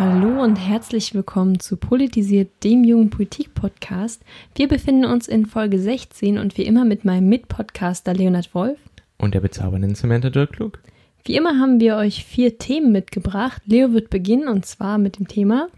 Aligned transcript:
Hallo 0.00 0.42
und 0.42 0.56
herzlich 0.56 1.12
willkommen 1.12 1.60
zu 1.60 1.76
Politisiert, 1.76 2.64
dem 2.64 2.84
jungen 2.84 3.10
Politik-Podcast. 3.10 4.22
Wir 4.54 4.66
befinden 4.66 5.04
uns 5.04 5.28
in 5.28 5.44
Folge 5.44 5.78
16 5.78 6.38
und 6.38 6.56
wie 6.56 6.62
immer 6.62 6.86
mit 6.86 7.04
meinem 7.04 7.28
Mitpodcaster 7.28 8.14
Leonard 8.14 8.54
Wolf. 8.54 8.78
Und 9.18 9.34
der 9.34 9.40
bezaubernden 9.40 9.94
Samantha 9.94 10.30
Dirk 10.30 10.54
Klug. 10.54 10.78
Wie 11.26 11.36
immer 11.36 11.58
haben 11.58 11.80
wir 11.80 11.96
euch 11.96 12.24
vier 12.24 12.56
Themen 12.56 12.92
mitgebracht. 12.92 13.60
Leo 13.66 13.92
wird 13.92 14.08
beginnen 14.08 14.48
und 14.48 14.64
zwar 14.64 14.96
mit 14.96 15.18
dem 15.18 15.28
Thema 15.28 15.68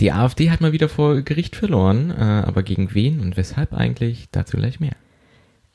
Die 0.00 0.12
AfD 0.12 0.50
hat 0.50 0.60
mal 0.60 0.72
wieder 0.72 0.90
vor 0.90 1.22
Gericht 1.22 1.56
verloren, 1.56 2.10
äh, 2.10 2.12
aber 2.12 2.62
gegen 2.62 2.94
wen 2.94 3.20
und 3.20 3.38
weshalb 3.38 3.72
eigentlich? 3.72 4.26
Dazu 4.32 4.58
gleich 4.58 4.80
mehr. 4.80 4.96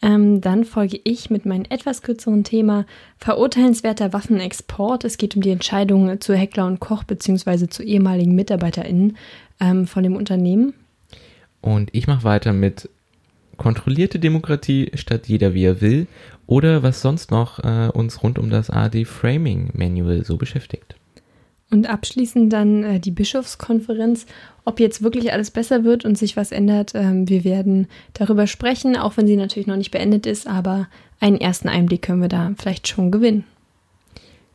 Ähm, 0.01 0.41
dann 0.41 0.63
folge 0.63 0.99
ich 1.03 1.29
mit 1.29 1.45
meinem 1.45 1.65
etwas 1.69 2.01
kürzeren 2.01 2.43
Thema 2.43 2.85
verurteilenswerter 3.17 4.13
Waffenexport. 4.13 5.03
Es 5.05 5.17
geht 5.17 5.35
um 5.35 5.41
die 5.41 5.51
Entscheidung 5.51 6.19
zu 6.19 6.33
Heckler 6.33 6.65
und 6.65 6.79
Koch 6.79 7.03
bzw. 7.03 7.67
zu 7.67 7.83
ehemaligen 7.83 8.33
MitarbeiterInnen 8.33 9.17
ähm, 9.59 9.85
von 9.85 10.03
dem 10.03 10.15
Unternehmen. 10.15 10.73
Und 11.61 11.89
ich 11.93 12.07
mache 12.07 12.23
weiter 12.23 12.51
mit 12.51 12.89
kontrollierte 13.57 14.17
Demokratie 14.17 14.89
statt 14.95 15.27
jeder 15.27 15.53
wie 15.53 15.65
er 15.65 15.81
will 15.81 16.07
oder 16.47 16.81
was 16.81 17.01
sonst 17.01 17.29
noch 17.29 17.59
äh, 17.59 17.89
uns 17.93 18.23
rund 18.23 18.39
um 18.39 18.49
das 18.49 18.71
AD 18.71 19.05
Framing 19.05 19.69
Manual 19.73 20.25
so 20.25 20.37
beschäftigt. 20.37 20.95
Und 21.71 21.89
abschließend 21.89 22.51
dann 22.51 22.83
äh, 22.83 22.99
die 22.99 23.11
Bischofskonferenz, 23.11 24.25
ob 24.65 24.79
jetzt 24.79 25.01
wirklich 25.01 25.31
alles 25.31 25.51
besser 25.51 25.83
wird 25.85 26.03
und 26.03 26.17
sich 26.17 26.35
was 26.35 26.51
ändert. 26.51 26.91
Ähm, 26.95 27.29
wir 27.29 27.45
werden 27.45 27.87
darüber 28.13 28.45
sprechen, 28.45 28.97
auch 28.97 29.15
wenn 29.15 29.25
sie 29.25 29.37
natürlich 29.37 29.67
noch 29.67 29.77
nicht 29.77 29.91
beendet 29.91 30.25
ist, 30.25 30.47
aber 30.47 30.87
einen 31.21 31.39
ersten 31.39 31.69
Einblick 31.69 32.01
können 32.01 32.21
wir 32.21 32.27
da 32.27 32.51
vielleicht 32.57 32.87
schon 32.87 33.09
gewinnen. 33.09 33.45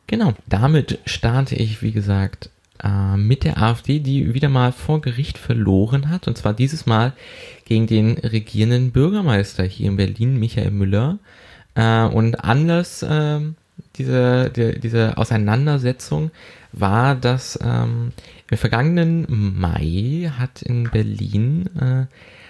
Genau, 0.05 0.33
damit 0.47 0.99
starte 1.05 1.55
ich, 1.55 1.81
wie 1.81 1.91
gesagt, 1.91 2.49
äh, 2.83 3.17
mit 3.17 3.43
der 3.43 3.61
AfD, 3.61 3.99
die 3.99 4.33
wieder 4.33 4.49
mal 4.49 4.71
vor 4.71 5.01
Gericht 5.01 5.37
verloren 5.37 6.09
hat. 6.09 6.27
Und 6.27 6.37
zwar 6.37 6.53
dieses 6.53 6.85
Mal 6.85 7.13
gegen 7.65 7.87
den 7.87 8.17
regierenden 8.17 8.91
Bürgermeister 8.91 9.63
hier 9.63 9.87
in 9.87 9.97
Berlin, 9.97 10.37
Michael 10.37 10.71
Müller. 10.71 11.17
Äh, 11.75 12.03
und 12.03 12.35
Anlass 12.43 13.01
äh, 13.01 13.39
dieser, 13.97 14.49
dieser 14.49 15.17
Auseinandersetzung 15.17 16.31
war, 16.71 17.15
dass 17.15 17.59
ähm, 17.63 18.11
im 18.49 18.57
vergangenen 18.57 19.25
Mai 19.29 20.31
hat 20.37 20.61
in 20.61 20.89
Berlin 20.89 21.69
äh, 21.79 22.05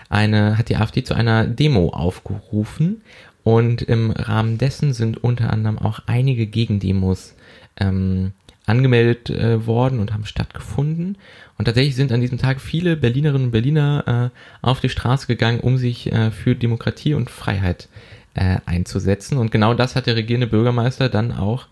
eine, 0.09 0.57
hat 0.57 0.69
die 0.69 0.77
AfD 0.77 1.03
zu 1.03 1.13
einer 1.13 1.45
Demo 1.45 1.89
aufgerufen 1.89 3.01
und 3.43 3.81
im 3.81 4.11
Rahmen 4.11 4.57
dessen 4.57 4.93
sind 4.93 5.23
unter 5.23 5.51
anderem 5.51 5.77
auch 5.79 6.01
einige 6.05 6.47
Gegendemos 6.47 7.35
ähm, 7.79 8.33
angemeldet 8.65 9.29
äh, 9.29 9.65
worden 9.65 9.99
und 9.99 10.13
haben 10.13 10.25
stattgefunden. 10.25 11.17
Und 11.57 11.65
tatsächlich 11.65 11.95
sind 11.95 12.11
an 12.11 12.21
diesem 12.21 12.37
Tag 12.37 12.59
viele 12.59 12.97
Berlinerinnen 12.97 13.47
und 13.47 13.51
Berliner 13.51 14.31
äh, 14.33 14.65
auf 14.65 14.81
die 14.81 14.89
Straße 14.89 15.25
gegangen, 15.27 15.61
um 15.61 15.77
sich 15.77 16.11
äh, 16.11 16.31
für 16.31 16.55
Demokratie 16.55 17.13
und 17.13 17.29
Freiheit 17.29 17.87
äh, 18.35 18.57
einzusetzen. 18.65 19.37
Und 19.37 19.51
genau 19.51 19.73
das 19.73 19.95
hat 19.95 20.05
der 20.05 20.15
regierende 20.15 20.47
Bürgermeister 20.47 21.09
dann 21.09 21.31
auch, 21.31 21.67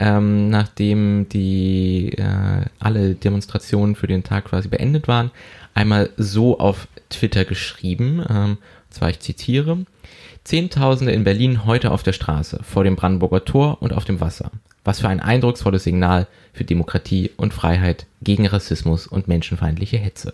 ähm, 0.00 0.48
nachdem 0.48 1.28
die 1.28 2.12
äh, 2.16 2.64
alle 2.78 3.14
Demonstrationen 3.14 3.96
für 3.96 4.06
den 4.06 4.22
Tag 4.22 4.46
quasi 4.46 4.68
beendet 4.68 5.08
waren, 5.08 5.30
einmal 5.74 6.10
so 6.16 6.58
auf 6.58 6.88
Twitter 7.10 7.44
geschrieben. 7.44 8.24
Ähm, 8.28 8.58
und 8.88 8.94
zwar, 8.94 9.10
ich 9.10 9.20
zitiere. 9.20 9.78
Zehntausende 10.44 11.12
in 11.12 11.24
Berlin 11.24 11.66
heute 11.66 11.90
auf 11.90 12.02
der 12.02 12.14
Straße, 12.14 12.60
vor 12.62 12.84
dem 12.84 12.96
Brandenburger 12.96 13.44
Tor 13.44 13.82
und 13.82 13.92
auf 13.92 14.04
dem 14.04 14.20
Wasser. 14.20 14.50
Was 14.84 15.00
für 15.00 15.08
ein 15.08 15.20
eindrucksvolles 15.20 15.84
Signal 15.84 16.26
für 16.54 16.64
Demokratie 16.64 17.30
und 17.36 17.52
Freiheit 17.52 18.06
gegen 18.22 18.46
Rassismus 18.46 19.06
und 19.06 19.28
menschenfeindliche 19.28 19.98
Hetze. 19.98 20.32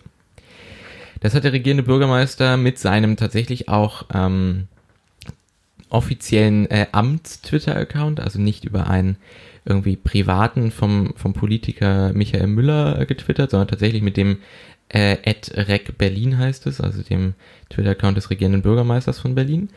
Das 1.20 1.34
hat 1.34 1.44
der 1.44 1.52
regierende 1.52 1.82
Bürgermeister 1.82 2.56
mit 2.56 2.78
seinem 2.78 3.16
tatsächlich 3.16 3.69
auch 3.69 4.04
ähm, 4.14 4.69
offiziellen 5.94 6.71
äh, 6.71 6.87
Amts-Twitter-Account, 6.93 8.21
also 8.21 8.41
nicht 8.41 8.65
über 8.65 8.88
einen 8.88 9.16
irgendwie 9.65 9.97
privaten 9.97 10.71
vom, 10.71 11.15
vom 11.16 11.32
Politiker 11.32 12.12
Michael 12.12 12.49
Müller 12.49 13.00
äh, 13.00 13.06
getwittert, 13.06 13.50
sondern 13.50 13.69
tatsächlich 13.69 14.03
mit 14.03 14.16
dem 14.16 14.38
äh, 14.88 15.16
Rec 15.55 15.97
Berlin 15.97 16.37
heißt 16.37 16.66
es, 16.66 16.81
also 16.81 17.03
dem 17.03 17.34
Twitter-Account 17.71 18.16
des 18.16 18.31
regierenden 18.31 18.62
Bürgermeisters 18.62 19.19
von 19.19 19.34
Berlin. 19.34 19.71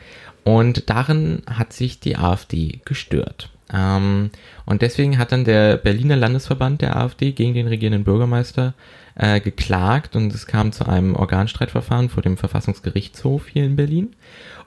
Und 0.44 0.90
darin 0.90 1.42
hat 1.46 1.72
sich 1.72 2.00
die 2.00 2.16
AfD 2.16 2.80
gestört. 2.84 3.50
Ähm, 3.72 4.30
und 4.66 4.82
deswegen 4.82 5.18
hat 5.18 5.32
dann 5.32 5.44
der 5.44 5.76
Berliner 5.76 6.16
Landesverband 6.16 6.82
der 6.82 6.96
AfD 6.96 7.32
gegen 7.32 7.54
den 7.54 7.68
regierenden 7.68 8.04
Bürgermeister 8.04 8.74
äh, 9.14 9.40
geklagt 9.40 10.16
und 10.16 10.32
es 10.34 10.46
kam 10.46 10.72
zu 10.72 10.86
einem 10.86 11.16
Organstreitverfahren 11.16 12.08
vor 12.08 12.22
dem 12.22 12.36
Verfassungsgerichtshof 12.36 13.48
hier 13.48 13.64
in 13.64 13.76
Berlin. 13.76 14.14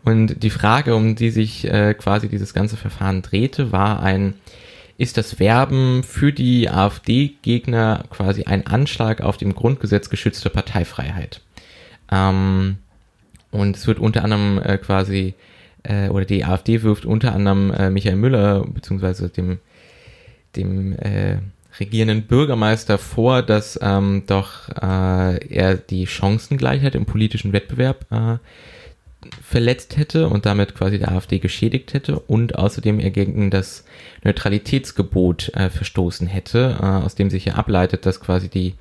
Und 0.03 0.41
die 0.41 0.49
Frage, 0.49 0.95
um 0.95 1.15
die 1.15 1.29
sich 1.29 1.65
äh, 1.65 1.93
quasi 1.93 2.27
dieses 2.27 2.53
ganze 2.53 2.77
Verfahren 2.77 3.21
drehte, 3.21 3.71
war 3.71 4.01
ein, 4.01 4.33
ist 4.97 5.17
das 5.17 5.39
Werben 5.39 6.03
für 6.03 6.33
die 6.33 6.69
AfD-Gegner 6.69 8.05
quasi 8.09 8.43
ein 8.45 8.65
Anschlag 8.65 9.21
auf 9.21 9.37
dem 9.37 9.53
Grundgesetz 9.53 10.09
geschützte 10.09 10.49
Parteifreiheit? 10.49 11.41
Ähm, 12.11 12.77
und 13.51 13.75
es 13.75 13.85
wird 13.85 13.99
unter 13.99 14.23
anderem 14.23 14.59
äh, 14.63 14.77
quasi, 14.77 15.35
äh, 15.83 16.09
oder 16.09 16.25
die 16.25 16.45
AfD 16.45 16.81
wirft 16.81 17.05
unter 17.05 17.33
anderem 17.33 17.71
äh, 17.71 17.89
Michael 17.89 18.15
Müller, 18.15 18.65
beziehungsweise 18.65 19.29
dem, 19.29 19.59
dem 20.55 20.93
äh, 20.93 21.37
regierenden 21.79 22.23
Bürgermeister 22.23 22.97
vor, 22.97 23.43
dass 23.43 23.79
ähm, 23.81 24.23
doch 24.27 24.69
äh, 24.69 25.45
er 25.47 25.75
die 25.75 26.07
Chancengleichheit 26.07 26.95
im 26.95 27.05
politischen 27.05 27.53
Wettbewerb 27.53 28.05
äh, 28.11 28.37
verletzt 29.41 29.97
hätte 29.97 30.29
und 30.29 30.45
damit 30.45 30.75
quasi 30.75 30.97
der 30.97 31.11
AfD 31.11 31.39
geschädigt 31.39 31.93
hätte 31.93 32.19
und 32.19 32.55
außerdem 32.55 32.99
er 32.99 33.11
gegen 33.11 33.51
das 33.51 33.85
Neutralitätsgebot 34.23 35.49
äh, 35.55 35.69
verstoßen 35.69 36.27
hätte, 36.27 36.77
äh, 36.79 36.85
aus 36.85 37.15
dem 37.15 37.29
sich 37.29 37.45
ja 37.45 37.55
ableitet, 37.55 38.05
dass 38.05 38.19
quasi 38.19 38.49
die 38.49 38.73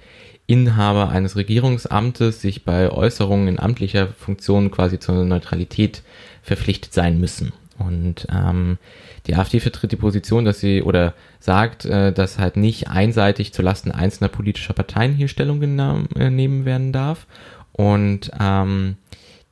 Inhaber 0.46 1.10
eines 1.10 1.36
Regierungsamtes 1.36 2.40
sich 2.40 2.64
bei 2.64 2.90
Äußerungen 2.90 3.46
in 3.46 3.60
amtlicher 3.60 4.08
Funktion 4.08 4.70
quasi 4.70 4.98
zur 4.98 5.24
Neutralität 5.24 6.02
verpflichtet 6.42 6.92
sein 6.92 7.20
müssen. 7.20 7.52
Und 7.78 8.26
ähm, 8.30 8.78
die 9.26 9.36
AfD 9.36 9.60
vertritt 9.60 9.92
die 9.92 9.96
Position, 9.96 10.44
dass 10.44 10.60
sie 10.60 10.82
oder 10.82 11.14
sagt, 11.38 11.84
äh, 11.84 12.12
dass 12.12 12.38
halt 12.38 12.56
nicht 12.56 12.88
einseitig 12.88 13.52
zulasten 13.52 13.92
einzelner 13.92 14.28
politischer 14.28 14.74
Parteien 14.74 15.14
hier 15.14 15.28
Stellung 15.28 15.60
genommen 15.60 16.08
äh, 16.16 16.30
nehmen 16.30 16.64
werden 16.64 16.92
darf. 16.92 17.26
Und 17.72 18.30
ähm, 18.40 18.96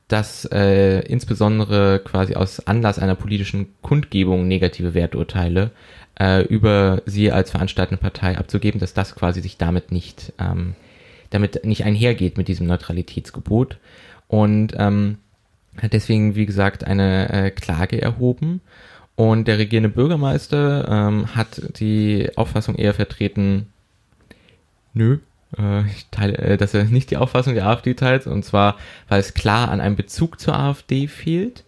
dass 0.09 0.43
äh, 0.51 0.99
insbesondere 1.01 2.01
quasi 2.03 2.35
aus 2.35 2.67
Anlass 2.67 2.99
einer 2.99 3.15
politischen 3.15 3.67
Kundgebung 3.81 4.47
negative 4.47 4.93
Werturteile 4.93 5.71
äh, 6.19 6.43
über 6.43 7.01
sie 7.05 7.31
als 7.31 7.51
veranstaltende 7.51 8.01
Partei 8.01 8.37
abzugeben, 8.37 8.81
dass 8.81 8.93
das 8.93 9.15
quasi 9.15 9.41
sich 9.41 9.57
damit 9.57 9.91
nicht, 9.91 10.33
ähm, 10.39 10.75
damit 11.29 11.63
nicht 11.63 11.85
einhergeht 11.85 12.37
mit 12.37 12.47
diesem 12.47 12.67
Neutralitätsgebot. 12.67 13.77
Und 14.27 14.73
ähm, 14.77 15.19
hat 15.81 15.93
deswegen, 15.93 16.35
wie 16.35 16.47
gesagt, 16.47 16.83
eine 16.83 17.29
äh, 17.29 17.51
Klage 17.51 18.01
erhoben. 18.01 18.61
Und 19.15 19.47
der 19.47 19.59
regierende 19.59 19.89
Bürgermeister 19.89 20.87
ähm, 20.89 21.35
hat 21.35 21.61
die 21.79 22.29
Auffassung 22.35 22.75
eher 22.75 22.93
vertreten, 22.93 23.67
nö, 24.93 25.19
ich 25.57 26.07
teile, 26.11 26.37
äh, 26.37 26.57
dass 26.57 26.73
er 26.73 26.83
nicht 26.85 27.11
die 27.11 27.17
Auffassung 27.17 27.55
der 27.55 27.67
AfD 27.67 27.93
teilt, 27.93 28.27
und 28.27 28.43
zwar, 28.43 28.77
weil 29.07 29.19
es 29.19 29.33
klar 29.33 29.69
an 29.69 29.81
einem 29.81 29.95
Bezug 29.95 30.39
zur 30.39 30.57
AfD 30.57 31.07
fehlt 31.07 31.63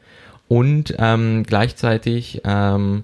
und 0.47 0.95
ähm, 0.99 1.43
gleichzeitig 1.43 2.41
ähm, 2.43 3.03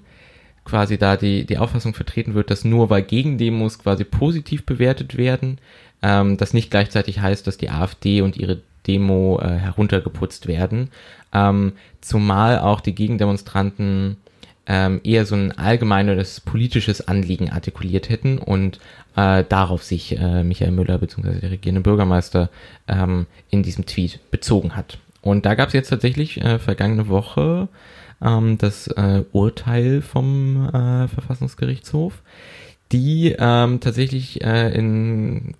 quasi 0.64 0.98
da 0.98 1.16
die, 1.16 1.46
die 1.46 1.58
Auffassung 1.58 1.94
vertreten 1.94 2.34
wird, 2.34 2.50
dass 2.50 2.64
nur 2.64 2.90
weil 2.90 3.02
Gegendemos 3.02 3.78
quasi 3.78 4.04
positiv 4.04 4.66
bewertet 4.66 5.16
werden, 5.16 5.58
ähm, 6.02 6.36
das 6.36 6.54
nicht 6.54 6.70
gleichzeitig 6.70 7.20
heißt, 7.20 7.46
dass 7.46 7.56
die 7.56 7.70
AfD 7.70 8.20
und 8.20 8.36
ihre 8.36 8.60
Demo 8.86 9.40
äh, 9.40 9.48
heruntergeputzt 9.48 10.46
werden. 10.46 10.90
Ähm, 11.32 11.72
zumal 12.00 12.58
auch 12.58 12.80
die 12.80 12.94
Gegendemonstranten 12.94 14.16
ähm, 14.68 15.00
eher 15.02 15.24
so 15.24 15.34
ein 15.34 15.56
allgemeines 15.56 16.40
politisches 16.40 17.08
Anliegen 17.08 17.50
artikuliert 17.50 18.10
hätten 18.10 18.38
und 18.38 18.78
äh, 19.16 19.44
darauf 19.48 19.82
sich 19.82 20.16
äh, 20.18 20.44
Michael 20.44 20.72
Müller 20.72 20.98
bzw. 20.98 21.40
der 21.40 21.50
regierende 21.50 21.80
Bürgermeister 21.80 22.50
ähm, 22.86 23.26
in 23.50 23.62
diesem 23.62 23.86
Tweet 23.86 24.20
bezogen 24.30 24.76
hat. 24.76 24.98
Und 25.22 25.46
da 25.46 25.54
gab 25.54 25.68
es 25.68 25.74
jetzt 25.74 25.88
tatsächlich 25.88 26.40
äh, 26.40 26.58
vergangene 26.58 27.08
Woche 27.08 27.68
ähm, 28.22 28.58
das 28.58 28.88
äh, 28.88 29.24
Urteil 29.32 30.02
vom 30.02 30.68
äh, 30.68 31.08
Verfassungsgerichtshof, 31.08 32.22
die 32.92 33.34
ähm, 33.38 33.80
tatsächlich 33.80 34.42
äh, 34.44 34.72
in 34.74 35.54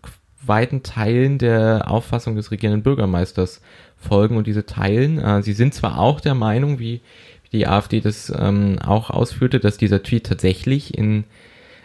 weiten 0.45 0.83
Teilen 0.83 1.39
der 1.39 1.91
Auffassung 1.91 2.37
des 2.37 2.51
regierenden 2.51 2.83
Bürgermeisters 2.83 3.61
folgen 3.97 4.37
und 4.37 4.47
diese 4.47 4.67
teilen. 4.67 5.19
Äh, 5.19 5.43
sie 5.43 5.53
sind 5.53 5.75
zwar 5.75 5.99
auch 5.99 6.21
der 6.21 6.35
Meinung, 6.35 6.79
wie, 6.79 7.01
wie 7.38 7.38
die 7.53 7.67
AfD 7.67 8.01
das 8.01 8.33
ähm, 8.37 8.79
auch 8.79 9.11
ausführte, 9.11 9.61
dass 9.61 9.79
dieser 9.79 10.03
Tweet 10.03 10.27
tatsächlich 10.27 10.97
in 10.97 11.25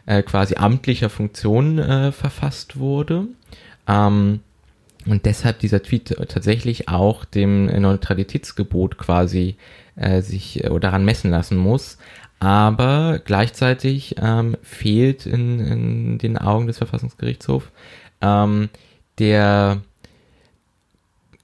äh, 0.05 0.21
quasi 0.23 0.55
amtlicher 0.55 1.09
Funktion 1.09 1.79
äh, 1.79 2.11
verfasst 2.11 2.77
wurde. 2.77 3.27
Ähm, 3.87 4.41
und 5.05 5.25
deshalb 5.25 5.59
dieser 5.59 5.83
Tweet 5.83 6.15
tatsächlich 6.29 6.87
auch 6.87 7.25
dem 7.25 7.65
Neutralitätsgebot 7.65 8.97
quasi 8.97 9.55
äh, 9.95 10.21
sich 10.21 10.63
äh, 10.63 10.79
daran 10.79 11.05
messen 11.05 11.31
lassen 11.31 11.57
muss. 11.57 11.97
Aber 12.39 13.21
gleichzeitig 13.23 14.15
ähm, 14.21 14.57
fehlt 14.61 15.25
in, 15.25 15.59
in 15.59 16.17
den 16.17 16.37
Augen 16.37 16.67
des 16.67 16.77
Verfassungsgerichtshofs 16.77 17.67
ähm, 18.21 18.69
der 19.19 19.81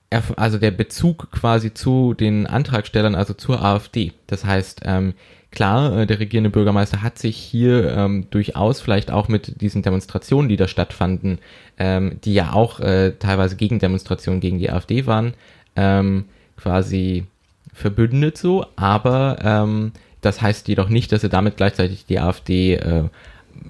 also 0.09 0.57
der 0.57 0.71
Bezug 0.71 1.31
quasi 1.31 1.73
zu 1.73 2.13
den 2.13 2.47
Antragstellern, 2.47 3.15
also 3.15 3.33
zur 3.33 3.63
AfD. 3.63 4.13
Das 4.27 4.43
heißt, 4.43 4.81
ähm, 4.85 5.13
klar, 5.51 5.99
äh, 5.99 6.07
der 6.07 6.19
regierende 6.19 6.49
Bürgermeister 6.49 7.01
hat 7.01 7.19
sich 7.19 7.37
hier 7.37 7.95
ähm, 7.95 8.27
durchaus 8.31 8.81
vielleicht 8.81 9.11
auch 9.11 9.27
mit 9.27 9.61
diesen 9.61 9.83
Demonstrationen, 9.83 10.49
die 10.49 10.57
da 10.57 10.67
stattfanden, 10.67 11.39
ähm, 11.77 12.19
die 12.23 12.33
ja 12.33 12.53
auch 12.53 12.79
äh, 12.79 13.11
teilweise 13.19 13.55
Gegendemonstrationen 13.55 14.41
gegen 14.41 14.57
die 14.59 14.71
AfD 14.71 15.05
waren, 15.05 15.33
ähm, 15.75 16.25
quasi 16.57 17.25
verbündet 17.73 18.37
so, 18.37 18.65
aber 18.75 19.37
ähm, 19.43 19.91
das 20.21 20.41
heißt 20.41 20.67
jedoch 20.67 20.89
nicht, 20.89 21.11
dass 21.11 21.23
er 21.23 21.29
damit 21.29 21.57
gleichzeitig 21.57 22.05
die 22.05 22.19
AfD 22.19 22.75
äh, 22.75 23.03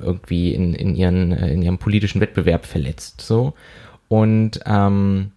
irgendwie 0.02 0.54
in, 0.54 0.74
in, 0.74 0.96
ihren, 0.96 1.32
äh, 1.32 1.54
in 1.54 1.62
ihrem 1.62 1.78
politischen 1.78 2.22
Wettbewerb 2.22 2.66
verletzt. 2.66 3.22
So. 3.22 3.54
Und 4.08 4.60
ähm, 4.66 5.32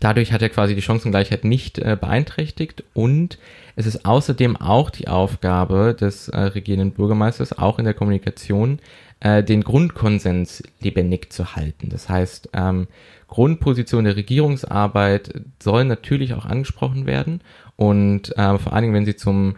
dadurch 0.00 0.32
hat 0.32 0.42
er 0.42 0.48
quasi 0.48 0.74
die 0.74 0.82
Chancengleichheit 0.82 1.44
nicht 1.44 1.78
äh, 1.78 1.96
beeinträchtigt 2.00 2.84
und 2.94 3.38
es 3.76 3.86
ist 3.86 4.06
außerdem 4.06 4.56
auch 4.56 4.90
die 4.90 5.08
Aufgabe 5.08 5.94
des 5.98 6.28
äh, 6.28 6.38
regierenden 6.38 6.92
Bürgermeisters, 6.92 7.56
auch 7.58 7.78
in 7.78 7.84
der 7.84 7.94
Kommunikation, 7.94 8.78
äh, 9.20 9.42
den 9.42 9.62
Grundkonsens 9.62 10.62
lebendig 10.80 11.32
zu 11.32 11.56
halten. 11.56 11.88
Das 11.90 12.08
heißt, 12.08 12.50
ähm, 12.52 12.88
Grundposition 13.28 14.04
der 14.04 14.16
Regierungsarbeit 14.16 15.42
soll 15.62 15.84
natürlich 15.84 16.34
auch 16.34 16.46
angesprochen 16.46 17.06
werden 17.06 17.40
und 17.76 18.36
äh, 18.36 18.58
vor 18.58 18.72
allen 18.72 18.82
Dingen, 18.82 18.94
wenn 18.94 19.04
sie 19.04 19.16
zum 19.16 19.56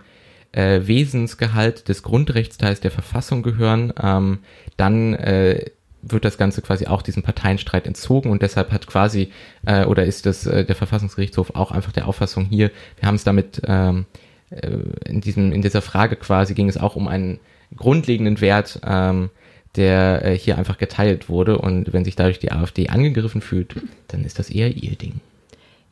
äh, 0.52 0.80
Wesensgehalt 0.84 1.88
des 1.88 2.02
Grundrechtsteils 2.02 2.80
der 2.80 2.90
Verfassung 2.90 3.42
gehören, 3.42 3.92
ähm, 4.02 4.38
dann 4.76 5.14
äh, 5.14 5.66
wird 6.02 6.24
das 6.24 6.38
Ganze 6.38 6.62
quasi 6.62 6.86
auch 6.86 7.02
diesem 7.02 7.22
Parteienstreit 7.22 7.86
entzogen 7.86 8.30
und 8.30 8.42
deshalb 8.42 8.72
hat 8.72 8.86
quasi 8.86 9.32
äh, 9.66 9.84
oder 9.84 10.04
ist 10.04 10.26
das 10.26 10.46
äh, 10.46 10.64
der 10.64 10.76
Verfassungsgerichtshof 10.76 11.54
auch 11.54 11.72
einfach 11.72 11.92
der 11.92 12.08
Auffassung 12.08 12.46
hier, 12.46 12.70
wir 12.98 13.08
haben 13.08 13.16
es 13.16 13.24
damit 13.24 13.62
ähm, 13.66 14.06
äh, 14.50 14.70
in 15.06 15.20
diesem 15.20 15.52
in 15.52 15.62
dieser 15.62 15.82
Frage 15.82 16.16
quasi 16.16 16.54
ging 16.54 16.68
es 16.68 16.76
auch 16.76 16.96
um 16.96 17.08
einen 17.08 17.40
grundlegenden 17.76 18.40
Wert, 18.40 18.80
ähm, 18.86 19.30
der 19.76 20.24
äh, 20.24 20.38
hier 20.38 20.56
einfach 20.56 20.78
geteilt 20.78 21.28
wurde 21.28 21.58
und 21.58 21.92
wenn 21.92 22.04
sich 22.04 22.16
dadurch 22.16 22.38
die 22.38 22.52
AfD 22.52 22.88
angegriffen 22.88 23.40
fühlt, 23.40 23.76
dann 24.08 24.24
ist 24.24 24.38
das 24.38 24.50
eher 24.50 24.74
ihr 24.76 24.96
Ding. 24.96 25.20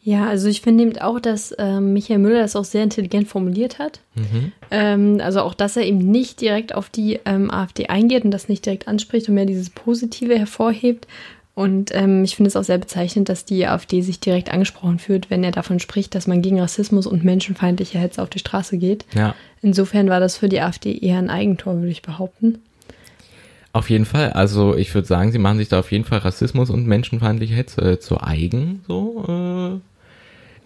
Ja, 0.07 0.29
also 0.29 0.49
ich 0.49 0.61
finde 0.61 0.85
eben 0.85 0.99
auch, 0.99 1.19
dass 1.19 1.53
ähm, 1.59 1.93
Michael 1.93 2.21
Müller 2.21 2.39
das 2.39 2.55
auch 2.55 2.65
sehr 2.65 2.85
intelligent 2.85 3.27
formuliert 3.27 3.81
hat. 3.81 3.99
Mhm. 4.15 4.53
Ähm, 4.71 5.21
also 5.21 5.41
auch, 5.41 5.53
dass 5.53 5.77
er 5.77 5.83
eben 5.83 5.99
nicht 5.99 6.41
direkt 6.41 6.73
auf 6.77 6.89
die 6.91 7.19
ähm, 7.25 7.51
AfD 7.51 7.89
eingeht 7.89 8.25
und 8.25 8.31
das 8.31 8.49
nicht 8.49 8.65
direkt 8.65 8.87
anspricht 8.87 9.29
und 9.29 9.35
mehr 9.35 9.47
dieses 9.47 9.69
Positive 9.69 10.39
hervorhebt. 10.39 11.09
Und 11.55 11.93
ähm, 11.93 12.23
ich 12.23 12.37
finde 12.37 12.51
es 12.51 12.55
auch 12.55 12.63
sehr 12.63 12.79
bezeichnend, 12.79 13.29
dass 13.29 13.47
die 13.47 13.67
AfD 13.67 14.01
sich 14.01 14.21
direkt 14.21 14.53
angesprochen 14.53 15.01
fühlt, 15.01 15.29
wenn 15.29 15.43
er 15.43 15.51
davon 15.51 15.81
spricht, 15.81 16.15
dass 16.15 16.29
man 16.29 16.41
gegen 16.41 16.61
Rassismus 16.61 17.09
und 17.09 17.25
menschenfeindliche 17.25 17.99
Hetze 17.99 18.23
auf 18.23 18.31
die 18.31 18.39
Straße 18.39 18.79
geht. 18.79 19.07
Ja. 19.13 19.35
Insofern 19.61 20.09
war 20.09 20.21
das 20.21 20.37
für 20.37 20.49
die 20.49 20.61
AfD 20.61 20.97
eher 20.97 21.19
ein 21.19 21.31
Eigentor, 21.31 21.79
würde 21.79 21.91
ich 21.91 22.03
behaupten. 22.03 22.61
Auf 23.73 23.91
jeden 23.91 24.05
Fall. 24.05 24.31
Also 24.35 24.77
ich 24.77 24.95
würde 24.95 25.09
sagen, 25.09 25.33
sie 25.33 25.39
machen 25.39 25.59
sich 25.59 25.69
da 25.69 25.81
auf 25.81 25.91
jeden 25.91 26.05
Fall 26.05 26.21
Rassismus 26.21 26.71
und 26.71 26.87
menschenfeindliche 26.87 27.55
Hetze 27.57 27.81
äh, 27.81 27.99
zu 27.99 28.21
eigen. 28.21 28.85
So. 28.87 29.81
Äh 29.83 29.96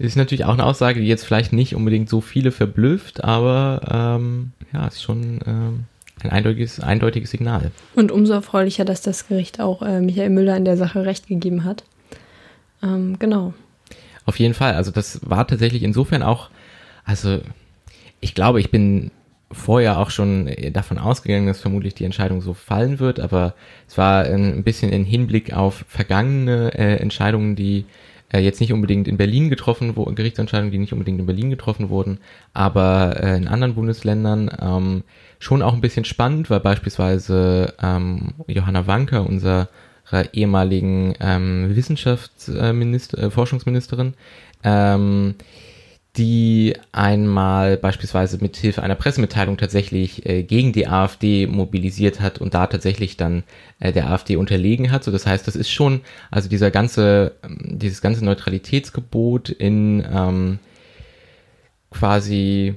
ist 0.01 0.17
natürlich 0.17 0.47
auch 0.47 0.55
eine 0.55 0.65
Aussage, 0.65 1.01
die 1.01 1.07
jetzt 1.07 1.25
vielleicht 1.25 1.53
nicht 1.53 1.75
unbedingt 1.75 2.09
so 2.09 2.23
viele 2.23 2.53
verblüfft, 2.53 3.23
aber 3.23 4.19
ähm, 4.19 4.53
ja, 4.73 4.87
ist 4.87 5.03
schon 5.03 5.41
ähm, 5.47 5.85
ein 6.25 6.31
eindeutiges, 6.31 6.81
eindeutiges 6.81 7.31
Signal. 7.31 7.71
Und 7.95 8.11
umso 8.11 8.33
erfreulicher, 8.33 8.87
dass 8.87 9.03
das 9.03 9.29
Gericht 9.29 9.61
auch 9.61 9.83
äh, 9.83 10.01
Michael 10.01 10.31
Müller 10.31 10.57
in 10.57 10.65
der 10.65 10.79
Sache 10.79 11.05
recht 11.05 11.29
gegeben 11.29 11.65
hat. 11.65 11.85
Ähm, 12.83 13.19
genau. 13.19 13.53
Auf 14.25 14.39
jeden 14.39 14.55
Fall. 14.55 14.75
Also 14.75 14.91
das 14.91 15.21
war 15.23 15.47
tatsächlich 15.47 15.83
insofern 15.83 16.23
auch, 16.23 16.49
also 17.05 17.41
ich 18.21 18.35
glaube, 18.35 18.61
ich 18.61 18.71
bin 18.71 19.11
vorher 19.53 19.99
auch 19.99 20.11
schon 20.11 20.51
davon 20.73 20.99
ausgegangen, 20.99 21.47
dass 21.47 21.61
vermutlich 21.61 21.95
die 21.95 22.05
Entscheidung 22.05 22.41
so 22.41 22.55
fallen 22.55 23.01
wird, 23.01 23.21
aber 23.21 23.55
es 23.87 23.99
war 23.99 24.25
ein 24.25 24.63
bisschen 24.63 24.93
in 24.93 25.05
Hinblick 25.05 25.53
auf 25.53 25.85
vergangene 25.89 26.73
äh, 26.73 26.97
Entscheidungen, 26.97 27.57
die 27.57 27.85
äh, 28.33 28.41
jetzt 28.41 28.61
nicht 28.61 28.73
unbedingt 28.73 29.09
in 29.09 29.17
Berlin 29.17 29.51
getroffen, 29.51 29.97
wo 29.97 30.05
Gerichtsentscheidungen, 30.05 30.73
die 30.73 30.79
nicht 30.79 30.93
unbedingt 30.93 31.21
in 31.21 31.27
Berlin 31.27 31.51
getroffen 31.51 31.89
wurden, 31.89 32.19
aber 32.55 33.17
äh, 33.23 33.37
in 33.37 33.49
anderen 33.49 33.75
Bundesländern 33.75 34.51
ähm, 34.61 35.03
schon 35.39 35.63
auch 35.63 35.75
ein 35.75 35.81
bisschen 35.81 36.05
spannend, 36.05 36.51
weil 36.51 36.61
beispielsweise 36.61 37.75
ähm, 37.83 38.35
Johanna 38.47 38.87
Wanker, 38.87 39.27
unserer 39.27 39.69
ehemaligen 40.33 41.15
ähm, 41.21 41.75
Wissenschaftsminister, 41.75 43.19
äh, 43.19 43.31
Forschungsministerin, 43.31 44.15
ähm, 44.65 45.35
die 46.21 46.75
einmal 46.93 47.79
beispielsweise 47.79 48.37
mit 48.43 48.55
Hilfe 48.55 48.83
einer 48.83 48.95
Pressemitteilung 48.95 49.57
tatsächlich 49.57 50.27
äh, 50.27 50.43
gegen 50.43 50.75
die 50.75 50.87
AfD 50.87 51.47
mobilisiert 51.47 52.21
hat 52.21 52.39
und 52.43 52.53
da 52.53 52.67
tatsächlich 52.67 53.17
dann 53.17 53.43
äh, 53.79 53.91
der 53.91 54.11
AfD 54.11 54.37
unterlegen 54.37 54.93
hat. 54.93 55.03
So, 55.03 55.11
das 55.11 55.27
heißt, 55.27 55.49
das 55.49 55.57
ist 55.57 55.71
schon, 55.71 56.03
also 56.31 56.51
dieser 56.51 56.71
ganze, 56.71 57.37
ähm, 57.43 57.79
dieses 57.79 58.03
ganze 58.03 58.23
Neutralitätsgebot 58.23 59.49
in 59.49 60.07
ähm, 60.13 60.59
quasi 61.91 62.75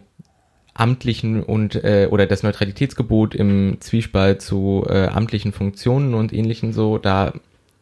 amtlichen 0.74 1.44
und 1.44 1.76
äh, 1.84 2.08
oder 2.10 2.26
das 2.26 2.44
Neutralitätsgebot 2.44 3.36
im 3.36 3.76
Zwiespalt 3.82 4.42
zu 4.42 4.86
äh, 4.88 5.08
amtlichen 5.08 5.52
Funktionen 5.52 6.14
und 6.14 6.32
ähnlichen 6.32 6.72
so, 6.72 6.98
da 6.98 7.34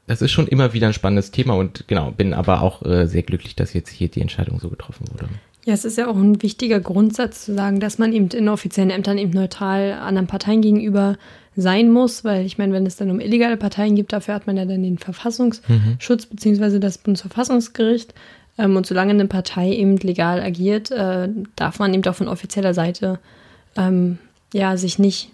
das 0.08 0.24
ist 0.24 0.32
schon 0.32 0.48
immer 0.48 0.74
wieder 0.74 0.88
ein 0.88 0.94
spannendes 0.94 1.30
Thema 1.30 1.54
und 1.54 1.88
genau, 1.88 2.10
bin 2.10 2.34
aber 2.34 2.64
auch 2.64 2.84
äh, 2.84 3.06
sehr 3.06 3.22
glücklich, 3.22 3.56
dass 3.56 3.74
jetzt 3.74 3.92
hier 3.92 4.10
die 4.10 4.22
Entscheidung 4.22 4.60
so 4.60 4.70
getroffen 4.70 5.06
wurde. 5.12 5.30
Ja, 5.66 5.74
es 5.74 5.86
ist 5.86 5.98
ja 5.98 6.08
auch 6.08 6.16
ein 6.16 6.42
wichtiger 6.42 6.80
Grundsatz 6.80 7.46
zu 7.46 7.54
sagen, 7.54 7.80
dass 7.80 8.00
man 8.00 8.14
eben 8.14 8.30
in 8.30 8.50
offiziellen 8.50 8.90
Ämtern 8.90 9.18
eben 9.18 9.32
neutral 9.32 9.94
anderen 9.94 10.28
Parteien 10.28 10.62
gegenüber 10.62 11.18
sein 11.56 11.92
muss, 11.92 12.24
weil 12.24 12.46
ich 12.46 12.58
meine, 12.58 12.74
wenn 12.74 12.86
es 12.86 12.96
dann 12.96 13.12
um 13.12 13.20
illegale 13.20 13.58
Parteien 13.58 13.96
gibt, 13.96 14.14
dafür 14.14 14.34
hat 14.34 14.48
man 14.48 14.58
ja 14.58 14.66
dann 14.66 14.82
den 14.82 14.98
Verfassungsschutz 14.98 16.26
mhm. 16.26 16.30
beziehungsweise 16.30 16.80
das 16.80 16.98
Bundesverfassungsgericht. 16.98 18.14
Ähm, 18.58 18.76
und 18.76 18.88
solange 18.88 19.12
eine 19.12 19.28
Partei 19.28 19.72
eben 19.72 19.98
legal 19.98 20.42
agiert, 20.42 20.92
äh, 20.92 21.30
darf 21.56 21.80
man 21.80 21.94
eben 21.94 22.06
auch 22.06 22.16
von 22.16 22.28
offizieller 22.28 22.74
Seite 22.74 23.20
ähm, 23.78 24.18
ja 24.54 24.78
sich 24.78 24.98
nicht 24.98 25.32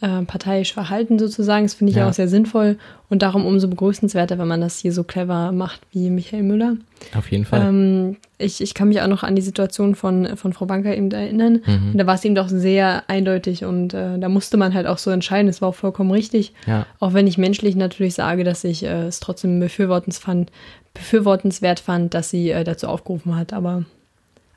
äh, 0.00 0.22
parteiisch 0.22 0.74
verhalten 0.74 1.18
sozusagen. 1.18 1.64
Das 1.64 1.74
finde 1.74 1.90
ich 1.92 1.96
ja. 1.96 2.08
auch 2.08 2.12
sehr 2.12 2.28
sinnvoll 2.28 2.76
und 3.08 3.22
darum 3.22 3.46
umso 3.46 3.68
begrüßenswerter, 3.68 4.38
wenn 4.38 4.48
man 4.48 4.60
das 4.60 4.78
hier 4.78 4.92
so 4.92 5.04
clever 5.04 5.52
macht 5.52 5.80
wie 5.92 6.10
Michael 6.10 6.42
Müller. 6.42 6.76
Auf 7.14 7.30
jeden 7.30 7.44
Fall. 7.44 7.62
Ähm, 7.66 8.16
ich, 8.38 8.60
ich 8.60 8.74
kann 8.74 8.88
mich 8.88 9.00
auch 9.00 9.06
noch 9.06 9.22
an 9.22 9.36
die 9.36 9.42
Situation 9.42 9.94
von, 9.94 10.36
von 10.36 10.52
Frau 10.52 10.66
Banker 10.66 10.94
eben 10.94 11.10
erinnern. 11.10 11.62
Mhm. 11.64 11.92
Und 11.92 11.98
da 11.98 12.06
war 12.06 12.14
es 12.14 12.24
eben 12.24 12.34
doch 12.34 12.48
sehr 12.48 13.04
eindeutig 13.08 13.64
und 13.64 13.94
äh, 13.94 14.18
da 14.18 14.28
musste 14.28 14.58
man 14.58 14.74
halt 14.74 14.86
auch 14.86 14.98
so 14.98 15.10
entscheiden. 15.10 15.48
Es 15.48 15.62
war 15.62 15.70
auch 15.70 15.74
vollkommen 15.74 16.10
richtig. 16.10 16.52
Ja. 16.66 16.86
Auch 17.00 17.14
wenn 17.14 17.26
ich 17.26 17.38
menschlich 17.38 17.76
natürlich 17.76 18.14
sage, 18.14 18.44
dass 18.44 18.64
ich 18.64 18.84
äh, 18.84 19.06
es 19.06 19.20
trotzdem 19.20 19.60
befürwortens 19.60 20.18
fand, 20.18 20.52
befürwortenswert 20.92 21.80
fand, 21.80 22.12
dass 22.12 22.28
sie 22.28 22.50
äh, 22.50 22.64
dazu 22.64 22.88
aufgerufen 22.88 23.36
hat. 23.36 23.54
Aber 23.54 23.84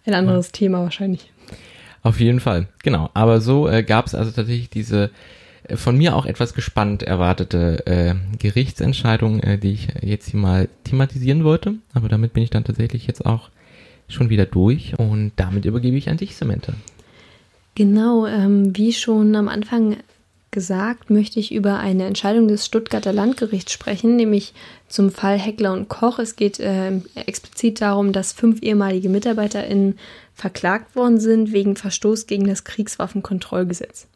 ein 0.05 0.13
anderes 0.13 0.48
ja. 0.48 0.51
Thema 0.53 0.79
wahrscheinlich. 0.79 1.31
Auf 2.01 2.20
jeden 2.20 2.39
Fall, 2.39 2.68
genau. 2.84 3.10
Aber 3.13 3.41
so 3.41 3.68
äh, 3.68 3.84
gab 3.84 4.08
es 4.08 4.15
also 4.15 4.32
tatsächlich 4.32 4.70
diese 4.70 5.12
äh, 5.63 5.75
von 5.75 5.98
mir 5.98 6.15
auch 6.15 6.25
etwas 6.25 6.53
gespannt 6.53 7.03
erwartete 7.03 7.86
äh, 7.86 8.15
Gerichtsentscheidung, 8.38 9.41
äh, 9.41 9.58
die 9.58 9.74
ich 9.74 9.88
jetzt 10.01 10.29
hier 10.29 10.39
mal 10.39 10.70
thematisieren 10.84 11.44
wollte. 11.44 11.75
Aber 11.94 12.10
damit 12.10 12.34
bin 12.34 12.44
ich 12.44 12.50
dann 12.50 12.63
tatsächlich 12.63 13.08
jetzt 13.08 13.25
auch 13.25 13.50
schon 14.08 14.29
wieder 14.29 14.46
durch 14.46 14.98
und 14.98 15.34
damit 15.36 15.65
übergebe 15.65 15.98
ich 15.98 16.10
an 16.10 16.18
dich, 16.18 16.36
Samantha. 16.36 16.74
Genau, 17.75 18.25
ähm, 18.25 18.75
wie 18.75 18.91
schon 18.91 19.36
am 19.36 19.48
Anfang 19.48 19.98
gesagt, 20.51 21.12
möchte 21.12 21.39
ich 21.39 21.53
über 21.53 21.77
eine 21.77 22.06
Entscheidung 22.06 22.48
des 22.48 22.65
Stuttgarter 22.65 23.13
Landgerichts 23.13 23.72
sprechen, 23.72 24.15
nämlich 24.15 24.53
zum 24.88 25.12
Fall 25.12 25.38
Heckler 25.38 25.74
und 25.74 25.89
Koch. 25.89 26.18
Es 26.18 26.36
geht 26.36 26.60
äh, 26.60 26.91
explizit 27.13 27.82
darum, 27.82 28.12
dass 28.12 28.34
fünf 28.34 28.62
ehemalige 28.63 29.10
MitarbeiterInnen 29.10 30.00
verklagt 30.39 30.96
worden 30.96 31.19
sind 31.19 31.51
wegen 31.51 31.75
Verstoß 31.75 32.25
gegen 32.25 32.48
das 32.48 32.63
Kriegswaffenkontrollgesetz. 32.63 34.08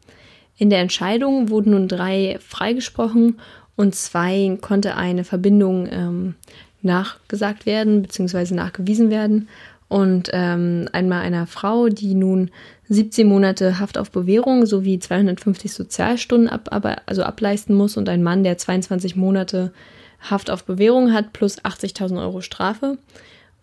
In 0.56 0.70
der 0.70 0.80
Entscheidung 0.80 1.50
wurden 1.50 1.72
nun 1.72 1.88
drei 1.88 2.38
freigesprochen 2.40 3.40
und 3.76 3.94
zwei 3.94 4.56
konnte 4.60 4.96
eine 4.96 5.24
Verbindung 5.24 5.86
ähm, 5.90 6.34
nachgesagt 6.80 7.66
werden 7.66 8.02
bzw. 8.02 8.54
nachgewiesen 8.54 9.10
werden. 9.10 9.48
Und 9.88 10.30
ähm, 10.32 10.88
einmal 10.92 11.22
einer 11.22 11.46
Frau, 11.46 11.88
die 11.88 12.14
nun 12.14 12.50
17 12.88 13.26
Monate 13.26 13.78
Haft 13.78 13.98
auf 13.98 14.10
Bewährung 14.10 14.64
sowie 14.64 14.98
250 14.98 15.72
Sozialstunden 15.72 16.48
ab, 16.48 16.68
aber, 16.70 17.02
also 17.06 17.22
ableisten 17.22 17.76
muss 17.76 17.96
und 17.96 18.08
ein 18.08 18.22
Mann, 18.22 18.44
der 18.44 18.56
22 18.56 19.14
Monate 19.14 19.72
Haft 20.20 20.50
auf 20.50 20.64
Bewährung 20.64 21.12
hat 21.12 21.34
plus 21.34 21.62
80.000 21.62 22.18
Euro 22.18 22.40
Strafe. 22.40 22.96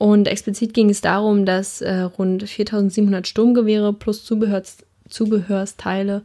Und 0.01 0.27
explizit 0.27 0.73
ging 0.73 0.89
es 0.89 1.01
darum, 1.01 1.45
dass 1.45 1.79
äh, 1.79 1.99
rund 2.01 2.43
4.700 2.43 3.23
Sturmgewehre 3.23 3.93
plus 3.93 4.25
Zubehörs 4.25 4.77
Zubehörsteile 5.07 6.23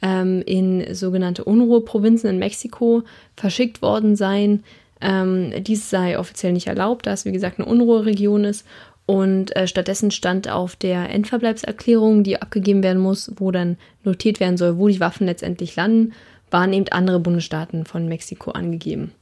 ähm, 0.00 0.42
in 0.46 0.94
sogenannte 0.94 1.44
Unruheprovinzen 1.44 2.30
in 2.30 2.38
Mexiko 2.38 3.02
verschickt 3.36 3.82
worden 3.82 4.16
seien. 4.16 4.64
Ähm, 5.02 5.52
dies 5.62 5.90
sei 5.90 6.18
offiziell 6.18 6.54
nicht 6.54 6.68
erlaubt, 6.68 7.06
da 7.06 7.12
es 7.12 7.26
wie 7.26 7.32
gesagt 7.32 7.58
eine 7.58 7.68
Unruheregion 7.68 8.44
ist. 8.44 8.64
Und 9.04 9.54
äh, 9.56 9.66
stattdessen 9.66 10.10
stand 10.10 10.50
auf 10.50 10.74
der 10.74 11.10
Endverbleibserklärung, 11.10 12.22
die 12.24 12.40
abgegeben 12.40 12.82
werden 12.82 13.02
muss, 13.02 13.30
wo 13.36 13.50
dann 13.50 13.76
notiert 14.04 14.40
werden 14.40 14.56
soll, 14.56 14.78
wo 14.78 14.88
die 14.88 15.00
Waffen 15.00 15.26
letztendlich 15.26 15.76
landen, 15.76 16.14
waren 16.50 16.72
eben 16.72 16.88
andere 16.88 17.20
Bundesstaaten 17.20 17.84
von 17.84 18.08
Mexiko 18.08 18.52
angegeben. 18.52 19.12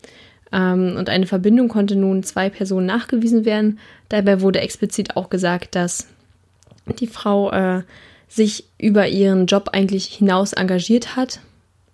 Ähm, 0.56 0.96
und 0.96 1.10
eine 1.10 1.26
Verbindung 1.26 1.68
konnte 1.68 1.94
nun 1.94 2.22
zwei 2.22 2.48
Personen 2.48 2.86
nachgewiesen 2.86 3.44
werden. 3.44 3.78
Dabei 4.08 4.40
wurde 4.40 4.60
explizit 4.60 5.16
auch 5.16 5.28
gesagt, 5.28 5.74
dass 5.74 6.06
die 6.98 7.06
Frau 7.06 7.50
äh, 7.52 7.82
sich 8.28 8.64
über 8.78 9.06
ihren 9.06 9.46
Job 9.46 9.70
eigentlich 9.72 10.06
hinaus 10.06 10.54
engagiert 10.54 11.14
hat 11.14 11.40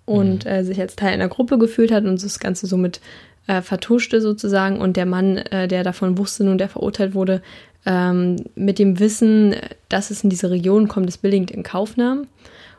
und 0.05 0.45
mhm. 0.45 0.51
äh, 0.51 0.65
sich 0.65 0.81
als 0.81 0.97
Teil 0.97 1.13
einer 1.13 1.29
Gruppe 1.29 1.59
gefühlt 1.59 1.91
hat 1.91 2.05
und 2.05 2.23
das 2.23 2.39
Ganze 2.39 2.67
somit 2.67 3.01
äh, 3.49 3.61
vertuschte 3.63 4.21
sozusagen 4.21 4.81
und 4.81 4.97
der 4.97 5.07
Mann, 5.07 5.39
äh, 5.39 5.67
der 5.67 5.83
davon 5.83 6.17
wusste 6.17 6.45
nun, 6.45 6.59
der 6.59 6.69
verurteilt 6.69 7.15
wurde, 7.15 7.43
ähm, 7.85 8.37
mit 8.55 8.79
dem 8.79 9.01
Wissen, 9.01 9.57
dass 9.89 10.11
es 10.11 10.23
in 10.23 10.31
diese 10.31 10.51
Region 10.51 10.87
kommt, 10.87 11.09
es 11.09 11.19
billigend 11.19 11.51
in 11.51 11.65
Kauf 11.65 11.97
nahm. 11.97 12.29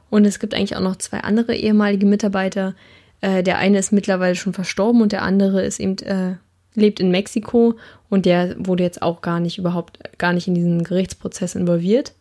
Und 0.10 0.26
es 0.26 0.40
gibt 0.40 0.54
eigentlich 0.54 0.76
auch 0.78 0.82
noch 0.82 0.96
zwei 0.98 1.20
andere 1.20 1.56
ehemalige 1.56 2.06
Mitarbeiter. 2.06 2.76
Äh, 3.24 3.42
der 3.42 3.58
eine 3.58 3.80
ist 3.80 3.94
mittlerweile 3.94 4.36
schon 4.36 4.52
verstorben 4.52 5.02
und 5.02 5.14
der 5.14 5.22
andere 5.22 5.64
ist 5.64 5.80
eben 5.80 5.98
äh, 6.00 6.36
lebt 6.74 7.00
in 7.00 7.10
Mexiko 7.10 7.76
und 8.10 8.26
der 8.26 8.56
wurde 8.58 8.84
jetzt 8.84 9.02
auch 9.02 9.22
gar 9.22 9.40
nicht 9.40 9.58
überhaupt 9.58 9.98
gar 10.18 10.34
nicht 10.34 10.50
in 10.50 10.56
diesen 10.56 10.84
Gerichtsprozess 10.84 11.56
involviert. 11.56 12.12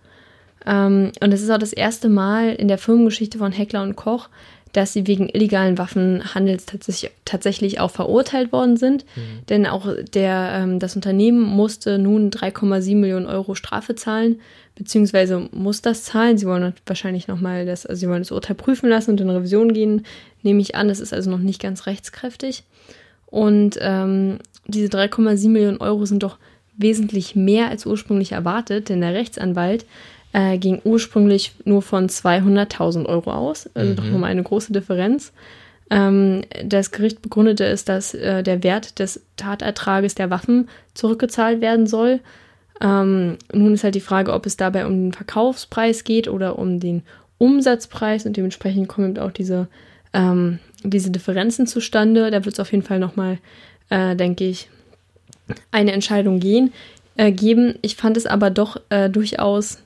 Ähm, 0.65 1.11
und 1.21 1.33
es 1.33 1.43
ist 1.43 1.51
auch 1.51 1.59
das 1.59 1.73
erste 1.73 2.09
Mal 2.09 2.55
in 2.55 2.69
der 2.69 2.79
Firmengeschichte 2.79 3.39
von 3.39 3.51
Heckler 3.51 3.83
und 3.83 3.97
Koch, 3.97 4.29
dass 4.73 4.93
sie 4.93 5.07
wegen 5.07 5.29
illegalen 5.29 5.77
Waffenhandels 5.77 6.67
tatsächlich, 6.67 7.13
tatsächlich 7.25 7.81
auch 7.81 7.91
verurteilt 7.91 8.53
worden 8.53 8.77
sind. 8.77 9.05
Mhm. 9.17 9.47
Denn 9.49 9.67
auch 9.67 9.87
der, 10.15 10.51
ähm, 10.55 10.79
das 10.79 10.97
Unternehmen 10.97 11.43
musste 11.43 11.99
nun 11.99 12.31
3,7 12.31 12.97
Millionen 12.97 13.27
Euro 13.27 13.55
Strafe 13.55 13.95
zahlen, 13.95 14.41
beziehungsweise 14.75 15.49
muss 15.53 15.83
das 15.83 16.05
zahlen. 16.05 16.39
Sie 16.39 16.47
wollen 16.47 16.73
wahrscheinlich 16.87 17.29
nochmal 17.29 17.67
das, 17.67 17.85
also 17.85 18.01
sie 18.01 18.09
wollen 18.09 18.23
das 18.23 18.33
Urteil 18.33 18.57
prüfen 18.57 18.89
lassen 18.89 19.11
und 19.11 19.21
in 19.21 19.31
Revision 19.31 19.75
gehen, 19.75 20.07
nehme 20.43 20.61
ich 20.61 20.75
an. 20.75 20.89
Das 20.89 21.01
ist 21.01 21.13
also 21.13 21.31
noch 21.31 21.39
nicht 21.39 21.61
ganz 21.61 21.87
rechtskräftig. 21.87 22.65
Und 23.27 23.79
ähm, 23.81 24.39
diese 24.67 24.89
3,7 24.89 25.49
Millionen 25.49 25.79
Euro 25.79 26.07
sind 26.07 26.23
doch 26.23 26.39
wesentlich 26.77 27.37
mehr 27.37 27.69
als 27.69 27.85
ursprünglich 27.85 28.33
erwartet, 28.33 28.89
denn 28.89 29.01
der 29.01 29.15
Rechtsanwalt 29.15 29.85
äh, 30.33 30.59
ging 30.59 30.81
ursprünglich 30.85 31.53
nur 31.65 31.83
von 31.83 32.09
200.000 32.09 33.07
Euro 33.07 33.33
aus, 33.33 33.69
also 33.75 33.93
mhm. 33.93 33.97
doch 33.97 34.05
nochmal 34.05 34.31
eine 34.31 34.43
große 34.43 34.73
Differenz. 34.73 35.33
Ähm, 35.91 36.43
das 36.65 36.91
Gericht 36.91 37.21
begründete 37.23 37.65
es, 37.65 37.85
dass 37.85 38.15
äh, 38.15 38.43
der 38.43 38.63
Wert 38.63 38.99
des 38.99 39.21
Tatertrages 39.37 40.15
der 40.15 40.31
Waffen 40.31 40.69
zurückgezahlt 40.95 41.61
werden 41.61 41.87
soll. 41.87 42.21
Ähm, 42.81 43.37
nun 43.53 43.75
ist 43.75 43.85
halt 43.85 43.95
die 43.95 44.01
Frage, 44.01 44.33
ob 44.33 44.47
es 44.47 44.57
dabei 44.57 44.87
um 44.87 44.93
den 44.93 45.13
Verkaufspreis 45.13 46.05
geht 46.05 46.29
oder 46.29 46.59
um 46.59 46.81
den 46.81 47.03
Umsatzpreis 47.39 48.25
und 48.25 48.37
dementsprechend 48.37 48.89
kommen 48.89 49.19
auch 49.19 49.33
diese, 49.33 49.69
ähm, 50.15 50.61
diese 50.83 51.11
Differenzen 51.11 51.67
zustande. 51.67 52.31
Da 52.31 52.45
wird 52.45 52.55
es 52.55 52.61
auf 52.61 52.73
jeden 52.73 52.85
Fall 52.85 52.99
nochmal, 52.99 53.39
äh, 53.91 54.17
denke 54.17 54.45
ich, 54.45 54.69
eine 55.71 55.93
Entscheidung 55.93 56.41
gehen, 56.41 56.73
äh, 57.17 57.33
geben. 57.33 57.75
Ich 57.83 57.97
fand 57.97 58.17
es 58.17 58.27
aber 58.27 58.51
doch 58.51 58.81
äh, 58.89 59.11
durchaus 59.11 59.79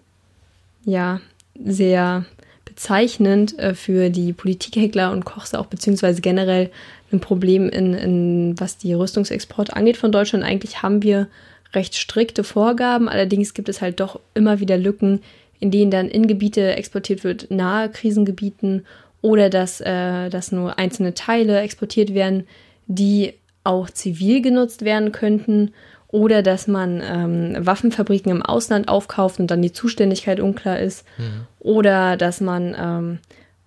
ja 0.87 1.21
sehr 1.63 2.25
bezeichnend 2.65 3.59
äh, 3.59 3.75
für 3.75 4.09
die 4.09 4.33
Politikhäckler 4.33 5.13
und 5.13 5.25
Kochs 5.25 5.55
auch, 5.55 5.67
beziehungsweise 5.67 6.23
generell 6.23 6.71
ein 7.13 7.21
Problem, 7.21 7.69
in, 7.69 7.95
in, 7.95 8.55
was 8.59 8.79
die 8.79 8.95
Rüstungsexporte 8.95 9.77
angeht 9.77 9.97
von 9.97 10.13
Deutschland. 10.13 10.45
Eigentlich 10.45 10.83
haben 10.83 11.03
wir 11.03 11.29
recht 11.75 11.95
strikte 11.97 12.45
Vorgaben, 12.45 13.09
allerdings 13.09 13.55
gibt 13.55 13.69
es 13.69 13.81
halt 13.83 14.01
doch 14.01 14.21
immer 14.35 14.61
wieder 14.61 14.79
Lücken, 14.79 15.21
in 15.61 15.71
denen 15.71 15.91
dann 15.91 16.09
in 16.09 16.27
Gebiete 16.27 16.75
exportiert 16.75 17.25
wird, 17.25 17.51
nahe 17.51 17.91
Krisengebieten 17.91 18.87
oder 19.23 19.51
dass, 19.51 19.81
äh, 19.81 20.29
dass 20.31 20.53
nur 20.53 20.79
einzelne 20.79 21.15
Teile 21.15 21.61
exportiert 21.61 22.15
werden, 22.15 22.47
die 22.87 23.35
auch 23.65 23.91
zivil 23.91 24.43
genutzt 24.43 24.85
werden 24.85 25.13
könnten 25.13 25.73
oder 26.17 26.43
dass 26.43 26.67
man 26.67 27.03
ähm, 27.05 27.67
Waffenfabriken 27.67 28.33
im 28.33 28.43
Ausland 28.43 28.89
aufkauft 28.89 29.39
und 29.39 29.51
dann 29.51 29.61
die 29.61 29.73
Zuständigkeit 29.73 30.41
unklar 30.41 30.79
ist 30.79 31.05
mhm. 31.19 31.43
oder 31.61 32.17
dass 32.17 32.41
man 32.41 32.75
ähm, 32.79 33.19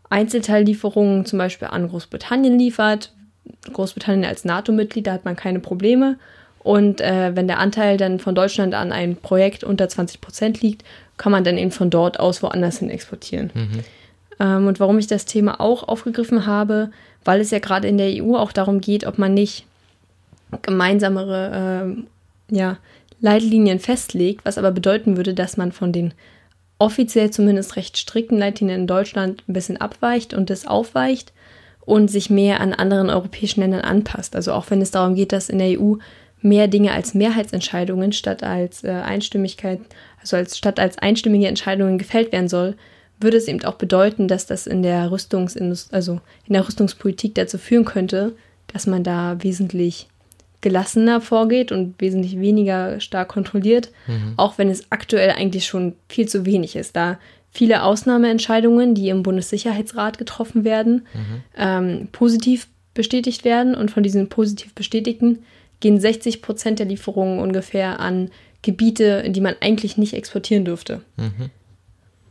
Einzelteillieferungen 0.09 1.27
zum 1.27 1.37
Beispiel 1.37 1.67
an 1.67 1.87
Großbritannien 1.89 2.57
liefert. 2.57 3.13
Großbritannien 3.71 4.25
als 4.25 4.45
NATO-Mitglied, 4.45 5.05
da 5.05 5.13
hat 5.13 5.25
man 5.25 5.35
keine 5.35 5.59
Probleme. 5.59 6.17
Und 6.63 7.01
äh, 7.01 7.35
wenn 7.35 7.45
der 7.45 7.59
Anteil 7.59 7.97
dann 7.97 8.17
von 8.17 8.33
Deutschland 8.33 8.73
an 8.73 8.91
ein 8.91 9.15
Projekt 9.15 9.63
unter 9.63 9.87
20 9.87 10.19
Prozent 10.19 10.59
liegt, 10.59 10.83
kann 11.17 11.31
man 11.31 11.43
dann 11.43 11.59
eben 11.59 11.69
von 11.69 11.91
dort 11.91 12.19
aus 12.19 12.41
woanders 12.41 12.79
hin 12.79 12.89
exportieren. 12.89 13.51
Mhm. 13.53 13.79
Ähm, 14.39 14.65
und 14.65 14.79
warum 14.79 14.97
ich 14.97 15.05
das 15.05 15.25
Thema 15.25 15.61
auch 15.61 15.87
aufgegriffen 15.87 16.47
habe, 16.47 16.89
weil 17.23 17.41
es 17.41 17.51
ja 17.51 17.59
gerade 17.59 17.87
in 17.87 17.99
der 17.99 18.23
EU 18.23 18.35
auch 18.35 18.51
darum 18.51 18.81
geht, 18.81 19.05
ob 19.05 19.19
man 19.19 19.35
nicht 19.35 19.67
gemeinsamere 20.63 21.93
äh, 21.95 22.03
ja, 22.49 22.77
Leitlinien 23.21 23.79
festlegt, 23.79 24.45
was 24.45 24.57
aber 24.57 24.71
bedeuten 24.71 25.17
würde, 25.17 25.33
dass 25.33 25.57
man 25.57 25.71
von 25.71 25.91
den 25.91 26.13
offiziell 26.77 27.29
zumindest 27.31 27.75
recht 27.75 27.97
strikten 27.97 28.37
Leitlinien 28.37 28.81
in 28.81 28.87
Deutschland 28.87 29.43
ein 29.47 29.53
bisschen 29.53 29.77
abweicht 29.77 30.33
und 30.33 30.49
das 30.49 30.65
aufweicht 30.65 31.33
und 31.81 32.09
sich 32.09 32.29
mehr 32.29 32.61
an 32.61 32.73
anderen 32.73 33.09
europäischen 33.09 33.61
Ländern 33.61 33.81
anpasst. 33.81 34.35
Also 34.35 34.53
auch 34.53 34.69
wenn 34.69 34.81
es 34.81 34.91
darum 34.91 35.15
geht, 35.15 35.31
dass 35.31 35.49
in 35.49 35.59
der 35.59 35.79
EU 35.79 35.95
mehr 36.41 36.67
Dinge 36.67 36.93
als 36.93 37.13
Mehrheitsentscheidungen 37.13 38.13
statt 38.13 38.43
als 38.43 38.83
äh, 38.83 38.91
Einstimmigkeit, 38.91 39.81
also 40.21 40.37
als 40.37 40.57
statt 40.57 40.79
als 40.79 40.97
einstimmige 40.97 41.47
Entscheidungen 41.47 41.97
gefällt 41.97 42.31
werden 42.31 42.47
soll, 42.47 42.75
würde 43.19 43.37
es 43.37 43.47
eben 43.47 43.63
auch 43.65 43.75
bedeuten, 43.75 44.27
dass 44.27 44.45
das 44.45 44.65
in 44.65 44.81
der 44.81 45.11
Rüstungsindustrie, 45.11 45.93
also 45.93 46.21
in 46.45 46.53
der 46.53 46.65
Rüstungspolitik 46.65 47.35
dazu 47.35 47.57
führen 47.57 47.85
könnte, 47.85 48.35
dass 48.67 48.87
man 48.87 49.03
da 49.03 49.37
wesentlich 49.41 50.08
gelassener 50.61 51.21
vorgeht 51.21 51.71
und 51.71 51.95
wesentlich 51.99 52.39
weniger 52.39 52.99
stark 52.99 53.29
kontrolliert, 53.29 53.91
mhm. 54.07 54.33
auch 54.37 54.57
wenn 54.57 54.69
es 54.69 54.91
aktuell 54.91 55.31
eigentlich 55.31 55.65
schon 55.65 55.93
viel 56.07 56.27
zu 56.27 56.45
wenig 56.45 56.75
ist, 56.75 56.95
da 56.95 57.17
viele 57.51 57.83
Ausnahmeentscheidungen, 57.83 58.93
die 58.93 59.09
im 59.09 59.23
Bundessicherheitsrat 59.23 60.17
getroffen 60.17 60.63
werden, 60.63 61.07
mhm. 61.13 61.43
ähm, 61.57 62.07
positiv 62.11 62.67
bestätigt 62.93 63.45
werden 63.45 63.75
und 63.75 63.91
von 63.91 64.03
diesen 64.03 64.29
positiv 64.29 64.73
bestätigten 64.73 65.39
gehen 65.79 65.99
60 65.99 66.41
Prozent 66.41 66.79
der 66.79 66.85
Lieferungen 66.85 67.39
ungefähr 67.39 67.99
an 67.99 68.29
Gebiete, 68.61 69.23
in 69.25 69.31
die 69.31 69.41
man 69.41 69.55
eigentlich 69.61 69.97
nicht 69.97 70.13
exportieren 70.13 70.65
dürfte. 70.65 71.01
Mhm. 71.15 71.49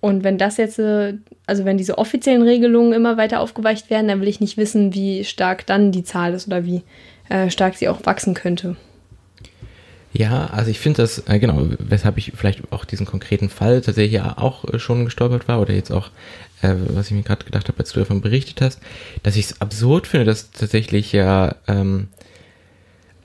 Und 0.01 0.23
wenn 0.23 0.39
das 0.39 0.59
jetzt, 0.59 0.79
äh, 0.79 1.15
also 1.47 1.65
wenn 1.65 1.79
diese 1.79 1.99
offiziellen 1.99 2.43
Regelungen 2.43 2.93
immer 2.93 3.17
weiter 3.17 3.41
aufgeweicht 3.41 3.91
werden, 3.91 4.09
dann 4.09 4.21
will 4.21 4.29
ich 4.29 4.41
nicht 4.41 4.57
wissen, 4.57 4.95
wie 4.95 5.25
stark 5.25 5.67
dann 5.67 5.91
die 5.91 6.05
Zahl 6.05 6.35
ist 6.35 6.47
oder 6.47 6.65
wie 6.65 6.83
äh, 7.29 7.51
stark 7.51 7.77
sie 7.77 7.89
auch 7.89 8.05
wachsen 8.05 8.35
könnte. 8.35 8.77
Ja, 10.13 10.47
also 10.47 10.71
ich 10.71 10.81
finde 10.81 11.03
das, 11.03 11.23
äh, 11.29 11.39
genau, 11.39 11.69
weshalb 11.79 12.19
ich 12.19 12.33
vielleicht 12.35 12.73
auch 12.73 12.85
diesen 12.85 13.07
konkreten 13.07 13.49
Fall 13.49 13.83
tatsächlich 13.83 14.15
ja 14.15 14.39
auch 14.39 14.65
äh, 14.65 14.79
schon 14.79 15.05
gestolpert 15.05 15.49
war 15.49 15.61
oder 15.61 15.75
jetzt 15.75 15.93
auch, 15.93 16.11
äh, 16.63 16.75
was 16.89 17.07
ich 17.07 17.13
mir 17.13 17.23
gerade 17.23 17.45
gedacht 17.45 17.69
habe, 17.69 17.79
als 17.79 17.93
du 17.93 18.01
davon 18.01 18.21
berichtet 18.21 18.61
hast, 18.61 18.81
dass 19.23 19.37
ich 19.37 19.47
es 19.47 19.61
absurd 19.61 20.07
finde, 20.07 20.25
dass 20.25 20.51
tatsächlich 20.51 21.13
ja, 21.13 21.55
ähm, 21.67 22.09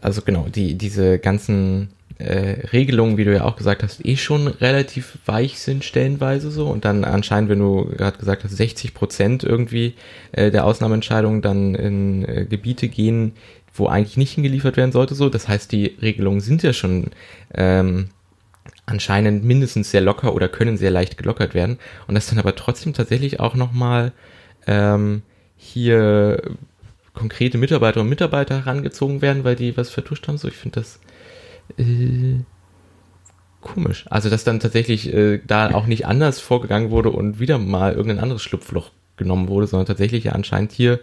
also 0.02 0.22
genau, 0.22 0.48
die, 0.54 0.76
diese 0.76 1.20
ganzen 1.20 1.90
Regelungen, 2.20 3.18
wie 3.18 3.26
du 3.26 3.34
ja 3.34 3.44
auch 3.44 3.56
gesagt 3.58 3.84
hast, 3.84 4.06
eh 4.06 4.16
schon 4.16 4.48
relativ 4.48 5.18
weich 5.26 5.60
sind 5.60 5.84
stellenweise 5.84 6.52
so 6.52 6.68
und 6.68 6.86
dann 6.86 7.04
anscheinend, 7.04 7.50
wenn 7.50 7.60
du 7.60 7.86
gerade 7.86 8.18
gesagt 8.18 8.44
hast, 8.44 8.56
60 8.56 8.94
Prozent 8.94 9.44
irgendwie 9.44 9.96
der 10.34 10.64
Ausnahmeentscheidungen 10.64 11.42
dann 11.42 11.76
in 11.76 12.48
Gebiete 12.48 12.88
gehen, 12.88 13.34
wo 13.74 13.88
eigentlich 13.88 14.18
nicht 14.18 14.34
hingeliefert 14.34 14.78
werden 14.78 14.92
sollte 14.92 15.16
so. 15.16 15.30
Das 15.30 15.48
heißt, 15.48 15.72
die 15.72 15.98
Regelungen 16.02 16.42
sind 16.42 16.64
ja 16.64 16.74
schon 16.74 17.12
ähm, 17.54 18.10
anscheinend 18.86 19.44
mindestens 19.44 19.92
sehr 19.92 20.02
locker 20.02 20.34
oder 20.36 20.50
können 20.50 20.78
sehr 20.78 20.92
leicht 20.92 21.18
gelockert 21.18 21.54
werden 21.54 21.78
und 22.08 22.16
das 22.16 22.28
dann 22.28 22.40
aber 22.40 22.56
trotzdem 22.56 22.94
tatsächlich 22.94 23.40
auch 23.40 23.56
nochmal 23.56 24.12
ähm, 24.68 25.24
hier 25.58 26.42
konkrete 27.14 27.58
Mitarbeiter 27.58 28.02
und 28.02 28.10
Mitarbeiter 28.10 28.66
herangezogen 28.66 29.22
werden, 29.22 29.44
weil 29.44 29.56
die 29.56 29.78
was 29.78 29.90
vertuscht 29.90 30.28
haben. 30.28 30.38
So, 30.38 30.48
ich 30.48 30.56
finde 30.56 30.82
das 30.82 31.00
äh, 31.78 32.40
komisch. 33.62 34.06
Also, 34.10 34.30
dass 34.30 34.44
dann 34.44 34.60
tatsächlich 34.60 35.14
äh, 35.14 35.40
da 35.46 35.74
auch 35.74 35.86
nicht 35.86 36.06
anders 36.06 36.40
vorgegangen 36.40 36.92
wurde 36.92 37.12
und 37.12 37.40
wieder 37.40 37.58
mal 37.58 37.94
irgendein 37.94 38.20
anderes 38.20 38.42
Schlupfloch 38.42 38.92
genommen 39.18 39.48
wurde, 39.48 39.68
sondern 39.68 39.86
tatsächlich 39.86 40.26
ja 40.26 40.32
anscheinend 40.34 40.72
hier 40.72 41.00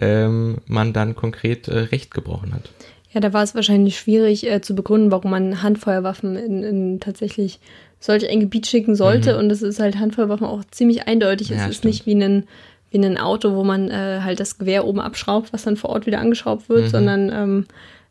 ähm, 0.00 0.58
man 0.66 0.92
dann 0.92 1.14
konkret 1.14 1.68
äh, 1.68 1.78
Recht 1.78 2.12
gebrochen 2.12 2.54
hat. 2.54 2.70
Ja, 3.12 3.20
da 3.20 3.32
war 3.32 3.42
es 3.42 3.54
wahrscheinlich 3.54 3.98
schwierig 3.98 4.48
äh, 4.48 4.60
zu 4.60 4.74
begründen, 4.74 5.10
warum 5.10 5.32
man 5.32 5.62
Handfeuerwaffen 5.62 6.36
in, 6.36 6.62
in 6.62 7.00
tatsächlich 7.00 7.58
solch 7.98 8.28
ein 8.28 8.40
Gebiet 8.40 8.66
schicken 8.66 8.94
sollte. 8.94 9.34
Mhm. 9.34 9.38
Und 9.40 9.52
es 9.52 9.62
ist 9.62 9.80
halt 9.80 9.98
Handfeuerwaffen 9.98 10.46
auch 10.46 10.64
ziemlich 10.70 11.08
eindeutig. 11.08 11.50
Ja, 11.50 11.56
es 11.56 11.70
ist 11.70 11.76
stimmt. 11.78 11.92
nicht 11.92 12.06
wie 12.06 12.14
ein, 12.14 12.44
wie 12.90 12.98
ein 12.98 13.18
Auto, 13.18 13.54
wo 13.54 13.64
man 13.64 13.90
äh, 13.90 14.20
halt 14.22 14.40
das 14.40 14.58
Gewehr 14.58 14.86
oben 14.86 15.00
abschraubt, 15.00 15.52
was 15.52 15.64
dann 15.64 15.76
vor 15.76 15.90
Ort 15.90 16.06
wieder 16.06 16.20
angeschraubt 16.20 16.68
wird, 16.68 16.84
mhm. 16.84 16.88
sondern 16.88 17.30
ähm, 17.32 17.66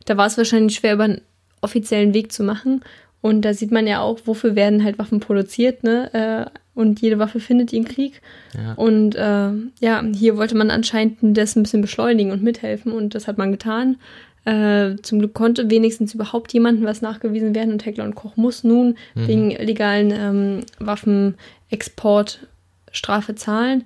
da 0.05 0.17
war 0.17 0.27
es 0.27 0.37
wahrscheinlich 0.37 0.75
schwer, 0.75 0.93
über 0.93 1.05
einen 1.05 1.21
offiziellen 1.61 2.13
Weg 2.13 2.31
zu 2.31 2.43
machen. 2.43 2.81
Und 3.21 3.43
da 3.43 3.53
sieht 3.53 3.71
man 3.71 3.87
ja 3.87 4.01
auch, 4.01 4.19
wofür 4.25 4.55
werden 4.55 4.83
halt 4.83 4.99
Waffen 4.99 5.19
produziert, 5.19 5.83
ne? 5.83 6.13
Äh, 6.13 6.59
und 6.79 7.01
jede 7.01 7.19
Waffe 7.19 7.39
findet 7.39 7.73
ihren 7.73 7.85
Krieg. 7.85 8.21
Ja. 8.55 8.73
Und 8.73 9.15
äh, 9.15 9.51
ja, 9.85 10.03
hier 10.15 10.37
wollte 10.37 10.55
man 10.55 10.71
anscheinend 10.71 11.37
das 11.37 11.55
ein 11.55 11.63
bisschen 11.63 11.81
beschleunigen 11.81 12.31
und 12.31 12.41
mithelfen 12.41 12.91
und 12.93 13.13
das 13.13 13.27
hat 13.27 13.37
man 13.37 13.51
getan. 13.51 13.97
Äh, 14.45 14.95
zum 15.01 15.19
Glück 15.19 15.33
konnte 15.33 15.69
wenigstens 15.69 16.13
überhaupt 16.13 16.53
jemandem 16.53 16.85
was 16.85 17.01
nachgewiesen 17.01 17.53
werden 17.53 17.73
und 17.73 17.85
Heckler 17.85 18.05
und 18.05 18.15
Koch 18.15 18.37
muss 18.37 18.63
nun 18.63 18.95
mhm. 19.13 19.27
wegen 19.27 19.51
illegalen 19.51 20.11
ähm, 20.11 20.59
Waffenexport 20.79 22.47
Strafe 22.91 23.35
zahlen. 23.35 23.83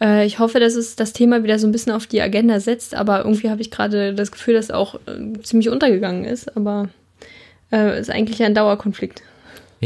Äh, 0.00 0.24
ich 0.24 0.38
hoffe, 0.38 0.60
dass 0.60 0.76
es 0.76 0.94
das 0.94 1.12
Thema 1.12 1.42
wieder 1.42 1.58
so 1.58 1.66
ein 1.66 1.72
bisschen 1.72 1.92
auf 1.92 2.06
die 2.06 2.22
Agenda 2.22 2.60
setzt, 2.60 2.94
aber 2.94 3.24
irgendwie 3.24 3.50
habe 3.50 3.60
ich 3.60 3.72
gerade 3.72 4.14
das 4.14 4.30
Gefühl, 4.30 4.54
dass 4.54 4.66
es 4.66 4.70
auch 4.70 4.94
äh, 5.06 5.42
ziemlich 5.42 5.68
untergegangen 5.68 6.24
ist. 6.24 6.56
Aber 6.56 6.88
äh, 7.72 7.98
ist 7.98 8.10
eigentlich 8.10 8.42
ein 8.44 8.54
Dauerkonflikt. 8.54 9.22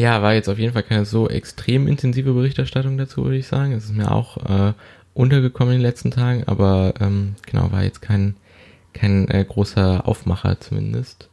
Ja, 0.00 0.22
war 0.22 0.32
jetzt 0.32 0.48
auf 0.48 0.58
jeden 0.58 0.72
Fall 0.72 0.82
keine 0.82 1.04
so 1.04 1.28
extrem 1.28 1.86
intensive 1.86 2.32
Berichterstattung 2.32 2.96
dazu, 2.96 3.24
würde 3.24 3.36
ich 3.36 3.46
sagen. 3.46 3.72
Es 3.72 3.84
ist 3.84 3.94
mir 3.94 4.10
auch 4.10 4.38
äh, 4.38 4.72
untergekommen 5.12 5.74
in 5.74 5.80
den 5.80 5.86
letzten 5.86 6.10
Tagen, 6.10 6.44
aber 6.46 6.94
ähm, 7.00 7.34
genau, 7.44 7.70
war 7.70 7.84
jetzt 7.84 8.00
kein, 8.00 8.34
kein 8.94 9.28
äh, 9.28 9.44
großer 9.46 10.08
Aufmacher 10.08 10.58
zumindest. 10.58 11.28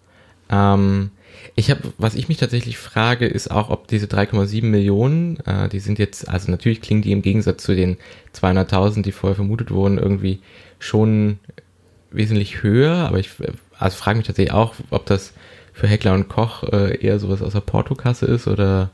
Ähm, 0.49 1.11
ich 1.55 1.71
habe, 1.71 1.93
was 1.97 2.15
ich 2.15 2.27
mich 2.27 2.39
tatsächlich 2.39 2.77
frage, 2.77 3.25
ist 3.25 3.51
auch, 3.51 3.69
ob 3.69 3.87
diese 3.87 4.07
3,7 4.07 4.65
Millionen, 4.65 5.37
äh, 5.45 5.69
die 5.69 5.79
sind 5.79 5.97
jetzt, 5.97 6.27
also 6.27 6.51
natürlich 6.51 6.81
klingen 6.81 7.01
die 7.01 7.13
im 7.13 7.21
Gegensatz 7.21 7.63
zu 7.63 7.73
den 7.73 7.95
200.000, 8.35 9.01
die 9.01 9.13
vorher 9.13 9.35
vermutet 9.35 9.71
wurden, 9.71 9.97
irgendwie 9.97 10.41
schon 10.77 11.39
wesentlich 12.11 12.63
höher, 12.63 12.95
aber 12.95 13.19
ich 13.19 13.29
also 13.79 13.95
frage 13.95 14.17
mich 14.17 14.27
tatsächlich 14.27 14.53
auch, 14.53 14.75
ob 14.89 15.05
das 15.05 15.31
für 15.77 15.87
Heckler 15.87 16.15
und 16.15 16.27
Koch 16.27 16.63
äh, 16.63 16.97
eher 16.99 17.19
sowas 17.19 17.43
aus 17.43 17.53
der 17.53 17.59
Portokasse 17.59 18.25
ist 18.25 18.47
oder 18.47 18.89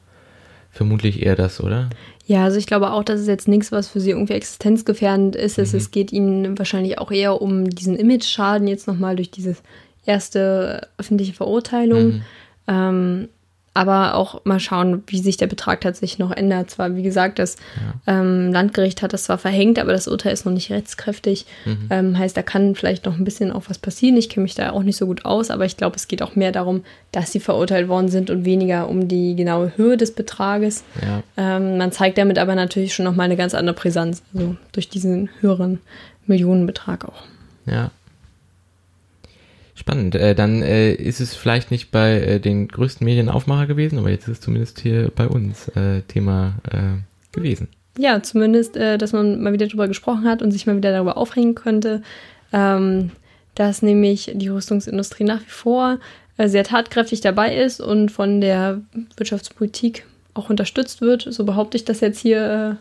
vermutlich 0.69 1.23
eher 1.23 1.37
das, 1.37 1.61
oder? 1.61 1.89
Ja, 2.25 2.43
also 2.43 2.57
ich 2.57 2.67
glaube 2.67 2.91
auch, 2.91 3.05
dass 3.05 3.21
es 3.21 3.27
jetzt 3.27 3.47
nichts, 3.47 3.71
was 3.71 3.87
für 3.87 4.01
sie 4.01 4.09
irgendwie 4.09 4.33
existenzgefährdend 4.33 5.37
ist. 5.37 5.57
Mhm. 5.57 5.63
Es 5.63 5.91
geht 5.91 6.11
ihnen 6.11 6.57
wahrscheinlich 6.59 6.97
auch 6.97 7.09
eher 7.09 7.41
um 7.41 7.69
diesen 7.69 7.95
Image-Schaden 7.95 8.67
jetzt 8.67 8.87
nochmal 8.87 9.15
durch 9.15 9.31
diese 9.31 9.55
erste 10.05 10.89
öffentliche 10.97 11.31
Verurteilung. 11.31 12.05
Mhm. 12.05 12.21
Ähm, 12.67 13.29
aber 13.73 14.15
auch 14.15 14.45
mal 14.45 14.59
schauen, 14.59 15.03
wie 15.07 15.19
sich 15.19 15.37
der 15.37 15.47
Betrag 15.47 15.81
tatsächlich 15.81 16.19
noch 16.19 16.31
ändert. 16.31 16.69
Zwar, 16.69 16.95
wie 16.95 17.01
gesagt, 17.01 17.39
das 17.39 17.55
ja. 18.05 18.19
ähm, 18.19 18.51
Landgericht 18.51 19.01
hat 19.01 19.13
das 19.13 19.23
zwar 19.23 19.39
verhängt, 19.39 19.79
aber 19.79 19.91
das 19.93 20.07
Urteil 20.07 20.31
ist 20.31 20.45
noch 20.45 20.53
nicht 20.53 20.71
rechtskräftig. 20.71 21.47
Mhm. 21.65 21.87
Ähm, 21.89 22.17
heißt, 22.17 22.37
da 22.37 22.43
kann 22.43 22.75
vielleicht 22.75 23.05
noch 23.05 23.17
ein 23.17 23.23
bisschen 23.23 23.51
auch 23.51 23.63
was 23.69 23.79
passieren. 23.79 24.15
Ich 24.17 24.29
kenne 24.29 24.43
mich 24.43 24.53
da 24.53 24.71
auch 24.71 24.83
nicht 24.83 24.97
so 24.97 25.07
gut 25.07 25.25
aus, 25.25 25.49
aber 25.49 25.65
ich 25.65 25.75
glaube, 25.75 25.95
es 25.95 26.07
geht 26.07 26.21
auch 26.21 26.35
mehr 26.35 26.51
darum, 26.51 26.83
dass 27.11 27.31
sie 27.31 27.39
verurteilt 27.39 27.87
worden 27.87 28.09
sind 28.09 28.29
und 28.29 28.45
weniger 28.45 28.87
um 28.87 29.07
die 29.07 29.35
genaue 29.35 29.73
Höhe 29.75 29.97
des 29.97 30.13
Betrages. 30.13 30.83
Ja. 31.01 31.23
Ähm, 31.37 31.77
man 31.77 31.91
zeigt 31.91 32.19
damit 32.19 32.37
aber 32.37 32.53
natürlich 32.53 32.93
schon 32.93 33.05
nochmal 33.05 33.25
eine 33.25 33.37
ganz 33.37 33.55
andere 33.55 33.75
Brisanz, 33.75 34.21
also 34.33 34.55
durch 34.71 34.89
diesen 34.89 35.29
höheren 35.41 35.79
Millionenbetrag 36.27 37.05
auch. 37.05 37.23
Ja, 37.65 37.89
Spannend. 39.83 40.15
Äh, 40.15 40.33
dann 40.33 40.61
äh, 40.61 40.93
ist 40.93 41.19
es 41.19 41.35
vielleicht 41.35 41.69
nicht 41.69 41.91
bei 41.91 42.13
äh, 42.13 42.39
den 42.39 42.69
größten 42.69 43.03
Medienaufmacher 43.03 43.67
gewesen, 43.67 43.99
aber 43.99 44.11
jetzt 44.11 44.29
ist 44.29 44.37
es 44.37 44.39
zumindest 44.39 44.79
hier 44.79 45.11
bei 45.13 45.27
uns 45.27 45.67
äh, 45.75 46.03
Thema 46.07 46.53
äh, 46.71 47.35
gewesen. 47.35 47.67
Ja, 47.97 48.23
zumindest, 48.23 48.77
äh, 48.77 48.97
dass 48.97 49.11
man 49.11 49.43
mal 49.43 49.51
wieder 49.51 49.67
darüber 49.67 49.89
gesprochen 49.89 50.23
hat 50.23 50.41
und 50.41 50.51
sich 50.51 50.65
mal 50.65 50.77
wieder 50.77 50.93
darüber 50.93 51.17
aufregen 51.17 51.53
könnte, 51.53 52.01
ähm, 52.53 53.11
dass 53.55 53.81
nämlich 53.81 54.31
die 54.33 54.47
Rüstungsindustrie 54.47 55.25
nach 55.25 55.41
wie 55.41 55.49
vor 55.49 55.99
sehr 56.37 56.63
tatkräftig 56.63 57.19
dabei 57.19 57.55
ist 57.55 57.81
und 57.81 58.09
von 58.09 58.39
der 58.39 58.81
Wirtschaftspolitik 59.17 60.05
auch 60.33 60.49
unterstützt 60.49 61.01
wird. 61.01 61.27
So 61.29 61.43
behaupte 61.43 61.75
ich 61.77 61.85
das 61.85 61.99
jetzt 61.99 62.19
hier 62.19 62.77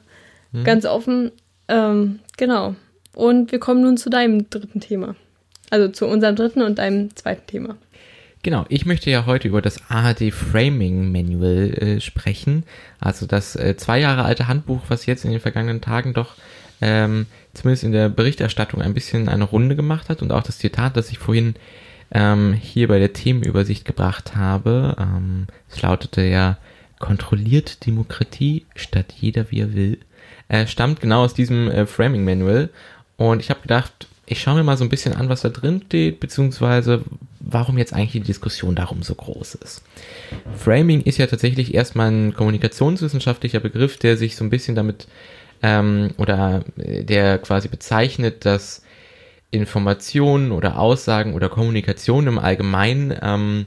hm. 0.53 0.65
ganz 0.65 0.87
offen. 0.87 1.33
Ähm, 1.69 2.21
genau. 2.39 2.77
Und 3.15 3.53
wir 3.53 3.59
kommen 3.59 3.83
nun 3.83 3.99
zu 3.99 4.09
deinem 4.09 4.49
dritten 4.49 4.81
Thema. 4.81 5.17
Also 5.73 5.89
zu 5.89 6.07
unserem 6.07 6.37
dritten 6.37 6.61
und 6.61 6.79
deinem 6.79 7.17
zweiten 7.17 7.47
Thema. 7.47 7.77
Genau, 8.43 8.67
ich 8.69 8.85
möchte 8.85 9.11
ja 9.11 9.25
heute 9.25 9.49
über 9.49 9.63
das 9.63 9.81
AHD 9.89 10.31
Framing 10.31 11.11
Manual 11.11 11.73
äh, 11.73 12.01
sprechen. 12.03 12.65
Also 13.01 13.25
das 13.25 13.57
äh, 13.57 13.75
zwei 13.79 13.99
Jahre 13.99 14.25
alte 14.25 14.49
Handbuch, 14.49 14.83
was 14.89 15.07
jetzt 15.07 15.25
in 15.25 15.31
den 15.31 15.41
vergangenen 15.41 15.81
Tagen 15.81 16.13
doch 16.13 16.35
ähm, 16.83 17.25
zumindest 17.55 17.85
in 17.85 17.93
der 17.93 18.11
Berichterstattung 18.11 18.83
ein 18.83 18.93
bisschen 18.93 19.31
eine 19.31 19.45
Runde 19.45 19.75
gemacht 19.75 20.11
hat 20.11 20.21
und 20.21 20.31
auch 20.31 20.43
das 20.43 20.59
Zitat, 20.59 20.95
das 20.95 21.09
ich 21.09 21.17
vorhin 21.17 21.55
ähm, 22.11 22.53
hier 22.53 22.89
bei 22.89 22.99
der 22.99 23.15
Themenübersicht 23.15 23.87
gebracht 23.87 24.37
habe. 24.37 24.95
Ähm, 24.99 25.47
es 25.71 25.81
lautete 25.81 26.21
ja, 26.21 26.59
kontrolliert 26.99 27.87
Demokratie 27.87 28.67
statt 28.77 29.15
jeder 29.19 29.51
wie 29.51 29.61
er 29.61 29.73
will, 29.73 29.99
äh, 30.49 30.67
stammt 30.67 31.01
genau 31.01 31.25
aus 31.25 31.33
diesem 31.33 31.71
äh, 31.71 31.87
Framing 31.87 32.27
Manual. 32.27 32.69
Und 33.17 33.41
ich 33.41 33.49
habe 33.49 33.63
gedacht, 33.63 34.09
ich 34.27 34.41
schaue 34.41 34.55
mir 34.57 34.63
mal 34.63 34.77
so 34.77 34.85
ein 34.85 34.91
bisschen 34.91 35.15
an, 35.15 35.29
was 35.29 35.43
da 35.43 35.49
drin 35.49 35.83
steht, 35.87 36.21
beziehungsweise 36.21 37.03
warum 37.41 37.77
jetzt 37.77 37.93
eigentlich 37.93 38.13
die 38.13 38.21
Diskussion 38.21 38.75
darum 38.75 39.03
so 39.03 39.15
groß 39.15 39.57
ist. 39.57 39.83
Framing 40.57 41.03
ist 41.03 41.19
ja 41.19 41.27
tatsächlich 41.27 41.75
erstmal 41.75 42.11
ein 42.11 42.35
kommunikationswissenschaftlicher 42.35 43.61
Begriff, 43.61 43.97
der 43.99 44.17
sich 44.17 44.37
so 44.37 44.45
ein 44.45 44.51
bisschen 44.51 44.75
damit 44.75 45.09
ähm, 45.63 46.13
oder 46.19 46.65
äh, 46.77 47.05
der 47.05 47.39
quasi 47.39 47.69
bezeichnet, 47.69 48.45
dass 48.45 48.83
Informationen 49.51 50.53
oder 50.53 50.79
Aussagen 50.79 51.35
oder 51.35 51.49
Kommunikation 51.49 52.27
im 52.27 52.39
Allgemeinen 52.39 53.15
ähm, 53.21 53.67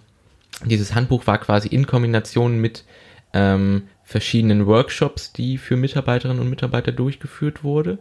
dieses 0.64 0.94
Handbuch 0.94 1.26
war 1.26 1.38
quasi 1.38 1.68
in 1.68 1.86
Kombination 1.86 2.60
mit 2.60 2.84
ähm, 3.34 3.82
verschiedenen 4.04 4.66
Workshops, 4.66 5.32
die 5.32 5.58
für 5.58 5.76
Mitarbeiterinnen 5.76 6.40
und 6.40 6.50
Mitarbeiter 6.50 6.92
durchgeführt 6.92 7.64
wurde. 7.64 7.98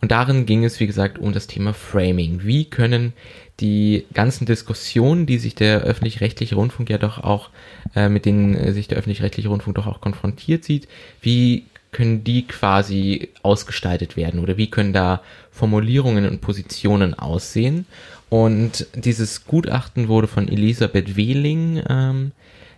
Und 0.00 0.12
darin 0.12 0.46
ging 0.46 0.64
es, 0.64 0.78
wie 0.78 0.86
gesagt, 0.86 1.18
um 1.18 1.32
das 1.32 1.46
Thema 1.46 1.72
Framing. 1.72 2.40
Wie 2.44 2.66
können 2.66 3.14
die 3.60 4.04
ganzen 4.12 4.46
Diskussionen, 4.46 5.24
die 5.26 5.38
sich 5.38 5.54
der 5.54 5.80
öffentlich-rechtliche 5.80 6.54
Rundfunk 6.54 6.90
ja 6.90 6.98
doch 6.98 7.18
auch, 7.18 7.50
äh, 7.94 8.08
mit 8.08 8.26
denen 8.26 8.54
äh, 8.54 8.72
sich 8.72 8.88
der 8.88 8.98
öffentlich-rechtliche 8.98 9.48
Rundfunk 9.48 9.76
doch 9.76 9.86
auch 9.86 10.02
konfrontiert 10.02 10.64
sieht, 10.64 10.86
wie 11.22 11.64
können 11.92 12.24
die 12.24 12.46
quasi 12.46 13.30
ausgestaltet 13.42 14.18
werden 14.18 14.40
oder 14.40 14.58
wie 14.58 14.68
können 14.68 14.92
da 14.92 15.22
Formulierungen 15.50 16.28
und 16.28 16.42
Positionen 16.42 17.14
aussehen? 17.14 17.86
Und 18.28 18.86
dieses 18.94 19.46
Gutachten 19.46 20.08
wurde 20.08 20.26
von 20.26 20.46
Elisabeth 20.48 21.16
Wehling 21.16 21.82
ähm, 21.88 22.32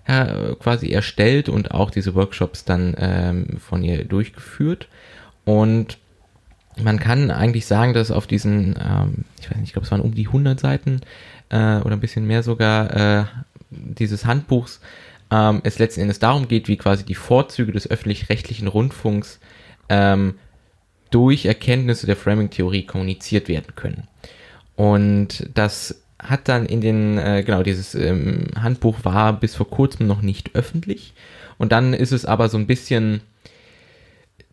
ja, 0.09 0.55
quasi 0.55 0.91
erstellt 0.91 1.49
und 1.49 1.73
auch 1.73 1.91
diese 1.91 2.15
Workshops 2.15 2.65
dann 2.65 2.95
ähm, 2.99 3.59
von 3.59 3.85
ihr 3.85 4.05
durchgeführt. 4.05 4.89
Und 5.45 5.99
man 6.83 6.99
kann 6.99 7.31
eigentlich 7.31 7.67
sagen, 7.67 7.93
dass 7.93 8.11
auf 8.11 8.27
diesen, 8.27 8.77
ähm, 8.81 9.25
ich 9.41 9.51
weiß 9.51 9.59
nicht, 9.59 9.69
ich 9.69 9.73
glaube, 9.73 9.85
es 9.85 9.91
waren 9.91 10.01
um 10.01 10.15
die 10.15 10.27
100 10.27 10.59
Seiten 10.59 11.01
äh, 11.51 11.79
oder 11.79 11.93
ein 11.93 12.01
bisschen 12.01 12.27
mehr 12.27 12.43
sogar 12.43 13.21
äh, 13.21 13.25
dieses 13.71 14.25
Handbuchs, 14.25 14.81
ähm, 15.31 15.61
es 15.65 15.79
letzten 15.79 16.01
Endes 16.01 16.19
darum 16.19 16.49
geht, 16.49 16.69
wie 16.69 16.77
quasi 16.77 17.05
die 17.05 17.15
Vorzüge 17.15 17.73
des 17.73 17.91
öffentlich-rechtlichen 17.91 18.69
Rundfunks 18.69 19.41
ähm, 19.89 20.35
durch 21.11 21.47
Erkenntnisse 21.47 22.07
der 22.07 22.17
Framing-Theorie 22.17 22.85
kommuniziert 22.85 23.49
werden 23.49 23.75
können. 23.75 24.09
Und 24.77 25.51
das 25.55 26.03
hat 26.19 26.49
dann 26.49 26.67
in 26.67 26.81
den, 26.81 27.19
äh, 27.19 27.43
genau, 27.45 27.63
dieses 27.63 27.95
ähm, 27.95 28.47
Handbuch 28.61 29.05
war 29.05 29.39
bis 29.39 29.55
vor 29.55 29.71
kurzem 29.71 30.07
noch 30.07 30.23
nicht 30.23 30.55
öffentlich. 30.55 31.15
Und 31.59 31.73
dann 31.73 31.95
ist 31.95 32.13
es 32.13 32.25
aber 32.25 32.49
so 32.49 32.59
ein 32.59 32.67
bisschen 32.67 33.21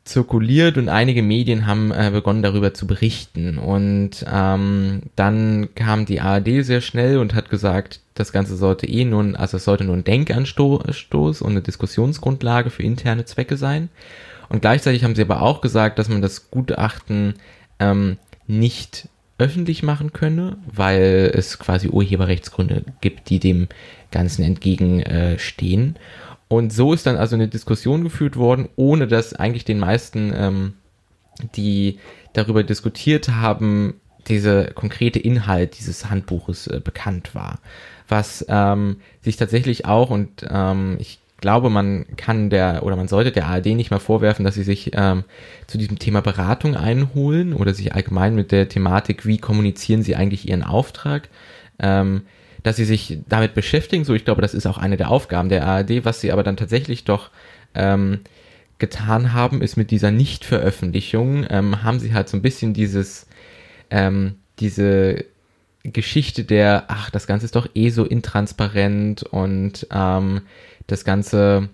zirkuliert 0.05 0.77
und 0.77 0.87
einige 0.87 1.23
Medien 1.23 1.65
haben 1.65 1.91
äh, 1.91 2.11
begonnen 2.11 2.43
darüber 2.43 2.73
zu 2.75 2.85
berichten. 2.85 3.57
Und 3.57 4.23
ähm, 4.31 5.01
dann 5.15 5.69
kam 5.73 6.05
die 6.05 6.21
ARD 6.21 6.63
sehr 6.63 6.81
schnell 6.81 7.17
und 7.17 7.33
hat 7.33 7.49
gesagt, 7.49 8.01
das 8.13 8.31
Ganze 8.31 8.55
sollte 8.55 8.87
eh 8.87 9.03
nur, 9.03 9.37
also 9.37 9.57
es 9.57 9.65
sollte 9.65 9.83
nur 9.83 9.95
ein 9.95 10.03
Denkanstoß 10.03 11.41
und 11.41 11.51
eine 11.51 11.61
Diskussionsgrundlage 11.61 12.69
für 12.69 12.83
interne 12.83 13.25
Zwecke 13.25 13.57
sein. 13.57 13.89
Und 14.47 14.61
gleichzeitig 14.61 15.03
haben 15.03 15.15
sie 15.15 15.23
aber 15.23 15.41
auch 15.41 15.59
gesagt, 15.59 15.97
dass 15.97 16.07
man 16.07 16.21
das 16.21 16.51
Gutachten 16.51 17.33
ähm, 17.79 18.17
nicht 18.45 19.09
öffentlich 19.37 19.83
machen 19.83 20.13
könne, 20.13 20.57
weil 20.65 21.31
es 21.33 21.59
quasi 21.59 21.89
Urheberrechtsgründe 21.89 22.83
gibt, 23.01 23.29
die 23.29 23.39
dem 23.39 23.67
Ganzen 24.11 24.43
entgegenstehen. 24.43 25.97
Und 26.47 26.71
so 26.71 26.93
ist 26.93 27.05
dann 27.05 27.17
also 27.17 27.35
eine 27.35 27.47
Diskussion 27.47 28.03
geführt 28.03 28.37
worden, 28.37 28.69
ohne 28.75 29.07
dass 29.07 29.33
eigentlich 29.33 29.65
den 29.65 29.79
meisten, 29.79 30.31
ähm, 30.35 30.73
die 31.55 31.99
darüber 32.33 32.63
diskutiert 32.63 33.29
haben, 33.29 33.95
dieser 34.27 34.71
konkrete 34.71 35.19
Inhalt 35.19 35.77
dieses 35.77 36.09
Handbuches 36.09 36.67
äh, 36.67 36.79
bekannt 36.83 37.35
war. 37.35 37.59
Was 38.07 38.45
ähm, 38.47 38.97
sich 39.21 39.37
tatsächlich 39.37 39.85
auch, 39.85 40.09
und 40.09 40.45
ähm, 40.49 40.97
ich 40.99 41.19
glaube, 41.45 41.69
man 41.69 42.07
kann 42.17 42.49
der 42.49 42.81
oder 42.81 42.95
man 42.95 43.07
sollte 43.07 43.31
der 43.31 43.45
ARD 43.45 43.67
nicht 43.67 43.91
mal 43.91 43.99
vorwerfen, 43.99 44.43
dass 44.43 44.55
sie 44.55 44.63
sich 44.63 44.93
ähm, 44.95 45.25
zu 45.67 45.77
diesem 45.77 45.99
Thema 45.99 46.21
Beratung 46.21 46.75
einholen 46.75 47.53
oder 47.53 47.75
sich 47.75 47.93
allgemein 47.93 48.33
mit 48.33 48.51
der 48.51 48.67
Thematik, 48.67 49.27
wie 49.27 49.37
kommunizieren 49.37 50.01
sie 50.01 50.15
eigentlich 50.15 50.49
ihren 50.49 50.63
Auftrag, 50.63 51.29
ähm, 51.77 52.23
dass 52.63 52.77
sie 52.77 52.85
sich 52.85 53.19
damit 53.29 53.53
beschäftigen. 53.53 54.05
So, 54.05 54.15
ich 54.15 54.25
glaube, 54.25 54.41
das 54.41 54.55
ist 54.55 54.65
auch 54.65 54.79
eine 54.79 54.97
der 54.97 55.11
Aufgaben 55.11 55.49
der 55.49 55.67
ARD. 55.67 56.03
Was 56.03 56.19
sie 56.19 56.31
aber 56.31 56.41
dann 56.41 56.57
tatsächlich 56.57 57.03
doch 57.03 57.29
ähm, 57.75 58.21
getan 58.79 59.33
haben, 59.33 59.61
ist 59.61 59.77
mit 59.77 59.91
dieser 59.91 60.09
Nichtveröffentlichung, 60.09 61.45
ähm, 61.47 61.83
haben 61.83 61.99
sie 61.99 62.15
halt 62.15 62.27
so 62.27 62.37
ein 62.37 62.41
bisschen 62.41 62.73
dieses, 62.73 63.27
ähm, 63.91 64.33
diese 64.57 65.25
Geschichte 65.83 66.43
der, 66.43 66.85
ach, 66.87 67.11
das 67.11 67.27
Ganze 67.27 67.45
ist 67.45 67.55
doch 67.55 67.67
eh 67.75 67.89
so 67.91 68.03
intransparent 68.03 69.21
und 69.21 69.85
ähm, 69.91 70.41
das 70.87 71.05
Ganze, 71.05 71.69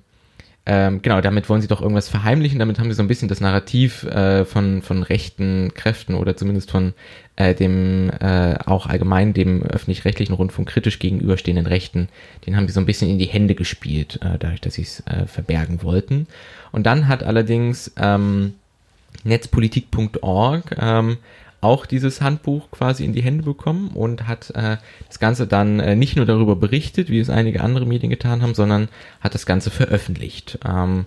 ähm, 0.66 1.02
genau, 1.02 1.22
damit 1.22 1.50
wollen 1.50 1.62
sie 1.62 1.68
doch 1.68 1.82
irgendwas 1.82 2.10
verheimlichen, 2.10 2.60
damit 2.60 2.80
haben 2.80 2.90
sie 2.90 2.96
so 2.96 3.02
ein 3.02 3.08
bisschen 3.08 3.28
das 3.28 3.42
Narrativ 3.42 4.04
äh, 4.04 4.46
von, 4.46 4.82
von 4.82 5.04
rechten 5.04 5.74
Kräften 5.74 6.16
oder 6.16 6.38
zumindest 6.38 6.72
von 6.72 6.94
äh, 7.36 7.56
dem 7.56 8.12
äh, 8.20 8.56
auch 8.66 8.86
allgemein 8.86 9.34
dem 9.34 9.64
öffentlich-rechtlichen 9.64 10.34
Rundfunk 10.34 10.70
kritisch 10.70 11.00
gegenüberstehenden 11.00 11.66
Rechten, 11.66 12.10
den 12.46 12.56
haben 12.56 12.68
sie 12.68 12.74
so 12.74 12.80
ein 12.80 12.86
bisschen 12.86 13.10
in 13.10 13.20
die 13.20 13.26
Hände 13.26 13.56
gespielt, 13.56 14.20
äh, 14.22 14.38
dadurch, 14.38 14.62
dass 14.62 14.76
sie 14.76 14.84
es 14.84 15.02
äh, 15.08 15.26
verbergen 15.26 15.82
wollten. 15.84 16.28
Und 16.72 16.86
dann 16.86 17.08
hat 17.08 17.24
allerdings 17.24 17.92
ähm, 17.98 18.54
netzpolitik.org 19.24 20.76
ähm, 20.80 21.18
auch 21.62 21.86
dieses 21.86 22.22
Handbuch 22.22 22.72
quasi 22.72 23.06
in 23.06 23.14
die 23.14 23.22
Hände 23.22 23.44
bekommen 23.44 23.92
und 23.94 24.28
hat 24.28 24.50
äh, 24.52 24.78
das 25.08 25.20
Ganze 25.20 25.46
dann 25.46 25.80
äh, 25.80 25.96
nicht 25.96 26.16
nur 26.16 26.26
darüber 26.26 26.56
berichtet, 26.56 27.10
wie 27.10 27.20
es 27.20 27.30
einige 27.30 27.62
andere 27.62 27.86
Medien 27.86 28.10
getan 28.10 28.42
haben, 28.42 28.56
sondern 28.56 28.90
hat 29.22 29.36
das 29.36 29.46
Ganze 29.46 29.70
veröffentlicht. 29.70 30.60
Ähm, 30.68 31.06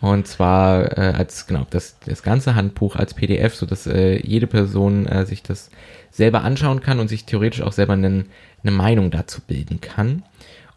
und 0.00 0.28
zwar 0.28 0.98
äh, 0.98 1.14
als 1.16 1.46
genau 1.46 1.66
das, 1.70 1.98
das 2.00 2.22
ganze 2.22 2.54
Handbuch 2.54 2.96
als 2.96 3.14
PDF, 3.14 3.54
so 3.54 3.64
dass 3.64 3.86
äh, 3.86 4.20
jede 4.22 4.46
Person 4.46 5.06
äh, 5.06 5.24
sich 5.24 5.42
das 5.42 5.70
selber 6.10 6.44
anschauen 6.44 6.80
kann 6.80 7.00
und 7.00 7.08
sich 7.08 7.24
theoretisch 7.24 7.62
auch 7.62 7.72
selber 7.72 7.94
einen, 7.94 8.26
eine 8.62 8.72
Meinung 8.72 9.10
dazu 9.10 9.40
bilden 9.40 9.80
kann. 9.80 10.22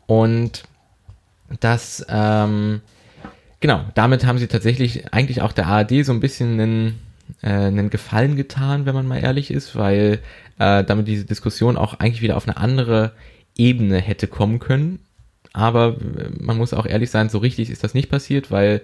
Und 0.05 0.63
das 1.59 2.05
ähm, 2.07 2.81
genau, 3.59 3.83
damit 3.95 4.25
haben 4.25 4.37
sie 4.37 4.47
tatsächlich 4.47 5.13
eigentlich 5.13 5.41
auch 5.41 5.51
der 5.51 5.67
ARD 5.67 6.05
so 6.05 6.13
ein 6.13 6.21
bisschen 6.21 6.59
einen 6.59 6.99
äh, 7.41 7.49
einen 7.49 7.89
Gefallen 7.89 8.35
getan, 8.35 8.85
wenn 8.85 8.95
man 8.95 9.07
mal 9.07 9.21
ehrlich 9.21 9.51
ist, 9.51 9.75
weil 9.75 10.19
äh, 10.59 10.83
damit 10.83 11.07
diese 11.07 11.25
Diskussion 11.25 11.77
auch 11.77 11.95
eigentlich 11.99 12.21
wieder 12.21 12.37
auf 12.37 12.47
eine 12.47 12.57
andere 12.57 13.13
Ebene 13.57 13.97
hätte 13.97 14.27
kommen 14.27 14.59
können. 14.59 14.99
Aber 15.53 15.97
äh, 15.97 16.29
man 16.39 16.57
muss 16.57 16.73
auch 16.73 16.85
ehrlich 16.85 17.09
sein, 17.09 17.29
so 17.29 17.39
richtig 17.39 17.69
ist 17.69 17.83
das 17.83 17.93
nicht 17.93 18.09
passiert, 18.09 18.51
weil 18.51 18.81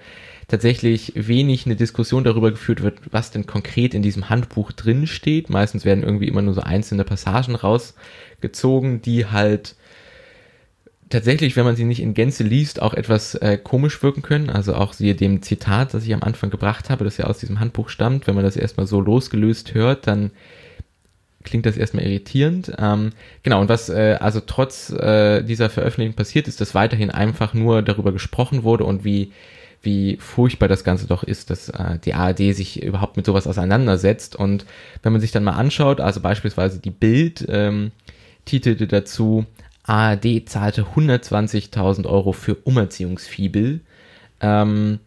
tatsächlich 0.48 1.14
wenig 1.16 1.66
eine 1.66 1.76
Diskussion 1.76 2.24
darüber 2.24 2.52
geführt 2.52 2.82
wird, 2.82 3.00
was 3.12 3.32
denn 3.32 3.46
konkret 3.46 3.94
in 3.94 4.02
diesem 4.02 4.30
Handbuch 4.30 4.72
drin 4.72 5.08
steht. 5.08 5.50
Meistens 5.50 5.86
werden 5.86 6.04
irgendwie 6.04 6.28
immer 6.28 6.42
nur 6.42 6.54
so 6.54 6.62
einzelne 6.62 7.04
Passagen 7.04 7.56
rausgezogen, 7.56 9.02
die 9.02 9.26
halt 9.28 9.76
tatsächlich, 11.14 11.56
wenn 11.56 11.64
man 11.64 11.76
sie 11.76 11.86
nicht 11.86 12.02
in 12.02 12.14
Gänze 12.14 12.44
liest, 12.44 12.82
auch 12.82 12.94
etwas 12.94 13.36
äh, 13.36 13.58
komisch 13.58 14.04
wirken 14.04 14.22
können. 14.22 14.50
Also 14.50 14.76
auch 14.76 14.94
siehe 14.94 15.16
dem 15.16 15.42
Zitat, 15.42 15.94
das 15.94 16.06
ich 16.06 16.14
am 16.14 16.24
Anfang 16.24 16.50
gebracht 16.50 16.90
habe, 16.90 17.06
das 17.06 17.18
ja 17.18 17.26
aus 17.26 17.38
diesem 17.38 17.60
Handbuch 17.60 17.90
stammt. 17.90 18.28
Wenn 18.28 18.36
man 18.36 18.44
das 18.44 18.58
erstmal 18.58 18.88
so 18.88 19.00
losgelöst 19.00 19.74
hört, 19.74 20.08
dann 20.08 20.32
klingt 21.44 21.66
das 21.66 21.78
erstmal 21.78 22.06
irritierend. 22.06 22.74
Ähm, 22.78 23.12
genau, 23.44 23.62
und 23.62 23.70
was 23.70 23.90
äh, 23.90 24.18
also 24.20 24.42
trotz 24.46 24.90
äh, 24.90 25.44
dieser 25.44 25.70
Veröffentlichung 25.70 26.16
passiert 26.16 26.48
ist, 26.48 26.60
dass 26.60 26.76
weiterhin 26.76 27.12
einfach 27.12 27.54
nur 27.54 27.82
darüber 27.82 28.12
gesprochen 28.12 28.64
wurde 28.64 28.84
und 28.86 29.04
wie 29.04 29.32
wie 29.86 30.16
furchtbar 30.18 30.70
das 30.70 30.86
Ganze 30.86 31.08
doch 31.08 31.24
ist, 31.24 31.50
dass 31.50 31.68
äh, 31.68 32.00
die 32.00 32.14
ARD 32.14 32.56
sich 32.56 32.82
überhaupt 32.82 33.18
mit 33.18 33.26
sowas 33.26 33.48
auseinandersetzt. 33.48 34.34
Und 34.36 34.66
wenn 35.04 35.12
man 35.12 35.20
sich 35.20 35.32
dann 35.32 35.44
mal 35.44 35.58
anschaut, 35.58 36.00
also 36.00 36.22
beispielsweise 36.22 36.80
die 36.80 36.90
Bild 36.90 37.46
ähm, 37.50 37.92
titelte 38.46 38.88
dazu, 38.88 39.46
ARD 39.84 40.48
zahlte 40.48 40.84
120.000 40.96 42.06
Euro 42.06 42.32
für 42.32 42.56
Umerziehungsfibel 42.56 43.82
ähm, 44.40 45.00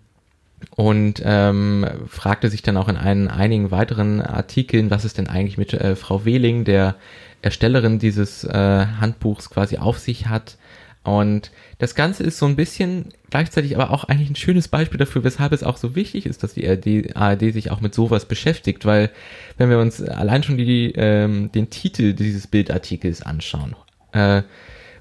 und 0.74 1.22
ähm, 1.24 1.86
fragte 2.08 2.50
sich 2.50 2.62
dann 2.62 2.76
auch 2.76 2.88
in 2.88 2.96
einen, 2.96 3.28
einigen 3.28 3.70
weiteren 3.70 4.20
Artikeln, 4.20 4.90
was 4.90 5.04
es 5.04 5.14
denn 5.14 5.28
eigentlich 5.28 5.58
mit 5.58 5.72
äh, 5.72 5.96
Frau 5.96 6.24
Wehling, 6.24 6.64
der 6.64 6.96
Erstellerin 7.42 7.98
dieses 7.98 8.44
äh, 8.44 8.86
Handbuchs, 9.00 9.50
quasi 9.50 9.78
auf 9.78 9.98
sich 9.98 10.26
hat. 10.28 10.56
Und 11.04 11.52
das 11.78 11.94
Ganze 11.94 12.24
ist 12.24 12.38
so 12.38 12.46
ein 12.46 12.56
bisschen 12.56 13.12
gleichzeitig 13.30 13.76
aber 13.76 13.90
auch 13.90 14.04
eigentlich 14.04 14.30
ein 14.30 14.36
schönes 14.36 14.66
Beispiel 14.66 14.98
dafür, 14.98 15.22
weshalb 15.22 15.52
es 15.52 15.62
auch 15.62 15.76
so 15.76 15.94
wichtig 15.94 16.26
ist, 16.26 16.42
dass 16.42 16.54
die 16.54 16.68
ARD, 16.68 17.14
ARD 17.14 17.52
sich 17.52 17.70
auch 17.70 17.80
mit 17.80 17.94
sowas 17.94 18.24
beschäftigt, 18.24 18.84
weil 18.84 19.10
wenn 19.56 19.70
wir 19.70 19.78
uns 19.78 20.02
allein 20.02 20.42
schon 20.42 20.56
die, 20.56 20.92
ähm, 20.96 21.52
den 21.52 21.70
Titel 21.70 22.12
dieses 22.12 22.48
Bildartikels 22.48 23.22
anschauen, 23.22 23.76
äh, 24.16 24.42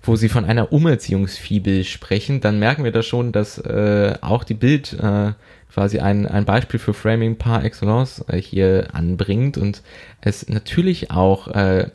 wo 0.03 0.15
sie 0.15 0.29
von 0.29 0.45
einer 0.45 0.71
Umerziehungsfibel 0.71 1.83
sprechen, 1.83 2.41
dann 2.41 2.59
merken 2.59 2.83
wir 2.83 2.91
da 2.91 3.01
schon, 3.01 3.31
dass 3.31 3.57
äh, 3.57 4.13
auch 4.21 4.43
die 4.43 4.53
Bild 4.53 4.93
äh, 4.93 5.33
quasi 5.73 5.99
ein, 5.99 6.27
ein 6.27 6.45
Beispiel 6.45 6.79
für 6.79 6.93
Framing 6.93 7.37
par 7.37 7.63
excellence 7.63 8.23
äh, 8.27 8.39
hier 8.39 8.89
anbringt 8.93 9.57
und 9.57 9.81
es 10.21 10.47
natürlich 10.47 11.11
auch 11.11 11.47
äh, 11.49 11.89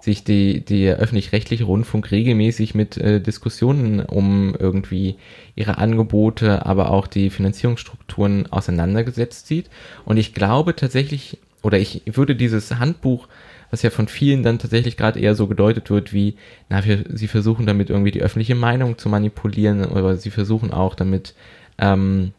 sich 0.00 0.22
die, 0.22 0.60
der 0.60 0.96
öffentlich-rechtliche 0.98 1.64
Rundfunk 1.64 2.12
regelmäßig 2.12 2.74
mit 2.74 2.96
äh, 2.96 3.20
Diskussionen 3.20 4.00
um 4.00 4.54
irgendwie 4.56 5.16
ihre 5.56 5.78
Angebote, 5.78 6.64
aber 6.64 6.90
auch 6.90 7.08
die 7.08 7.28
Finanzierungsstrukturen 7.28 8.50
auseinandergesetzt 8.52 9.48
sieht. 9.48 9.68
Und 10.04 10.16
ich 10.16 10.32
glaube 10.32 10.76
tatsächlich, 10.76 11.38
oder 11.62 11.78
ich 11.78 12.02
würde 12.06 12.36
dieses 12.36 12.76
Handbuch 12.76 13.26
was 13.70 13.82
ja 13.82 13.90
von 13.90 14.08
vielen 14.08 14.42
dann 14.42 14.58
tatsächlich 14.58 14.96
gerade 14.96 15.20
eher 15.20 15.34
so 15.34 15.46
gedeutet 15.46 15.90
wird 15.90 16.12
wie, 16.12 16.36
na, 16.68 16.84
wir, 16.84 17.04
sie 17.08 17.28
versuchen 17.28 17.66
damit 17.66 17.90
irgendwie 17.90 18.10
die 18.10 18.22
öffentliche 18.22 18.54
Meinung 18.54 18.98
zu 18.98 19.08
manipulieren 19.08 19.84
oder 19.84 20.16
sie 20.16 20.30
versuchen 20.30 20.72
auch 20.72 20.94
damit 20.94 21.34
ähm, 21.78 22.32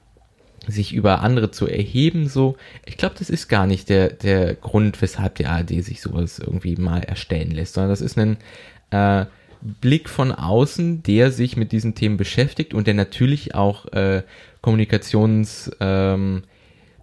sich 0.67 0.93
über 0.93 1.21
andere 1.21 1.51
zu 1.51 1.67
erheben, 1.67 2.27
so. 2.27 2.57
Ich 2.85 2.97
glaube, 2.97 3.15
das 3.17 3.29
ist 3.29 3.47
gar 3.47 3.67
nicht 3.67 3.89
der, 3.89 4.09
der 4.09 4.53
Grund, 4.55 5.01
weshalb 5.01 5.35
die 5.35 5.45
ARD 5.45 5.83
sich 5.83 6.01
sowas 6.01 6.39
irgendwie 6.39 6.75
mal 6.75 7.03
erstellen 7.03 7.51
lässt, 7.51 7.75
sondern 7.75 7.91
das 7.91 8.01
ist 8.01 8.17
ein 8.17 8.37
äh, 8.91 9.25
Blick 9.61 10.09
von 10.09 10.31
außen, 10.31 11.03
der 11.03 11.31
sich 11.31 11.57
mit 11.57 11.71
diesen 11.71 11.95
Themen 11.95 12.17
beschäftigt 12.17 12.73
und 12.73 12.87
der 12.87 12.93
natürlich 12.93 13.55
auch 13.55 13.85
äh, 13.93 14.23
Kommunikations 14.61 15.71
ähm, 15.79 16.43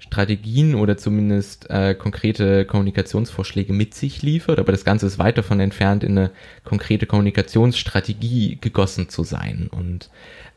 Strategien 0.07 0.75
oder 0.75 0.97
zumindest 0.97 1.71
äh, 1.71 1.95
konkrete 1.95 2.65
Kommunikationsvorschläge 2.67 3.73
mit 3.73 3.95
sich 3.95 4.23
liefert, 4.23 4.59
aber 4.59 4.71
das 4.71 4.85
Ganze 4.85 5.07
ist 5.07 5.19
weit 5.19 5.39
davon 5.39 5.61
entfernt, 5.61 6.05
in 6.05 6.19
eine 6.19 6.31
konkrete 6.63 7.07
Kommunikationsstrategie 7.07 8.59
gegossen 8.61 9.09
zu 9.09 9.25
sein. 9.25 9.69
Und 9.71 10.11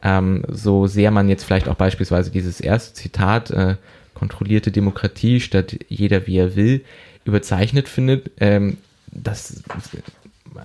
ähm, 0.04 0.44
so 0.50 0.86
sehr 0.88 1.12
man 1.12 1.30
jetzt 1.30 1.44
vielleicht 1.44 1.70
auch 1.70 1.76
beispielsweise 1.76 2.30
dieses 2.30 2.60
erste 2.60 2.94
Zitat, 2.94 3.52
äh, 3.52 3.78
kontrollierte 4.14 4.72
Demokratie 4.72 5.40
statt 5.40 5.78
jeder 5.88 6.28
wie 6.28 6.38
er 6.38 6.56
will, 6.56 6.84
überzeichnet 7.24 7.88
findet, 7.88 8.32
ähm, 8.40 8.78
das 9.12 9.64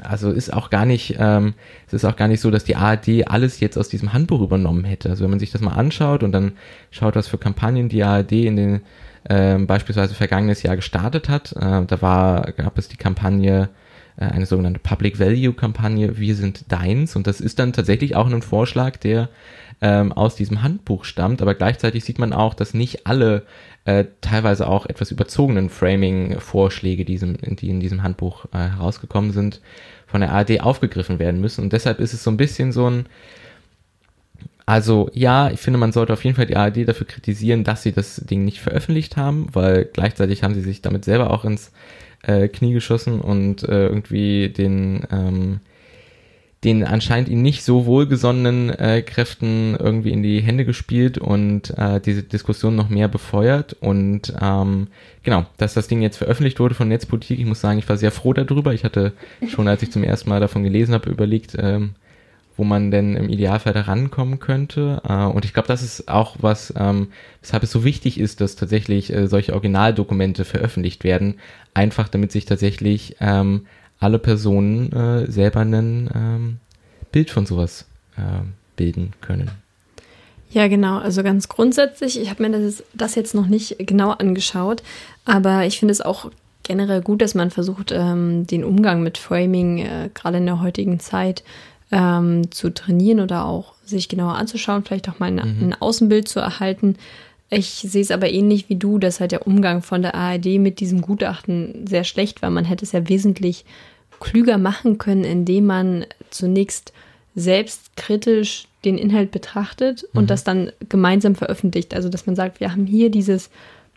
also 0.03 0.31
ist 0.31 0.53
auch 0.53 0.71
gar 0.71 0.87
nicht, 0.87 1.17
ähm, 1.19 1.55
es 1.87 1.93
ist 1.93 2.05
auch 2.05 2.17
gar 2.17 2.29
nicht 2.29 2.41
so, 2.41 2.51
dass 2.51 2.65
die 2.65 2.77
ARD 2.77 3.29
alles 3.29 3.61
jetzt 3.61 3.77
aus 3.77 3.89
diesem 3.89 4.13
Handbuch 4.13 4.41
übernommen 4.41 4.85
hätte. 4.85 5.11
Also 5.11 5.25
wenn 5.25 5.31
man 5.31 5.41
sich 5.41 5.51
das 5.51 5.61
mal 5.61 5.75
anschaut 5.75 6.23
und 6.23 6.33
dann 6.33 6.53
schaut, 6.91 7.17
was 7.17 7.29
für 7.29 7.39
Kampagnen 7.39 7.89
die 7.89 8.03
ARD 8.03 8.33
in 8.33 8.57
den 8.57 8.81
ähm, 9.29 9.67
beispielsweise 9.67 10.15
vergangenes 10.15 10.63
Jahr 10.63 10.77
gestartet 10.77 11.29
hat, 11.29 11.53
äh, 11.53 11.85
da 11.87 12.03
war, 12.03 12.53
gab 12.53 12.79
es 12.79 12.89
die 12.89 12.97
Kampagne, 12.97 13.69
äh, 14.17 14.25
eine 14.25 14.47
sogenannte 14.47 14.81
Public 14.81 15.19
Value 15.19 15.55
Kampagne, 15.55 16.19
wir 16.19 16.35
sind 16.35 16.71
deins 16.73 17.15
und 17.17 17.27
das 17.27 17.41
ist 17.41 17.59
dann 17.59 17.73
tatsächlich 17.73 18.17
auch 18.17 18.27
ein 18.27 18.43
Vorschlag, 18.43 18.97
der 18.97 19.29
ähm, 19.83 20.13
aus 20.13 20.37
diesem 20.37 20.63
Handbuch 20.63 21.05
stammt, 21.05 21.43
aber 21.43 21.55
gleichzeitig 21.55 22.05
sieht 22.05 22.21
man 22.21 22.33
auch, 22.33 22.55
dass 22.55 22.73
nicht 22.73 23.07
alle 23.07 23.43
äh, 23.85 24.05
teilweise 24.21 24.69
auch 24.69 24.87
etwas 24.87 25.11
überzogenen 25.11 25.69
Framing-Vorschläge, 25.69 27.05
die, 27.05 27.17
in 27.17 27.81
diesem 27.81 28.05
Handbuch 28.05 28.47
äh, 28.53 28.59
herausgekommen 28.59 29.33
sind, 29.33 29.61
von 30.07 30.21
der 30.21 30.33
ARD 30.33 30.61
aufgegriffen 30.61 31.19
werden 31.19 31.41
müssen. 31.41 31.65
Und 31.65 31.73
deshalb 31.73 31.99
ist 31.99 32.13
es 32.13 32.23
so 32.23 32.31
ein 32.31 32.37
bisschen 32.37 32.71
so 32.71 32.89
ein, 32.89 33.07
also 34.67 35.11
ja, 35.13 35.51
ich 35.51 35.59
finde, 35.59 35.81
man 35.81 35.91
sollte 35.91 36.13
auf 36.13 36.23
jeden 36.23 36.37
Fall 36.37 36.47
die 36.47 36.57
ARD 36.57 36.89
dafür 36.89 37.09
kritisieren, 37.09 37.65
dass 37.65 37.83
sie 37.83 37.93
das 37.93 38.17
Ding 38.17 38.45
nicht 38.45 38.61
veröffentlicht 38.61 39.17
haben, 39.17 39.49
weil 39.53 39.87
gleichzeitig 39.93 40.45
haben 40.45 40.55
sie 40.55 40.61
sich 40.61 40.81
damit 40.81 41.05
selber 41.05 41.33
auch 41.33 41.45
ins 41.45 41.73
äh, 42.23 42.47
Knie 42.47 42.73
geschossen 42.73 43.21
und 43.21 43.65
äh, 43.65 43.89
irgendwie 43.89 44.51
den 44.51 45.09
ähm, 45.11 45.61
den 46.65 46.85
anscheinend 46.85 47.29
ihnen 47.29 47.43
nicht 47.43 47.65
so 47.65 47.87
wohlgesonnenen 47.87 48.71
äh, 48.71 49.03
Kräften 49.03 49.77
irgendwie 49.77 50.13
in 50.13 50.23
die 50.23 50.41
Hände 50.41 50.65
gespielt 50.65 51.19
und 51.19 51.77
äh, 51.77 52.01
diese 52.01 52.23
Diskussion 52.23 52.77
noch 52.77 52.89
mehr 52.89 53.09
befeuert. 53.09 53.77
Und 53.81 54.33
ähm, 54.41 54.87
genau, 55.25 55.47
dass 55.57 55.75
das 55.75 55.89
Ding 55.89 56.03
jetzt 56.03 56.19
veröffentlicht 56.19 56.61
wurde 56.61 56.77
von 56.77 56.87
Netzpolitik, 56.89 57.41
ich 57.41 57.47
muss 57.47 57.61
sagen, 57.61 57.81
ich 57.81 57.89
war 57.89 57.97
sehr 57.97 58.13
froh 58.13 58.33
darüber. 58.33 58.73
Ich 58.75 58.85
hatte 58.85 59.13
schon, 59.49 59.67
als 59.67 59.83
ich 59.83 59.91
zum 59.91 60.05
ersten 60.05 60.31
Mal 60.31 60.39
davon 60.39 60.63
gelesen 60.63 60.95
habe, 60.95 61.11
überlegt, 61.11 61.57
ähm, 61.59 61.95
wo 62.57 62.63
man 62.63 62.93
denn 62.93 63.17
im 63.17 63.29
Idealfall 63.29 63.73
da 63.73 63.81
rankommen 63.83 64.39
könnte. 64.39 65.03
Äh, 65.09 65.25
und 65.25 65.45
ich 65.45 65.55
glaube, 65.55 65.67
das 65.67 65.83
ist 65.83 66.09
auch 66.09 66.37
was, 66.41 66.73
ähm, 66.77 67.09
weshalb 67.41 67.65
es 67.65 67.73
so 67.73 67.83
wichtig 67.83 68.21
ist, 68.21 68.41
dass 68.41 68.55
tatsächlich 68.55 69.13
äh, 69.13 69.27
solche 69.27 69.55
Originaldokumente 69.55 70.45
veröffentlicht 70.45 71.03
werden, 71.03 71.41
einfach 71.75 72.07
damit 72.07 72.31
sich 72.31 72.45
tatsächlich 72.45 73.17
ähm, 73.19 73.67
alle 74.03 74.19
Personen 74.19 74.93
äh, 74.93 75.31
selber 75.31 75.61
ein 75.61 76.11
ähm, 76.15 76.57
Bild 77.13 77.31
von 77.31 77.47
sowas 77.47 77.87
äh, 78.17 78.43
bilden 78.77 79.13
können. 79.21 79.51
Ja, 80.51 80.69
genau. 80.69 80.99
Also 80.99 81.23
ganz 81.23 81.49
grundsätzlich, 81.49 82.21
ich 82.21 82.29
habe 82.29 82.43
mir 82.43 82.59
das, 82.59 82.85
das, 82.93 83.15
jetzt 83.15 83.35
noch 83.35 83.47
nicht 83.47 83.77
genau 83.79 84.11
angeschaut, 84.11 84.83
aber 85.25 85.65
ich 85.65 85.79
finde 85.79 85.93
es 85.93 86.03
auch 86.03 86.31
generell 86.63 87.01
gut, 87.01 87.23
dass 87.23 87.35
man 87.35 87.51
versucht, 87.51 87.91
ähm, 87.93 88.47
den 88.47 88.65
Umgang 88.65 89.03
mit 89.03 89.19
Framing 89.19 89.79
äh, 89.79 90.11
gerade 90.13 90.39
in 90.39 90.47
der 90.47 90.61
heutigen 90.61 91.01
Zeit 91.01 91.43
ähm, 91.91 92.51
zu 92.51 92.73
trainieren 92.73 93.21
oder 93.21 93.47
auch 93.47 93.75
sich 93.85 94.09
genauer 94.09 94.35
anzuschauen, 94.35 94.85
vielleicht 94.85 95.09
auch 95.09 95.19
mal 95.19 95.27
ein, 95.27 95.35
mhm. 95.35 95.69
ein 95.69 95.77
Außenbild 95.81 96.29
zu 96.29 96.41
erhalten. 96.41 96.97
Ich 97.51 97.69
sehe 97.69 98.03
es 98.03 98.11
aber 98.11 98.31
ähnlich 98.31 98.69
wie 98.69 98.77
du, 98.77 98.99
dass 98.99 99.21
halt 99.21 99.33
der 99.33 99.47
Umgang 99.47 99.83
von 99.83 100.03
der 100.03 100.15
ARD 100.15 100.59
mit 100.59 100.81
diesem 100.81 101.03
Gutachten 101.03 101.87
sehr 101.87 102.05
schlecht 102.05 102.41
war. 102.41 102.51
Man 102.51 102.65
hätte 102.65 102.85
es 102.85 102.93
ja 102.93 103.09
wesentlich 103.09 103.65
klüger 104.23 104.57
machen 104.57 104.99
können, 104.99 105.25
indem 105.25 105.67
man 105.67 106.07
zunächst 106.31 106.93
selbstkritisch 107.35 108.69
den 108.85 108.97
Inhalt 108.97 109.33
betrachtet 109.33 110.05
und 110.15 110.23
mhm. 110.23 110.27
das 110.29 110.45
dann 110.45 110.73
gemeinsam 110.89 111.35
veröffentlicht. 111.35 111.95
Also 111.95 112.09
dass 112.09 112.27
man 112.27 112.37
sagt, 112.37 112.61
wir 112.61 112.73
haben 112.73 112.87
hier 112.87 113.11
dieses, 113.11 113.51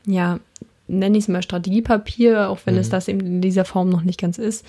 ja, 0.06 0.40
nenne 0.88 1.18
ich 1.18 1.26
es 1.26 1.28
mal 1.28 1.44
Strategiepapier, 1.44 2.50
auch 2.50 2.60
wenn 2.66 2.74
mhm. 2.74 2.80
es 2.82 2.90
das 2.90 3.08
eben 3.08 3.20
in 3.20 3.42
dieser 3.42 3.66
Form 3.66 3.90
noch 3.90 4.02
nicht 4.02 4.20
ganz 4.20 4.38
ist. 4.38 4.66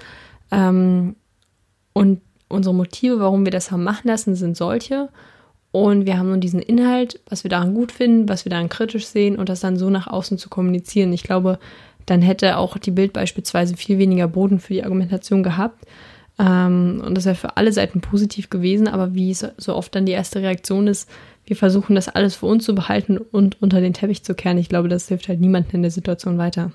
Ähm, 0.50 1.16
und 1.92 2.20
unsere 2.48 2.74
Motive, 2.74 3.20
warum 3.20 3.44
wir 3.44 3.52
das 3.52 3.70
haben 3.70 3.84
machen 3.84 4.08
lassen, 4.08 4.34
sind 4.34 4.56
solche. 4.56 5.08
Und 5.72 6.06
wir 6.06 6.18
haben 6.18 6.30
nun 6.30 6.40
diesen 6.40 6.60
Inhalt, 6.60 7.20
was 7.28 7.44
wir 7.44 7.50
daran 7.50 7.74
gut 7.74 7.92
finden, 7.92 8.28
was 8.28 8.44
wir 8.44 8.50
daran 8.50 8.68
kritisch 8.68 9.06
sehen 9.06 9.36
und 9.36 9.48
das 9.48 9.60
dann 9.60 9.76
so 9.76 9.90
nach 9.90 10.06
außen 10.06 10.38
zu 10.38 10.48
kommunizieren. 10.48 11.12
Ich 11.12 11.22
glaube, 11.22 11.58
dann 12.06 12.22
hätte 12.22 12.56
auch 12.56 12.78
die 12.78 12.90
Bild 12.90 13.12
beispielsweise 13.12 13.76
viel 13.76 13.98
weniger 13.98 14.28
Boden 14.28 14.60
für 14.60 14.72
die 14.72 14.84
Argumentation 14.84 15.42
gehabt. 15.42 15.84
Ähm, 16.38 17.02
und 17.04 17.14
das 17.16 17.24
wäre 17.24 17.34
für 17.34 17.56
alle 17.56 17.72
Seiten 17.72 18.00
positiv 18.00 18.50
gewesen, 18.50 18.88
aber 18.88 19.14
wie 19.14 19.30
es 19.30 19.46
so 19.56 19.74
oft 19.74 19.94
dann 19.94 20.06
die 20.06 20.12
erste 20.12 20.40
Reaktion 20.40 20.86
ist, 20.86 21.08
wir 21.46 21.56
versuchen 21.56 21.94
das 21.94 22.08
alles 22.08 22.36
für 22.36 22.46
uns 22.46 22.64
zu 22.64 22.74
behalten 22.74 23.18
und 23.18 23.62
unter 23.62 23.80
den 23.80 23.94
Teppich 23.94 24.24
zu 24.24 24.34
kehren. 24.34 24.58
Ich 24.58 24.68
glaube, 24.68 24.88
das 24.88 25.08
hilft 25.08 25.28
halt 25.28 25.40
niemandem 25.40 25.76
in 25.76 25.82
der 25.82 25.90
Situation 25.90 26.38
weiter. 26.38 26.72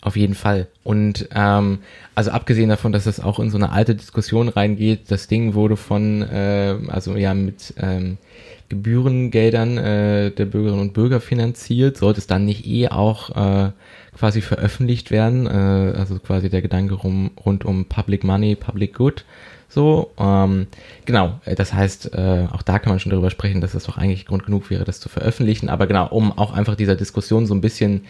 Auf 0.00 0.16
jeden 0.16 0.34
Fall. 0.34 0.68
Und 0.84 1.28
ähm, 1.34 1.80
also 2.14 2.30
abgesehen 2.30 2.68
davon, 2.68 2.92
dass 2.92 3.04
das 3.04 3.18
auch 3.18 3.40
in 3.40 3.50
so 3.50 3.56
eine 3.56 3.72
alte 3.72 3.96
Diskussion 3.96 4.48
reingeht, 4.48 5.10
das 5.10 5.26
Ding 5.26 5.54
wurde 5.54 5.76
von, 5.76 6.22
äh, 6.22 6.76
also 6.88 7.16
ja, 7.16 7.34
mit 7.34 7.74
ähm, 7.78 8.18
Gebührengeldern 8.68 9.78
äh, 9.78 10.30
der 10.30 10.44
Bürgerinnen 10.44 10.80
und 10.80 10.92
Bürger 10.92 11.20
finanziert, 11.20 11.96
sollte 11.96 12.20
es 12.20 12.28
dann 12.28 12.44
nicht 12.44 12.66
eh 12.66 12.88
auch 12.88 13.30
äh, 13.30 13.72
quasi 14.16 14.40
veröffentlicht 14.40 15.10
werden, 15.10 15.46
äh, 15.46 15.94
also 15.96 16.18
quasi 16.18 16.48
der 16.48 16.62
Gedanke 16.62 16.94
rum, 16.94 17.30
rund 17.44 17.64
um 17.64 17.84
Public 17.84 18.24
Money, 18.24 18.56
Public 18.56 18.94
Good. 18.94 19.24
So, 19.68 20.12
ähm, 20.18 20.68
genau, 21.04 21.40
äh, 21.44 21.54
das 21.54 21.72
heißt, 21.72 22.14
äh, 22.14 22.46
auch 22.50 22.62
da 22.62 22.78
kann 22.78 22.90
man 22.90 23.00
schon 23.00 23.10
darüber 23.10 23.30
sprechen, 23.30 23.60
dass 23.60 23.72
das 23.72 23.84
doch 23.84 23.98
eigentlich 23.98 24.26
Grund 24.26 24.46
genug 24.46 24.70
wäre, 24.70 24.84
das 24.84 25.00
zu 25.00 25.08
veröffentlichen. 25.08 25.68
Aber 25.68 25.86
genau, 25.86 26.08
um 26.08 26.36
auch 26.36 26.52
einfach 26.52 26.76
dieser 26.76 26.96
Diskussion 26.96 27.46
so 27.46 27.54
ein 27.54 27.60
bisschen 27.60 28.04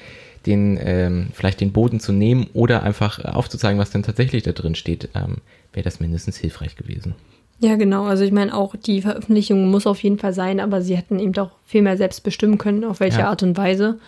den, 0.46 0.78
ähm, 0.80 1.28
vielleicht 1.32 1.60
den 1.60 1.72
Boden 1.72 1.98
zu 1.98 2.12
nehmen 2.12 2.46
oder 2.52 2.82
einfach 2.84 3.24
aufzuzeigen, 3.24 3.80
was 3.80 3.90
denn 3.90 4.04
tatsächlich 4.04 4.44
da 4.44 4.52
drin 4.52 4.76
steht, 4.76 5.08
ähm, 5.14 5.38
wäre 5.72 5.84
das 5.84 5.98
mindestens 5.98 6.36
hilfreich 6.36 6.76
gewesen. 6.76 7.14
Ja, 7.58 7.76
genau. 7.76 8.04
Also 8.04 8.22
ich 8.22 8.32
meine, 8.32 8.54
auch 8.54 8.76
die 8.76 9.00
Veröffentlichung 9.00 9.68
muss 9.70 9.86
auf 9.86 10.02
jeden 10.02 10.18
Fall 10.18 10.34
sein, 10.34 10.60
aber 10.60 10.82
sie 10.82 10.96
hätten 10.96 11.18
eben 11.18 11.32
doch 11.32 11.50
viel 11.64 11.82
mehr 11.82 11.96
selbst 11.96 12.22
bestimmen 12.22 12.58
können, 12.58 12.84
auf 12.84 13.00
welche 13.00 13.20
ja. 13.20 13.28
Art 13.28 13.42
und 13.42 13.56
Weise 13.56 13.98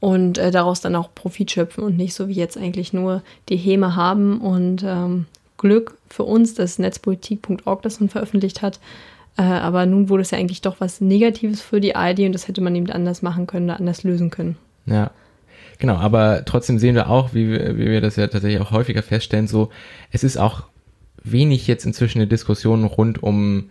und 0.00 0.38
äh, 0.38 0.50
daraus 0.50 0.80
dann 0.80 0.96
auch 0.96 1.14
Profit 1.14 1.50
schöpfen 1.50 1.84
und 1.84 1.96
nicht 1.96 2.14
so 2.14 2.28
wie 2.28 2.34
jetzt 2.34 2.56
eigentlich 2.56 2.92
nur 2.92 3.22
die 3.48 3.56
Häme 3.56 3.94
haben 3.96 4.40
und 4.40 4.82
ähm, 4.84 5.26
Glück 5.58 5.96
für 6.08 6.24
uns, 6.24 6.54
dass 6.54 6.78
netzpolitik.org 6.78 7.82
das 7.82 8.00
nun 8.00 8.08
veröffentlicht 8.08 8.62
hat. 8.62 8.80
Äh, 9.36 9.42
aber 9.42 9.86
nun 9.86 10.08
wurde 10.08 10.22
es 10.22 10.30
ja 10.30 10.38
eigentlich 10.38 10.62
doch 10.62 10.80
was 10.80 11.00
Negatives 11.00 11.60
für 11.60 11.80
die 11.80 11.94
ARD 11.94 12.20
und 12.20 12.32
das 12.32 12.48
hätte 12.48 12.62
man 12.62 12.74
eben 12.74 12.90
anders 12.90 13.22
machen 13.22 13.46
können 13.46 13.66
oder 13.66 13.78
anders 13.78 14.02
lösen 14.02 14.30
können. 14.30 14.56
Ja. 14.86 15.10
Genau, 15.78 15.96
aber 15.96 16.44
trotzdem 16.44 16.78
sehen 16.78 16.94
wir 16.94 17.08
auch, 17.08 17.32
wie, 17.32 17.48
wie 17.48 17.86
wir 17.86 18.02
das 18.02 18.16
ja 18.16 18.26
tatsächlich 18.26 18.60
auch 18.60 18.70
häufiger 18.70 19.02
feststellen, 19.02 19.46
so, 19.46 19.70
es 20.10 20.24
ist 20.24 20.36
auch 20.36 20.64
wenig 21.22 21.66
jetzt 21.66 21.86
inzwischen 21.86 22.18
eine 22.18 22.26
Diskussion 22.26 22.84
rund 22.84 23.22
um 23.22 23.70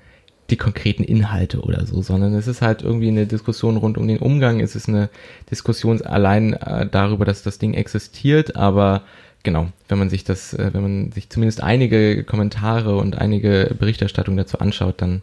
die 0.52 0.58
konkreten 0.58 1.04
Inhalte 1.04 1.62
oder 1.62 1.86
so, 1.86 2.02
sondern 2.02 2.34
es 2.34 2.48
ist 2.48 2.62
halt 2.62 2.82
irgendwie 2.82 3.08
eine 3.08 3.26
Diskussion 3.26 3.78
rund 3.78 3.98
um 3.98 4.08
den 4.08 4.20
Umgang, 4.20 4.60
es 4.60 4.76
ist 4.76 4.90
eine 4.90 5.10
Diskussion 5.50 6.02
allein 6.02 6.54
äh, 6.54 6.88
darüber, 6.90 7.26
dass 7.26 7.44
das 7.44 7.60
Ding 7.60 7.74
existiert, 7.74 8.56
aber 8.56 9.04
genau, 9.44 9.70
wenn 9.88 10.00
man 10.00 10.10
sich 10.10 10.24
das, 10.24 10.54
äh, 10.54 10.72
wenn 10.74 10.82
man 10.82 11.12
sich 11.12 11.30
zumindest 11.30 11.62
einige 11.62 12.24
Kommentare 12.24 12.98
und 12.98 13.18
einige 13.18 13.76
Berichterstattung 13.78 14.38
dazu 14.38 14.60
anschaut, 14.60 15.02
dann 15.02 15.22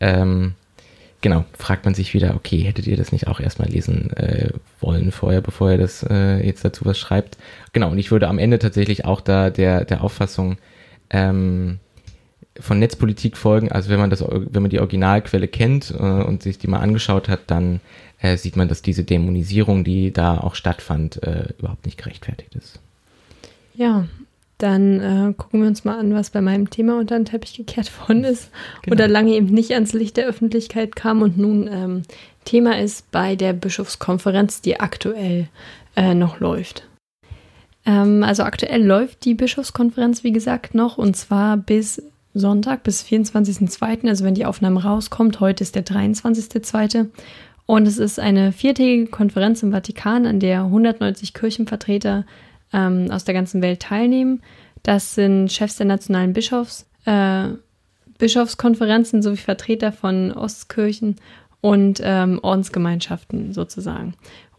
ähm, 0.00 0.54
genau, 1.20 1.44
fragt 1.58 1.84
man 1.84 1.94
sich 1.94 2.14
wieder, 2.14 2.34
okay, 2.34 2.60
hättet 2.60 2.86
ihr 2.86 2.96
das 2.96 3.12
nicht 3.12 3.26
auch 3.26 3.40
erstmal 3.40 3.68
lesen 3.68 4.10
äh, 4.12 4.50
wollen 4.80 5.10
vorher, 5.12 5.40
bevor 5.40 5.72
ihr 5.72 5.78
das 5.78 6.04
äh, 6.08 6.44
jetzt 6.46 6.64
dazu 6.64 6.84
was 6.84 6.98
schreibt? 6.98 7.38
Genau, 7.72 7.90
und 7.90 7.98
ich 7.98 8.10
würde 8.10 8.28
am 8.28 8.38
Ende 8.38 8.58
tatsächlich 8.58 9.04
auch 9.04 9.20
da 9.20 9.50
der, 9.50 9.84
der 9.84 10.04
Auffassung 10.04 10.58
ähm, 11.10 11.78
von 12.60 12.78
Netzpolitik 12.78 13.36
folgen. 13.36 13.70
Also 13.72 13.90
wenn 13.90 13.98
man 13.98 14.10
das, 14.10 14.22
wenn 14.22 14.62
man 14.62 14.70
die 14.70 14.80
Originalquelle 14.80 15.48
kennt 15.48 15.90
äh, 15.90 16.02
und 16.02 16.42
sich 16.42 16.58
die 16.58 16.68
mal 16.68 16.80
angeschaut 16.80 17.28
hat, 17.28 17.40
dann 17.46 17.80
äh, 18.20 18.36
sieht 18.36 18.56
man, 18.56 18.68
dass 18.68 18.82
diese 18.82 19.04
Dämonisierung, 19.04 19.84
die 19.84 20.12
da 20.12 20.38
auch 20.38 20.54
stattfand, 20.54 21.22
äh, 21.22 21.48
überhaupt 21.58 21.86
nicht 21.86 21.98
gerechtfertigt 21.98 22.54
ist. 22.54 22.80
Ja, 23.74 24.06
dann 24.58 25.00
äh, 25.00 25.34
gucken 25.34 25.60
wir 25.60 25.68
uns 25.68 25.84
mal 25.84 25.98
an, 25.98 26.14
was 26.14 26.30
bei 26.30 26.40
meinem 26.40 26.70
Thema 26.70 26.98
unter 26.98 27.16
den 27.16 27.26
Teppich 27.26 27.54
gekehrt 27.54 27.90
worden 28.00 28.24
ist 28.24 28.50
genau. 28.82 28.94
oder 28.94 29.08
lange 29.08 29.32
eben 29.32 29.48
nicht 29.48 29.72
ans 29.72 29.92
Licht 29.92 30.16
der 30.16 30.26
Öffentlichkeit 30.26 30.96
kam 30.96 31.22
und 31.22 31.36
nun 31.36 31.68
ähm, 31.70 32.02
Thema 32.44 32.78
ist 32.78 33.10
bei 33.10 33.36
der 33.36 33.52
Bischofskonferenz, 33.52 34.62
die 34.62 34.80
aktuell 34.80 35.48
äh, 35.94 36.14
noch 36.14 36.40
läuft. 36.40 36.88
Ähm, 37.84 38.22
also 38.22 38.44
aktuell 38.44 38.82
läuft 38.82 39.24
die 39.26 39.34
Bischofskonferenz, 39.34 40.24
wie 40.24 40.32
gesagt, 40.32 40.74
noch 40.74 40.96
und 40.96 41.16
zwar 41.16 41.58
bis 41.58 42.02
Sonntag, 42.38 42.82
bis 42.82 43.02
24.02., 43.02 44.08
also 44.08 44.24
wenn 44.24 44.34
die 44.34 44.46
Aufnahme 44.46 44.82
rauskommt. 44.82 45.40
Heute 45.40 45.62
ist 45.64 45.74
der 45.74 45.84
23.02. 45.84 47.08
Und 47.66 47.88
es 47.88 47.98
ist 47.98 48.20
eine 48.20 48.52
viertägige 48.52 49.10
Konferenz 49.10 49.62
im 49.62 49.72
Vatikan, 49.72 50.26
an 50.26 50.38
der 50.38 50.60
190 50.60 51.34
Kirchenvertreter 51.34 52.24
ähm, 52.72 53.10
aus 53.10 53.24
der 53.24 53.34
ganzen 53.34 53.62
Welt 53.62 53.80
teilnehmen. 53.80 54.42
Das 54.82 55.14
sind 55.14 55.50
Chefs 55.50 55.76
der 55.76 55.86
nationalen 55.86 56.32
Bischofs, 56.32 56.86
äh, 57.06 57.48
Bischofskonferenzen 58.18 59.22
sowie 59.22 59.36
Vertreter 59.36 59.92
von 59.92 60.32
Ostkirchen 60.32 61.16
und 61.60 62.00
ähm, 62.04 62.38
Ordensgemeinschaften 62.42 63.52
sozusagen. 63.52 64.14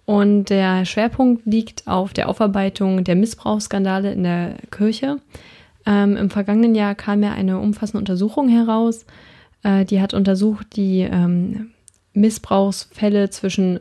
Und 0.06 0.50
der 0.50 0.86
Schwerpunkt 0.86 1.46
liegt 1.46 1.88
auf 1.88 2.14
der 2.14 2.30
Aufarbeitung 2.30 3.04
der 3.04 3.16
Missbrauchsskandale 3.16 4.12
in 4.14 4.24
der 4.24 4.56
Kirche. 4.72 5.18
Ähm, 5.88 6.18
Im 6.18 6.30
vergangenen 6.30 6.76
Jahr 6.76 6.94
kam 6.96 7.24
ja 7.24 7.32
eine 7.32 7.60
umfassende 7.60 8.00
Untersuchung 8.00 8.50
heraus. 8.50 9.06
Äh, 9.64 9.86
die 9.86 10.02
hat 10.02 10.14
untersucht 10.14 10.76
die 10.76 11.00
ähm, 11.02 11.72
Missbrauchsfälle 12.14 13.30
zwischen 13.30 13.80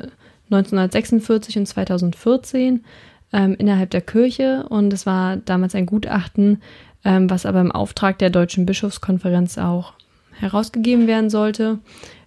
1946 0.51 1.59
und 1.59 1.67
2014 1.67 2.85
ähm, 3.33 3.57
innerhalb 3.59 3.91
der 3.91 4.03
Kirche 4.03 4.67
und 4.69 4.93
es 4.93 5.05
war 5.05 5.37
damals 5.37 5.75
ein 5.75 5.87
Gutachten, 5.87 6.63
ähm, 7.05 7.29
was 7.29 7.45
aber 7.45 7.61
im 7.61 7.73
Auftrag 7.73 8.19
der 8.19 8.31
Deutschen 8.31 8.67
Bischofskonferenz 8.67 9.59
auch 9.59 9.95
herausgegeben 10.39 11.09
werden 11.09 11.29
sollte. 11.29 11.81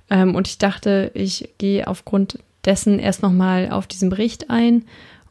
Ähm, 0.10 0.36
und 0.36 0.50
ich 0.50 0.58
dachte, 0.58 1.12
ich 1.14 1.54
gehe 1.58 1.88
aufgrund 1.88 2.40
dessen 2.66 3.00
erst 3.00 3.24
nochmal 3.24 3.70
auf 3.72 3.88
diesen 3.88 4.10
Bericht 4.10 4.50
ein 4.50 4.84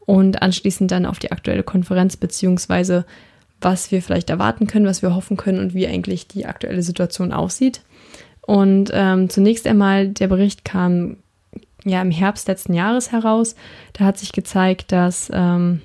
und 0.07 0.41
anschließend 0.41 0.89
dann 0.89 1.05
auf 1.05 1.19
die 1.19 1.31
aktuelle 1.31 1.61
Konferenz 1.61 2.17
beziehungsweise 2.17 3.05
was 3.61 3.91
wir 3.91 4.01
vielleicht 4.01 4.29
erwarten 4.29 4.67
können, 4.67 4.85
was 4.85 5.01
wir 5.01 5.15
hoffen 5.15 5.37
können 5.37 5.59
und 5.59 5.73
wie 5.73 5.87
eigentlich 5.87 6.27
die 6.27 6.45
aktuelle 6.45 6.83
Situation 6.83 7.33
aussieht. 7.33 7.81
Und 8.41 8.89
ähm, 8.93 9.29
zunächst 9.29 9.67
einmal, 9.67 10.07
der 10.07 10.27
Bericht 10.27 10.65
kam 10.65 11.17
ja 11.85 12.01
im 12.01 12.11
Herbst 12.11 12.47
letzten 12.47 12.73
Jahres 12.73 13.11
heraus. 13.11 13.55
Da 13.93 14.05
hat 14.05 14.17
sich 14.17 14.31
gezeigt, 14.31 14.91
dass, 14.91 15.29
ähm, 15.33 15.81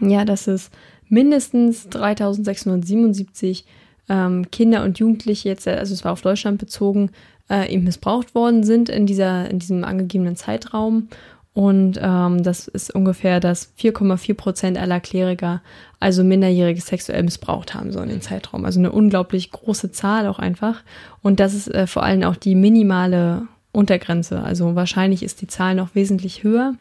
ja, 0.00 0.24
dass 0.24 0.46
es 0.46 0.70
mindestens 1.08 1.88
3677 1.90 3.64
ähm, 4.08 4.50
Kinder 4.50 4.84
und 4.84 4.98
Jugendliche 4.98 5.48
jetzt, 5.48 5.68
also 5.68 5.94
es 5.94 6.04
war 6.04 6.12
auf 6.12 6.22
Deutschland 6.22 6.58
bezogen, 6.58 7.10
äh, 7.50 7.72
eben 7.72 7.84
missbraucht 7.84 8.34
worden 8.34 8.64
sind 8.64 8.88
in, 8.88 9.06
dieser, 9.06 9.50
in 9.50 9.58
diesem 9.58 9.84
angegebenen 9.84 10.36
Zeitraum. 10.36 11.08
Und 11.52 12.00
ähm, 12.02 12.42
das 12.42 12.66
ist 12.66 12.94
ungefähr 12.94 13.38
das 13.38 13.72
4,4 13.78 14.34
Prozent 14.34 14.78
aller 14.78 14.98
Kleriker, 14.98 15.62
also 16.04 16.22
Minderjährige 16.22 16.82
sexuell 16.82 17.22
missbraucht 17.22 17.72
haben, 17.72 17.90
so 17.90 17.98
in 18.00 18.10
dem 18.10 18.20
Zeitraum. 18.20 18.66
Also 18.66 18.78
eine 18.78 18.92
unglaublich 18.92 19.50
große 19.50 19.90
Zahl 19.90 20.26
auch 20.26 20.38
einfach. 20.38 20.82
Und 21.22 21.40
das 21.40 21.54
ist 21.54 21.68
äh, 21.68 21.86
vor 21.86 22.02
allem 22.02 22.24
auch 22.24 22.36
die 22.36 22.54
minimale 22.54 23.48
Untergrenze. 23.72 24.42
Also 24.42 24.74
wahrscheinlich 24.74 25.22
ist 25.22 25.40
die 25.40 25.46
Zahl 25.46 25.74
noch 25.74 25.94
wesentlich 25.94 26.44
höher. 26.44 26.74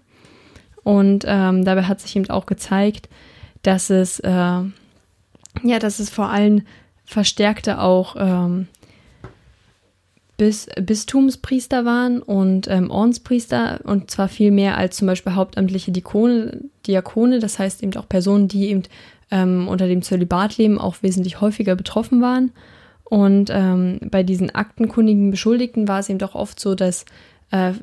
Und 0.83 1.23
ähm, 1.25 1.63
dabei 1.63 1.83
hat 1.83 2.01
sich 2.01 2.17
eben 2.17 2.29
auch 2.29 2.45
gezeigt, 2.45 3.07
dass 3.61 3.89
es, 3.89 4.19
äh, 4.19 4.29
ja, 4.29 4.73
dass 5.79 5.99
es 5.99 6.09
vor 6.09 6.27
allem 6.27 6.63
verstärkte 7.05 7.79
auch 7.79 8.17
ähm, 8.19 8.67
Bis, 10.35 10.67
Bistumspriester 10.81 11.85
waren 11.85 12.21
und 12.21 12.67
ähm, 12.67 12.91
Ordenspriester 12.91 13.79
und 13.85 14.11
zwar 14.11 14.27
viel 14.27 14.51
mehr 14.51 14.75
als 14.75 14.97
zum 14.97 15.07
Beispiel 15.07 15.35
hauptamtliche 15.35 15.93
Diakone, 15.93 16.59
Diakone, 16.85 17.39
das 17.39 17.59
heißt 17.59 17.83
eben 17.83 17.95
auch 17.95 18.09
Personen, 18.09 18.49
die 18.49 18.67
eben 18.67 18.83
ähm, 19.33 19.67
unter 19.67 19.87
dem 19.87 20.03
Zölibat 20.03 20.57
leben, 20.57 20.77
auch 20.77 20.97
wesentlich 21.01 21.41
häufiger 21.41 21.75
betroffen 21.75 22.21
waren. 22.21 22.51
Und 23.03 23.49
ähm, 23.51 23.99
bei 24.09 24.21
diesen 24.21 24.53
aktenkundigen 24.53 25.31
Beschuldigten 25.31 25.87
war 25.87 25.99
es 25.99 26.09
eben 26.09 26.19
doch 26.19 26.35
oft 26.35 26.59
so, 26.59 26.75
dass 26.75 27.05
äh, 27.49 27.73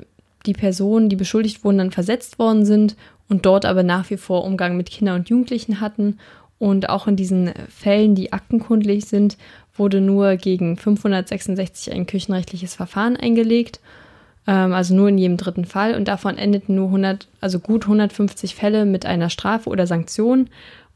die 0.45 0.53
Personen, 0.53 1.09
die 1.09 1.17
beschuldigt 1.17 1.63
wurden, 1.63 1.77
dann 1.77 1.91
versetzt 1.91 2.39
worden 2.39 2.65
sind 2.65 2.95
und 3.27 3.45
dort 3.45 3.65
aber 3.65 3.83
nach 3.83 4.09
wie 4.09 4.17
vor 4.17 4.45
Umgang 4.45 4.77
mit 4.77 4.89
Kindern 4.89 5.19
und 5.19 5.29
Jugendlichen 5.29 5.81
hatten. 5.81 6.17
Und 6.57 6.89
auch 6.89 7.07
in 7.07 7.17
diesen 7.17 7.51
Fällen, 7.69 8.15
die 8.15 8.31
aktenkundlich 8.31 9.05
sind, 9.05 9.37
wurde 9.75 9.99
nur 9.99 10.37
gegen 10.37 10.77
566 10.77 11.93
ein 11.93 12.05
kirchenrechtliches 12.05 12.75
Verfahren 12.75 13.17
eingelegt. 13.17 13.81
Ähm, 14.47 14.73
also 14.73 14.95
nur 14.95 15.09
in 15.09 15.17
jedem 15.17 15.37
dritten 15.37 15.65
Fall. 15.65 15.95
Und 15.95 16.07
davon 16.07 16.37
endeten 16.37 16.75
nur 16.75 16.87
100, 16.87 17.27
also 17.41 17.59
gut 17.59 17.83
150 17.83 18.55
Fälle 18.55 18.85
mit 18.85 19.05
einer 19.05 19.29
Strafe 19.29 19.69
oder 19.69 19.85
Sanktion. 19.85 20.49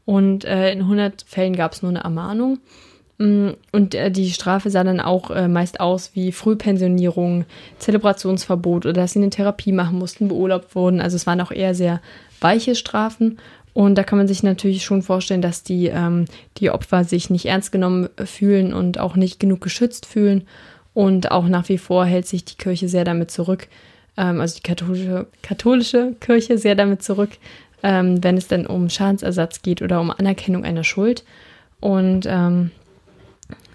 Und 0.06 0.44
äh, 0.44 0.72
in 0.72 0.80
100 0.80 1.24
Fällen 1.26 1.54
gab 1.54 1.72
es 1.72 1.82
nur 1.82 1.90
eine 1.90 2.04
Ermahnung. 2.04 2.58
Mm, 3.18 3.50
und 3.72 3.94
äh, 3.94 4.10
die 4.10 4.30
Strafe 4.30 4.70
sah 4.70 4.84
dann 4.84 5.00
auch 5.00 5.30
äh, 5.30 5.48
meist 5.48 5.80
aus 5.80 6.12
wie 6.14 6.32
Frühpensionierung, 6.32 7.44
Zelebrationsverbot 7.78 8.86
oder 8.86 8.92
dass 8.94 9.12
sie 9.12 9.18
eine 9.18 9.30
Therapie 9.30 9.72
machen 9.72 9.98
mussten, 9.98 10.28
beurlaubt 10.28 10.74
wurden. 10.74 11.00
Also 11.00 11.16
es 11.16 11.26
waren 11.26 11.40
auch 11.40 11.50
eher 11.50 11.74
sehr 11.74 12.00
weiche 12.40 12.74
Strafen. 12.74 13.38
Und 13.74 13.96
da 13.96 14.04
kann 14.04 14.16
man 14.16 14.28
sich 14.28 14.42
natürlich 14.42 14.84
schon 14.84 15.02
vorstellen, 15.02 15.42
dass 15.42 15.62
die, 15.62 15.88
ähm, 15.88 16.24
die 16.56 16.70
Opfer 16.70 17.04
sich 17.04 17.28
nicht 17.28 17.44
ernst 17.44 17.72
genommen 17.72 18.08
fühlen 18.24 18.72
und 18.72 18.98
auch 18.98 19.16
nicht 19.16 19.38
genug 19.38 19.60
geschützt 19.60 20.06
fühlen. 20.06 20.46
Und 20.94 21.30
auch 21.30 21.46
nach 21.46 21.68
wie 21.68 21.76
vor 21.76 22.06
hält 22.06 22.26
sich 22.26 22.44
die 22.44 22.54
Kirche 22.54 22.88
sehr 22.88 23.04
damit 23.04 23.30
zurück, 23.30 23.68
ähm, 24.16 24.40
also 24.40 24.56
die 24.56 24.62
katholische, 24.62 25.26
katholische 25.42 26.14
Kirche 26.20 26.56
sehr 26.56 26.74
damit 26.74 27.02
zurück, 27.02 27.30
ähm, 27.82 28.22
wenn 28.22 28.36
es 28.36 28.48
dann 28.48 28.66
um 28.66 28.88
Schadensersatz 28.88 29.62
geht 29.62 29.82
oder 29.82 30.00
um 30.00 30.10
Anerkennung 30.10 30.64
einer 30.64 30.84
Schuld. 30.84 31.24
Und 31.80 32.26
ähm, 32.26 32.70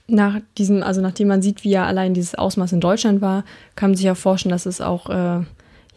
nach 0.07 0.39
diesem, 0.57 0.83
also 0.83 1.01
nachdem 1.01 1.29
man 1.29 1.41
sieht, 1.41 1.63
wie 1.63 1.71
ja 1.71 1.85
allein 1.85 2.13
dieses 2.13 2.35
Ausmaß 2.35 2.73
in 2.73 2.81
Deutschland 2.81 3.21
war, 3.21 3.43
kann 3.75 3.91
man 3.91 3.95
sich 3.95 4.05
ja 4.05 4.15
vorstellen, 4.15 4.51
dass 4.51 4.65
es 4.65 4.81
auch 4.81 5.09
äh, 5.09 5.43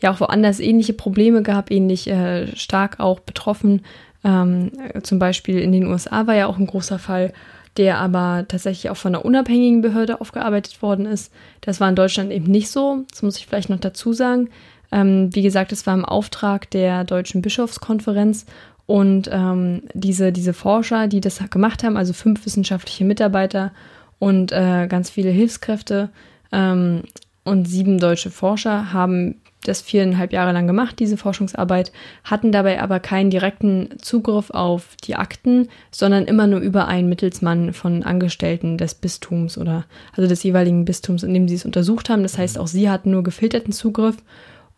ja 0.01 0.13
auch 0.13 0.21
woanders 0.21 0.61
ähnliche 0.61 0.93
Probleme 0.93 1.43
gab, 1.43 1.71
ähnlich 1.71 2.09
äh, 2.09 2.55
stark 2.57 3.01
auch 3.01 3.21
betroffen. 3.21 3.83
Ähm, 4.23 4.71
zum 5.03 5.19
Beispiel 5.19 5.59
in 5.59 5.73
den 5.73 5.87
USA 5.87 6.27
war 6.27 6.35
ja 6.35 6.47
auch 6.47 6.59
ein 6.59 6.67
großer 6.67 6.99
Fall, 6.99 7.33
der 7.77 7.99
aber 7.99 8.45
tatsächlich 8.47 8.91
auch 8.91 8.97
von 8.97 9.15
einer 9.15 9.25
unabhängigen 9.25 9.83
Behörde 9.83 10.21
aufgearbeitet 10.21 10.81
worden 10.81 11.07
ist. 11.07 11.33
Das 11.61 11.81
war 11.81 11.89
in 11.89 11.97
Deutschland 11.97 12.31
eben 12.33 12.47
nicht 12.47 12.71
so. 12.71 13.05
Das 13.11 13.23
muss 13.23 13.39
ich 13.39 13.47
vielleicht 13.47 13.71
noch 13.71 13.81
dazu 13.81 14.13
sagen. 14.13 14.49
Ähm, 14.95 15.35
wie 15.35 15.43
gesagt, 15.43 15.73
es 15.73 15.89
war 15.89 15.95
im 15.95 16.05
Auftrag 16.05 16.71
der 16.71 17.03
Deutschen 17.03 17.43
Bischofskonferenz 17.43 18.47
und 18.87 19.29
ähm, 19.33 19.83
diese, 19.93 20.31
diese 20.31 20.53
Forscher, 20.53 21.09
die 21.09 21.21
das 21.21 21.41
gemacht 21.51 21.83
haben, 21.83 21.97
also 21.97 22.13
fünf 22.13 22.47
wissenschaftliche 22.47 23.05
Mitarbeiter 23.05 23.73
und 24.21 24.53
äh, 24.53 24.87
ganz 24.87 25.11
viele 25.11 25.31
Hilfskräfte 25.31 26.11
ähm, 26.53 27.03
und 27.43 27.67
sieben 27.67 27.99
deutsche 27.99 28.31
Forscher 28.31 28.93
haben 28.93 29.41
das 29.65 29.81
viereinhalb 29.81 30.33
Jahre 30.33 30.53
lang 30.53 30.67
gemacht, 30.67 30.99
diese 31.01 31.17
Forschungsarbeit, 31.17 31.91
hatten 32.23 32.53
dabei 32.53 32.81
aber 32.81 33.01
keinen 33.01 33.31
direkten 33.31 33.89
Zugriff 34.01 34.51
auf 34.51 34.95
die 35.03 35.17
Akten, 35.17 35.69
sondern 35.91 36.27
immer 36.27 36.47
nur 36.47 36.61
über 36.61 36.87
einen 36.87 37.09
Mittelsmann 37.09 37.73
von 37.73 38.03
Angestellten 38.05 38.79
des 38.79 38.95
Bistums 38.95 39.59
oder 39.59 39.87
also 40.13 40.29
des 40.29 40.43
jeweiligen 40.43 40.85
Bistums, 40.85 41.23
in 41.23 41.35
dem 41.35 41.49
sie 41.49 41.55
es 41.57 41.65
untersucht 41.65 42.11
haben. 42.11 42.23
Das 42.23 42.39
heißt, 42.39 42.59
auch 42.59 42.67
sie 42.67 42.91
hatten 42.91 43.11
nur 43.11 43.25
gefilterten 43.25 43.73
Zugriff 43.73 44.17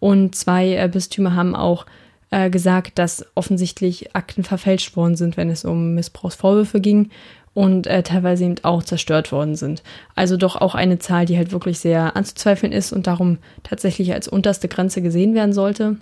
und 0.00 0.34
zwei 0.34 0.76
äh, 0.76 0.88
Bistümer 0.88 1.34
haben 1.34 1.54
auch 1.54 1.86
äh, 2.30 2.50
gesagt, 2.50 2.98
dass 2.98 3.24
offensichtlich 3.34 4.14
Akten 4.14 4.44
verfälscht 4.44 4.96
worden 4.96 5.16
sind, 5.16 5.36
wenn 5.36 5.50
es 5.50 5.64
um 5.64 5.94
Missbrauchsvorwürfe 5.94 6.80
ging 6.80 7.10
und 7.54 7.86
äh, 7.86 8.02
teilweise 8.02 8.44
eben 8.44 8.56
auch 8.64 8.82
zerstört 8.82 9.32
worden 9.32 9.56
sind. 9.56 9.82
Also 10.14 10.36
doch 10.36 10.56
auch 10.56 10.74
eine 10.74 10.98
Zahl, 10.98 11.24
die 11.24 11.38
halt 11.38 11.52
wirklich 11.52 11.78
sehr 11.78 12.14
anzuzweifeln 12.14 12.72
ist 12.72 12.92
und 12.92 13.06
darum 13.06 13.38
tatsächlich 13.62 14.12
als 14.12 14.28
unterste 14.28 14.68
Grenze 14.68 15.00
gesehen 15.00 15.34
werden 15.34 15.54
sollte. 15.54 15.96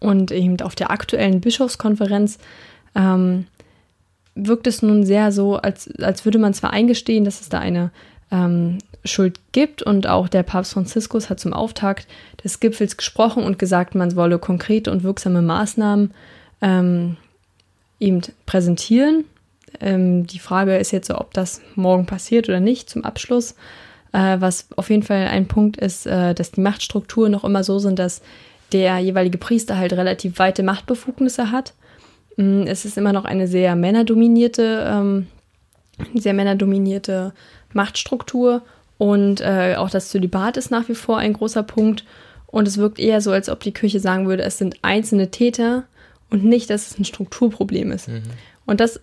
Und 0.00 0.32
eben 0.32 0.60
auf 0.62 0.74
der 0.74 0.90
aktuellen 0.90 1.40
Bischofskonferenz 1.40 2.38
ähm, 2.96 3.46
wirkt 4.34 4.66
es 4.66 4.82
nun 4.82 5.04
sehr 5.04 5.30
so, 5.30 5.56
als, 5.56 5.94
als 6.00 6.24
würde 6.24 6.38
man 6.38 6.54
zwar 6.54 6.72
eingestehen, 6.72 7.24
dass 7.24 7.40
es 7.40 7.48
da 7.48 7.60
eine 7.60 7.90
ähm, 8.32 8.78
Schuld 9.04 9.40
gibt 9.52 9.82
und 9.82 10.06
auch 10.06 10.28
der 10.28 10.42
Papst 10.42 10.72
Franziskus 10.72 11.30
hat 11.30 11.40
zum 11.40 11.52
Auftakt 11.52 12.06
des 12.44 12.60
Gipfels 12.60 12.96
gesprochen 12.96 13.42
und 13.42 13.58
gesagt, 13.58 13.94
man 13.94 14.14
wolle 14.16 14.38
konkrete 14.38 14.90
und 14.90 15.02
wirksame 15.02 15.42
Maßnahmen 15.42 16.12
ähm, 16.60 17.16
eben 17.98 18.20
präsentieren 18.46 19.24
ähm, 19.78 20.26
die 20.26 20.38
Frage 20.38 20.76
ist 20.76 20.90
jetzt 20.90 21.10
ob 21.10 21.32
das 21.34 21.60
morgen 21.74 22.06
passiert 22.06 22.48
oder 22.48 22.60
nicht 22.60 22.90
zum 22.90 23.04
Abschluss. 23.04 23.54
Äh, 24.12 24.40
was 24.40 24.66
auf 24.76 24.90
jeden 24.90 25.02
Fall 25.02 25.28
ein 25.28 25.46
Punkt 25.46 25.76
ist, 25.76 26.06
äh, 26.06 26.34
dass 26.34 26.50
die 26.52 26.60
Machtstrukturen 26.60 27.30
noch 27.30 27.44
immer 27.44 27.62
so 27.62 27.78
sind, 27.78 27.98
dass 27.98 28.22
der 28.72 28.98
jeweilige 28.98 29.38
Priester 29.38 29.76
halt 29.76 29.92
relativ 29.92 30.38
weite 30.38 30.62
Machtbefugnisse 30.62 31.52
hat. 31.52 31.74
Mm, 32.36 32.62
Es 32.66 32.84
ist 32.84 32.98
immer 32.98 33.12
noch 33.12 33.24
eine 33.24 33.46
sehr 33.46 33.76
männerdominierte, 33.76 34.84
ähm, 34.88 35.26
sehr 36.14 36.34
männerdominierte 36.34 37.32
Machtstruktur 37.72 38.62
und 39.00 39.40
äh, 39.40 39.76
auch 39.78 39.88
das 39.88 40.10
Zölibat 40.10 40.58
ist 40.58 40.70
nach 40.70 40.90
wie 40.90 40.94
vor 40.94 41.16
ein 41.16 41.32
großer 41.32 41.62
Punkt. 41.62 42.04
Und 42.46 42.68
es 42.68 42.76
wirkt 42.76 42.98
eher 42.98 43.22
so, 43.22 43.32
als 43.32 43.48
ob 43.48 43.60
die 43.60 43.72
Kirche 43.72 43.98
sagen 43.98 44.28
würde, 44.28 44.42
es 44.42 44.58
sind 44.58 44.76
einzelne 44.82 45.30
Täter 45.30 45.84
und 46.28 46.44
nicht, 46.44 46.68
dass 46.68 46.90
es 46.90 46.98
ein 46.98 47.06
Strukturproblem 47.06 47.92
ist. 47.92 48.10
Und 48.66 48.78
das 48.78 49.00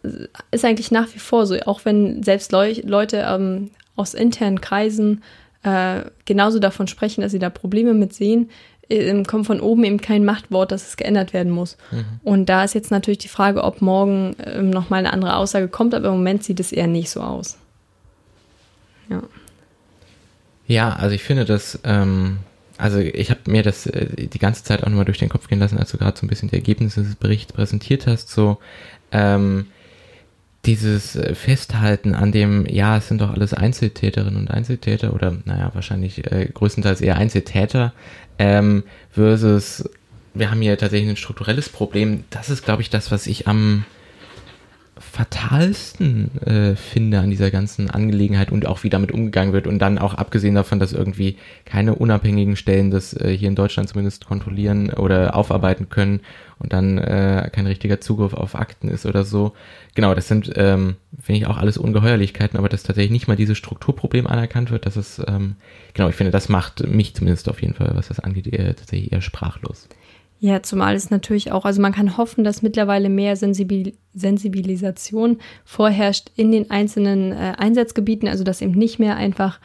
ist 0.52 0.64
eigentlich 0.64 0.92
nach 0.92 1.08
wie 1.16 1.20
vor 1.20 1.48
so, 1.48 1.56
auch 1.66 1.84
wenn 1.84 2.22
selbst 2.22 2.52
Leu 2.52 2.76
Leute 2.84 3.26
ähm, 3.28 3.72
aus 3.96 4.14
internen 4.14 4.62
Kreisen 4.62 5.24
äh, 5.64 6.02
genauso 6.26 6.60
davon 6.60 6.88
sprechen, 6.88 7.22
dass 7.22 7.32
sie 7.32 7.40
da 7.40 7.50
Probleme 7.50 7.96
mit 7.96 8.14
sehen, 8.14 8.52
äh, 8.90 9.24
kommt 9.24 9.48
von 9.48 9.60
oben 9.60 9.84
eben 9.84 10.00
kein 10.00 10.24
Machtwort, 10.24 10.72
dass 10.72 10.88
es 10.88 10.96
geändert 10.96 11.34
werden 11.34 11.52
muss. 11.52 11.76
Und 12.24 12.50
da 12.50 12.64
ist 12.64 12.76
jetzt 12.76 12.92
natürlich 12.92 13.18
die 13.18 13.30
Frage, 13.30 13.64
ob 13.64 13.82
morgen 13.82 14.36
ähm, 14.46 14.70
nochmal 14.70 15.00
eine 15.00 15.12
andere 15.12 15.38
Aussage 15.38 15.70
kommt, 15.70 15.96
aber 15.96 16.10
im 16.10 16.18
Moment 16.18 16.44
sieht 16.44 16.60
es 16.60 16.72
eher 16.72 16.86
nicht 16.86 17.10
so 17.10 17.22
aus. 17.22 17.58
Ja. 19.10 19.24
Ja, 20.68 20.94
also 20.94 21.16
ich 21.16 21.24
finde 21.24 21.46
das, 21.46 21.80
ähm, 21.86 22.40
also 22.78 23.00
ich 23.00 23.30
habe 23.30 23.40
mir 23.48 23.64
das 23.64 23.88
äh, 23.88 24.28
die 24.28 24.40
ganze 24.40 24.64
Zeit 24.64 24.84
auch 24.84 24.90
nochmal 24.90 25.06
durch 25.06 25.18
den 25.18 25.30
Kopf 25.30 25.48
gehen 25.48 25.60
lassen, 25.60 25.78
als 25.78 25.92
du 25.92 25.98
gerade 25.98 26.18
so 26.18 26.26
ein 26.26 26.30
bisschen 26.30 26.50
die 26.50 26.56
Ergebnisse 26.56 27.04
des 27.04 27.16
Berichts 27.16 27.54
präsentiert 27.54 28.06
hast, 28.06 28.30
so 28.30 28.58
ähm, 29.12 29.68
dieses 30.66 31.16
äh, 31.16 31.34
Festhalten 31.34 32.14
an 32.14 32.34
dem, 32.34 32.66
ja, 32.68 32.98
es 32.98 33.08
sind 33.08 33.22
doch 33.22 33.32
alles 33.32 33.54
Einzeltäterinnen 33.54 34.36
und 34.42 34.52
Einzeltäter 34.52 35.14
oder 35.14 35.38
naja, 35.46 35.72
wahrscheinlich 35.74 36.30
äh, 36.30 36.50
größtenteils 36.54 37.00
eher 37.00 37.16
Einzeltäter, 37.16 37.94
ähm, 38.38 38.84
versus 39.12 39.90
wir 40.34 40.52
haben 40.52 40.62
hier 40.62 40.78
tatsächlich 40.78 41.10
ein 41.10 41.16
strukturelles 41.16 41.70
Problem. 41.70 42.26
Das 42.30 42.50
ist, 42.50 42.64
glaube 42.64 42.82
ich, 42.82 42.90
das, 42.90 43.12
was 43.12 43.26
ich 43.26 43.48
am 43.48 43.86
fatalsten 45.00 46.38
äh, 46.46 46.76
finde 46.76 47.20
an 47.20 47.30
dieser 47.30 47.52
ganzen 47.52 47.90
Angelegenheit 47.90 48.52
und 48.52 48.66
auch 48.66 48.84
wie 48.84 48.90
damit 48.90 49.12
umgegangen 49.12 49.54
wird 49.54 49.68
und 49.68 49.80
dann 49.80 49.98
auch 49.98 50.14
abgesehen 50.14 50.56
davon, 50.56 50.80
dass 50.80 50.94
irgendwie 50.94 51.38
keine 51.66 51.96
unabhängigen 51.96 52.56
Stellen 52.56 52.92
das 52.92 53.14
äh, 53.14 53.36
hier 53.36 53.48
in 53.50 53.56
Deutschland 53.56 53.90
zumindest 53.90 54.26
kontrollieren 54.26 54.92
oder 54.92 55.36
aufarbeiten 55.36 55.90
können 55.90 56.22
und 56.60 56.74
dann 56.74 56.98
äh, 56.98 57.50
kein 57.52 57.68
richtiger 57.68 58.02
Zugriff 58.02 58.34
auf 58.34 58.56
Akten 58.56 58.90
ist 58.90 59.06
oder 59.06 59.24
so. 59.24 59.54
Genau, 59.96 60.16
das 60.16 60.28
sind, 60.28 60.52
ähm, 60.56 60.96
finde 61.20 61.42
ich 61.42 61.48
auch 61.48 61.58
alles 61.58 61.78
Ungeheuerlichkeiten, 61.78 62.58
aber 62.58 62.70
dass 62.70 62.84
tatsächlich 62.84 63.12
nicht 63.12 63.28
mal 63.28 63.38
dieses 63.38 63.58
Strukturproblem 63.58 64.28
anerkannt 64.28 64.72
wird, 64.72 64.86
das 64.86 64.98
ist, 64.98 65.24
ähm, 65.28 65.56
genau, 65.94 66.10
ich 66.10 66.16
finde, 66.16 66.32
das 66.32 66.50
macht 66.50 66.88
mich 66.88 67.16
zumindest 67.16 67.50
auf 67.50 67.62
jeden 67.62 67.74
Fall, 67.74 67.92
was 67.94 68.08
das 68.08 68.20
angeht, 68.20 68.48
eher, 68.48 68.76
tatsächlich 68.76 69.12
eher 69.12 69.22
sprachlos. 69.22 69.88
Ja, 70.40 70.62
zumal 70.62 70.96
es 70.96 71.10
natürlich 71.10 71.52
auch, 71.52 71.66
also 71.66 71.82
man 71.82 71.94
kann 71.94 72.18
hoffen, 72.18 72.44
dass 72.44 72.62
mittlerweile 72.62 73.10
mehr 73.10 73.36
Sensibil 73.36 73.94
Sensibilisation 74.14 75.38
vorherrscht 75.64 76.32
in 76.36 76.52
den 76.52 76.72
einzelnen 76.72 77.32
äh, 77.32 77.54
Einsatzgebieten, 77.58 78.28
also 78.28 78.44
dass 78.44 78.62
eben 78.62 78.72
nicht 78.72 78.98
mehr 79.00 79.16
einfach 79.16 79.60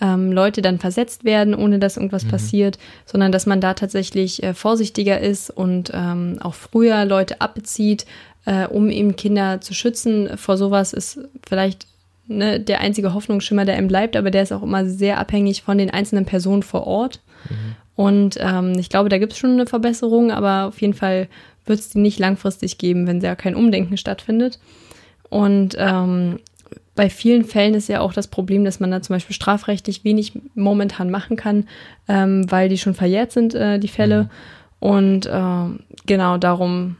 ähm, 0.00 0.32
Leute 0.32 0.62
dann 0.62 0.78
versetzt 0.78 1.24
werden, 1.24 1.54
ohne 1.54 1.78
dass 1.78 1.96
irgendwas 1.96 2.24
passiert, 2.24 2.78
sondern 3.04 3.32
dass 3.32 3.46
man 3.46 3.60
da 3.60 3.74
tatsächlich 3.74 4.42
äh, 4.42 4.54
vorsichtiger 4.54 5.20
ist 5.20 5.50
und 5.50 5.90
ähm, 5.92 6.38
auch 6.40 6.54
früher 6.54 7.04
Leute 7.04 7.40
abbezieht, 7.40 8.06
äh, 8.44 8.66
um 8.66 8.90
eben 8.90 9.16
Kinder 9.16 9.60
zu 9.60 9.74
schützen. 9.74 10.36
Vor 10.36 10.56
sowas 10.56 10.92
ist 10.92 11.20
vielleicht 11.46 11.86
ne, 12.26 12.60
der 12.60 12.80
einzige 12.80 13.12
Hoffnungsschimmer, 13.14 13.64
der 13.64 13.76
einem 13.76 13.88
bleibt, 13.88 14.16
aber 14.16 14.30
der 14.30 14.42
ist 14.42 14.52
auch 14.52 14.62
immer 14.62 14.86
sehr 14.86 15.18
abhängig 15.18 15.62
von 15.62 15.78
den 15.78 15.90
einzelnen 15.90 16.24
Personen 16.24 16.62
vor 16.62 16.86
Ort. 16.86 17.20
Und 17.98 18.36
ähm, 18.38 18.74
ich 18.78 18.90
glaube, 18.90 19.08
da 19.08 19.18
gibt 19.18 19.32
es 19.32 19.40
schon 19.40 19.50
eine 19.50 19.66
Verbesserung, 19.66 20.30
aber 20.30 20.66
auf 20.68 20.80
jeden 20.80 20.94
Fall 20.94 21.26
wird 21.66 21.80
es 21.80 21.88
die 21.88 21.98
nicht 21.98 22.20
langfristig 22.20 22.78
geben, 22.78 23.08
wenn 23.08 23.18
da 23.18 23.34
kein 23.34 23.56
Umdenken 23.56 23.96
stattfindet. 23.96 24.60
Und 25.30 25.74
ähm, 25.76 26.38
bei 26.94 27.10
vielen 27.10 27.44
Fällen 27.44 27.74
ist 27.74 27.88
ja 27.88 27.98
auch 27.98 28.12
das 28.12 28.28
Problem, 28.28 28.64
dass 28.64 28.78
man 28.78 28.92
da 28.92 29.02
zum 29.02 29.16
Beispiel 29.16 29.34
strafrechtlich 29.34 30.04
wenig 30.04 30.34
momentan 30.54 31.10
machen 31.10 31.36
kann, 31.36 31.66
ähm, 32.06 32.48
weil 32.48 32.68
die 32.68 32.78
schon 32.78 32.94
verjährt 32.94 33.32
sind, 33.32 33.56
äh, 33.56 33.80
die 33.80 33.88
Fälle. 33.88 34.30
Und 34.78 35.28
ähm, 35.28 35.80
genau 36.06 36.38
darum 36.38 36.98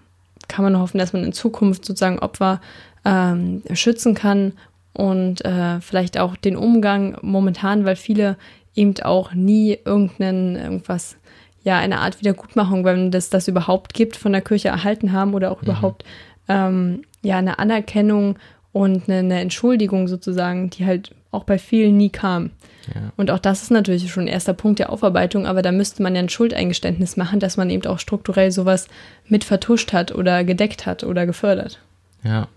kann 0.49 0.65
man 0.65 0.81
hoffen, 0.81 0.99
dass 0.99 1.13
man 1.13 1.23
in 1.23 1.33
Zukunft 1.33 1.85
sozusagen 1.85 2.19
Opfer 2.19 2.61
ähm, 3.05 3.63
schützen 3.73 4.17
kann 4.17 4.51
und 4.95 5.45
äh, 5.45 5.81
vielleicht 5.81 6.19
auch 6.19 6.35
den 6.35 6.57
Umgang 6.57 7.19
momentan, 7.23 7.85
weil 7.85 7.95
viele 7.95 8.37
eben 8.79 8.95
auch 9.03 9.35
nie 9.35 9.79
irgendeinen, 9.85 10.57
irgendwas, 10.57 11.17
ja, 11.65 11.79
eine 11.79 11.99
Art 11.99 12.21
Wiedergutmachung, 12.21 12.85
wenn 12.85 13.11
das 13.11 13.29
das 13.29 13.49
überhaupt 13.49 13.93
gibt, 13.93 14.17
von 14.17 14.33
der 14.33 14.41
Kirche 14.41 14.69
erhalten 14.69 15.13
haben 15.13 15.35
oder 15.35 15.51
auch 15.51 15.63
überhaupt, 15.63 16.05
ähm, 16.49 17.03
ja, 17.23 17.39
eine 17.39 17.59
Anerkennung 17.59 18.39
und 18.73 19.09
eine, 19.09 19.19
eine 19.19 19.41
Entschuldigung 19.41 20.09
sozusagen, 20.09 20.71
die 20.71 20.87
halt 20.87 21.11
auch 21.31 21.45
bei 21.45 21.59
vielen 21.59 21.97
nie 21.97 22.11
kam. 22.11 22.51
Ja. 22.95 23.13
Und 23.17 23.31
auch 23.31 23.39
das 23.39 23.63
ist 23.63 23.71
natürlich 23.71 24.11
schon 24.11 24.25
ein 24.25 24.29
erster 24.29 24.55
Punkt 24.55 24.79
der 24.79 24.91
Aufarbeitung, 24.91 25.47
aber 25.47 25.61
da 25.61 25.73
müsste 25.73 26.03
man 26.03 26.15
ja 26.15 26.23
ein 26.23 26.29
Schuldeingeständnis 26.29 27.17
machen, 27.17 27.41
dass 27.41 27.57
man 27.57 27.69
eben 27.69 27.87
auch 27.87 27.99
strukturell 27.99 28.51
sowas 28.51 28.89
mit 29.27 29.45
vertuscht 29.45 29.93
hat 29.93 30.15
oder 30.15 30.45
gedeckt 30.45 30.87
hat 30.87 31.05
oder 31.05 31.27
gefördert. 31.27 31.81
Ja. 32.23 32.49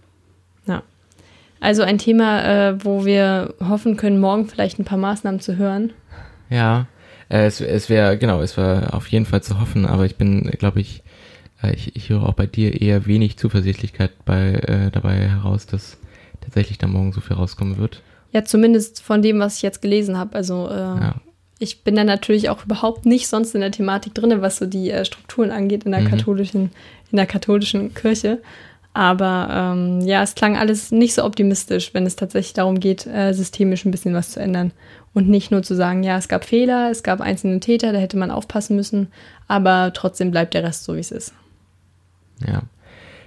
Ja. 0.68 0.84
Also 1.60 1.84
ein 1.84 1.98
Thema, 1.98 2.44
äh, 2.44 2.86
wo 2.86 3.06
wir 3.06 3.54
hoffen 3.60 3.98
können, 3.98 4.20
morgen 4.20 4.48
vielleicht 4.48 4.80
ein 4.80 4.86
paar 4.86 4.98
Maßnahmen 4.98 5.42
zu 5.42 5.58
hören. 5.58 5.92
Ja, 6.52 6.86
äh, 7.30 7.46
es, 7.46 7.62
es 7.62 7.90
wäre, 7.90 8.18
genau, 8.18 8.42
es 8.42 8.58
war 8.58 8.94
auf 8.94 9.08
jeden 9.08 9.26
Fall 9.26 9.42
zu 9.42 9.60
hoffen, 9.60 9.86
aber 9.86 10.06
ich 10.06 10.18
bin, 10.18 10.42
glaube 10.60 10.82
ich, 10.82 11.02
äh, 11.64 11.74
ich, 11.74 11.96
ich 11.96 12.10
höre 12.10 12.24
auch 12.28 12.34
bei 12.34 12.46
dir 12.46 12.80
eher 12.82 13.06
wenig 13.08 13.38
Zuversichtlichkeit 13.38 14.12
bei, 14.26 14.52
äh, 14.54 14.92
dabei 14.92 15.16
heraus, 15.16 15.66
dass 15.66 15.98
tatsächlich 16.42 16.78
da 16.78 16.88
morgen 16.88 17.14
so 17.14 17.22
viel 17.22 17.36
rauskommen 17.38 17.78
wird. 17.78 18.02
Ja, 18.32 18.44
zumindest 18.46 19.02
von 19.02 19.22
dem, 19.22 19.40
was 19.40 19.58
ich 19.58 19.62
jetzt 19.62 19.82
gelesen 19.82 20.18
habe. 20.18 20.36
Also 20.36 20.68
äh, 20.70 20.74
Ja. 20.74 21.16
ich 21.60 21.84
bin 21.84 21.96
da 21.96 22.04
natürlich 22.04 22.50
auch 22.50 22.66
überhaupt 22.66 23.06
nicht 23.06 23.28
sonst 23.28 23.54
in 23.56 23.62
der 23.62 23.72
Thematik 23.72 24.14
drin, 24.16 24.42
was 24.42 24.58
so 24.58 24.66
die 24.66 24.90
äh, 24.92 25.06
Strukturen 25.06 25.52
angeht 25.52 25.84
in 25.86 25.92
der 25.92 26.02
Mhm. 26.02 26.10
katholischen, 26.10 26.72
in 27.12 27.18
der 27.18 27.26
katholischen 27.28 27.94
Kirche. 27.94 28.42
Aber 28.94 29.48
ähm, 29.52 30.02
ja, 30.02 30.22
es 30.22 30.36
klang 30.36 30.58
alles 30.58 30.92
nicht 30.92 31.14
so 31.14 31.24
optimistisch, 31.24 31.94
wenn 31.94 32.06
es 32.06 32.18
tatsächlich 32.18 32.54
darum 32.54 32.80
geht, 32.80 33.08
äh, 33.08 33.34
systemisch 33.34 33.86
ein 33.86 33.92
bisschen 33.92 34.14
was 34.14 34.32
zu 34.32 34.40
ändern. 34.42 34.74
Und 35.14 35.30
nicht 35.30 35.52
nur 35.52 35.64
zu 35.64 35.76
sagen, 35.76 36.04
ja, 36.04 36.18
es 36.18 36.28
gab 36.28 36.46
Fehler, 36.46 36.90
es 36.92 37.04
gab 37.04 37.22
einzelne 37.22 37.60
Täter, 37.60 37.94
da 37.94 38.00
hätte 38.00 38.18
man 38.18 38.32
aufpassen 38.32 38.76
müssen, 38.76 39.08
aber 39.48 39.92
trotzdem 39.94 40.32
bleibt 40.32 40.54
der 40.54 40.64
Rest 40.64 40.84
so, 40.84 40.96
wie 40.96 41.00
es 41.00 41.12
ist. 41.12 41.34
Ja. 42.46 42.64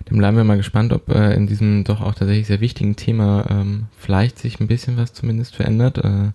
Dann 0.07 0.19
bleiben 0.19 0.37
wir 0.37 0.45
mal 0.45 0.59
gespannt, 0.59 0.93
ob 0.93 1.09
äh, 1.09 1.35
in 1.35 1.47
diesem 1.47 1.85
doch 1.85 2.03
auch 2.03 2.15
tatsächlich 2.15 2.47
sehr 2.47 2.61
wichtigen 2.61 2.97
Thema 2.97 3.47
ähm, 3.49 3.87
vielleicht 3.97 4.39
sich 4.39 4.61
ein 4.61 4.67
bisschen 4.67 4.99
was 4.99 5.15
zumindest 5.15 5.57
verändert. 5.57 5.99
Äh, 5.99 6.33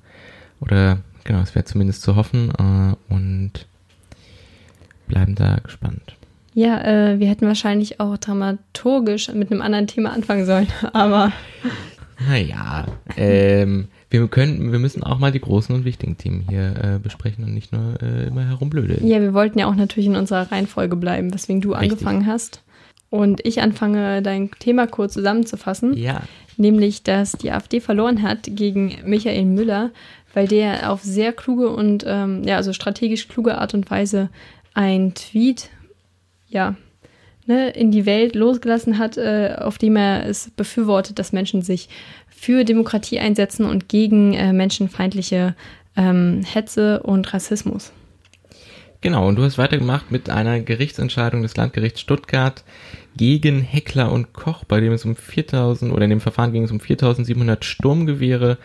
oder 0.60 1.00
genau, 1.24 1.42
es 1.42 1.54
wäre 1.54 1.66
zumindest 1.66 2.02
zu 2.02 2.16
hoffen 2.16 2.52
äh, 2.58 3.14
und 3.14 3.68
bleiben 5.08 5.36
da 5.36 5.58
gespannt. 5.58 6.16
Ja, 6.60 6.82
äh, 6.84 7.20
wir 7.20 7.28
hätten 7.28 7.48
wahrscheinlich 7.48 8.02
auch 8.02 8.18
dramaturgisch 8.18 9.32
mit 9.34 9.50
einem 9.50 9.62
anderen 9.62 9.88
Thema 9.88 10.12
anfangen 10.12 10.46
sollen, 10.46 10.68
aber 10.94 11.32
Naja, 12.28 12.86
ähm, 13.16 13.88
wir 14.10 14.28
können, 14.28 14.74
wir 14.74 14.80
müssen 14.80 15.02
auch 15.04 15.20
mal 15.20 15.32
die 15.32 15.40
großen 15.40 15.74
und 15.74 15.86
wichtigen 15.86 16.18
Themen 16.18 16.44
hier 16.50 16.74
äh, 16.96 17.00
besprechen 17.00 17.46
und 17.46 17.54
nicht 17.54 17.72
nur 17.72 18.02
äh, 18.02 18.28
immer 18.28 18.46
herumblödeln. 18.46 19.08
ja, 19.08 19.22
wir 19.22 19.34
wollten 19.34 19.58
ja 19.58 19.68
auch 19.68 19.76
natürlich 19.76 20.08
in 20.08 20.18
unserer 20.18 20.52
Reihenfolge 20.52 20.98
bleiben, 20.98 21.34
weswegen 21.34 21.62
du 21.62 21.72
Richtig. 21.72 21.92
angefangen 21.92 22.26
hast. 22.26 22.62
Und 23.10 23.40
ich 23.46 23.62
anfange, 23.62 24.22
dein 24.22 24.52
Thema 24.60 24.86
kurz 24.86 25.14
zusammenzufassen, 25.14 25.96
Ja. 25.96 26.24
nämlich, 26.58 27.04
dass 27.04 27.32
die 27.32 27.52
AfD 27.52 27.80
verloren 27.80 28.22
hat 28.22 28.50
gegen 28.52 28.96
Michael 29.06 29.46
Müller, 29.46 29.92
weil 30.34 30.48
der 30.50 30.92
auf 30.92 31.04
sehr 31.04 31.32
kluge 31.32 31.70
und, 31.70 32.04
ähm, 32.06 32.44
ja, 32.44 32.58
also 32.58 32.74
strategisch 32.74 33.30
kluge 33.30 33.58
Art 33.58 33.74
und 33.74 33.90
Weise 33.90 34.30
ein 34.74 35.14
Tweet, 35.16 35.70
ja, 36.50 36.76
ne, 37.46 37.70
in 37.70 37.92
die 37.92 38.06
Welt 38.06 38.36
losgelassen 38.36 38.98
hat, 38.98 39.18
äh, 39.18 39.56
auf 39.58 39.78
dem 39.78 39.96
er 39.96 40.26
es 40.26 40.52
befürwortet, 40.52 41.20
dass 41.20 41.34
Menschen 41.34 41.62
sich 41.62 41.90
für 42.28 42.64
Demokratie 42.64 43.20
einsetzen 43.20 43.66
und 43.66 43.90
gegen 43.90 44.34
äh, 44.34 44.54
menschenfeindliche 44.54 45.56
ähm, 45.96 46.44
Hetze 46.44 47.02
und 47.04 47.34
Rassismus. 47.34 47.92
Genau, 49.02 49.28
und 49.28 49.38
du 49.38 49.44
hast 49.44 49.58
weitergemacht 49.58 50.12
mit 50.12 50.30
einer 50.30 50.60
Gerichtsentscheidung 50.60 51.42
des 51.42 51.56
Landgerichts 51.56 52.02
Stuttgart 52.02 52.64
gegen 53.20 53.60
Heckler 53.60 54.14
und 54.14 54.32
Koch, 54.32 54.64
bei 54.64 54.80
dem 54.80 54.94
es 54.94 55.04
um 55.04 55.14
4000 55.14 55.92
oder 55.92 56.06
in 56.06 56.10
dem 56.10 56.22
Verfahren 56.22 56.54
ging 56.54 56.64
es 56.64 56.72
um 56.72 56.80
4700 56.80 57.66
Sturmgewehre, 57.66 58.58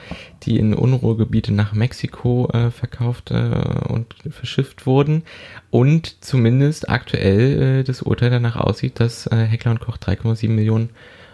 die 0.44 0.60
in 0.60 0.74
Unruhegebiete 0.74 1.52
nach 1.52 1.72
Mexiko 1.72 2.48
äh, 2.52 2.70
verkauft 2.70 3.32
äh, 3.32 3.50
und 3.88 4.14
verschifft 4.30 4.86
wurden. 4.86 5.24
Und 5.70 6.22
zumindest 6.22 6.88
aktuell 6.88 7.80
äh, 7.80 7.82
das 7.82 8.02
Urteil 8.02 8.30
danach 8.30 8.54
aussieht, 8.54 9.00
dass 9.00 9.26
äh, 9.26 9.34
Heckler 9.44 9.72
und 9.72 9.80
Koch 9.80 9.96
3,7 9.96 10.48
Millionen 10.50 10.90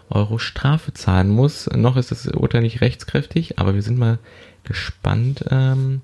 Euro 0.09 0.39
Strafe 0.39 0.95
zahlen 0.95 1.29
muss. 1.29 1.69
Noch 1.77 1.99
ist 1.99 2.11
das 2.11 2.27
Urteil 2.27 2.63
nicht 2.63 2.81
rechtskräftig, 2.81 3.59
aber 3.59 3.75
wir 3.75 3.83
sind 3.83 3.99
mal 3.99 4.19
gespannt, 4.65 5.45
ähm, 5.51 6.01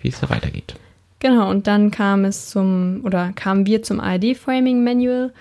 wie 0.00 0.08
es 0.08 0.20
da 0.20 0.28
weitergeht. 0.28 0.74
Genau, 1.20 1.48
und 1.48 1.66
dann 1.66 1.90
kam 1.90 2.26
es 2.26 2.50
zum, 2.50 3.00
oder 3.04 3.32
kamen 3.32 3.64
wir 3.64 3.82
zum 3.82 4.00
ARD-Framing 4.00 4.84
Manual. 4.84 5.32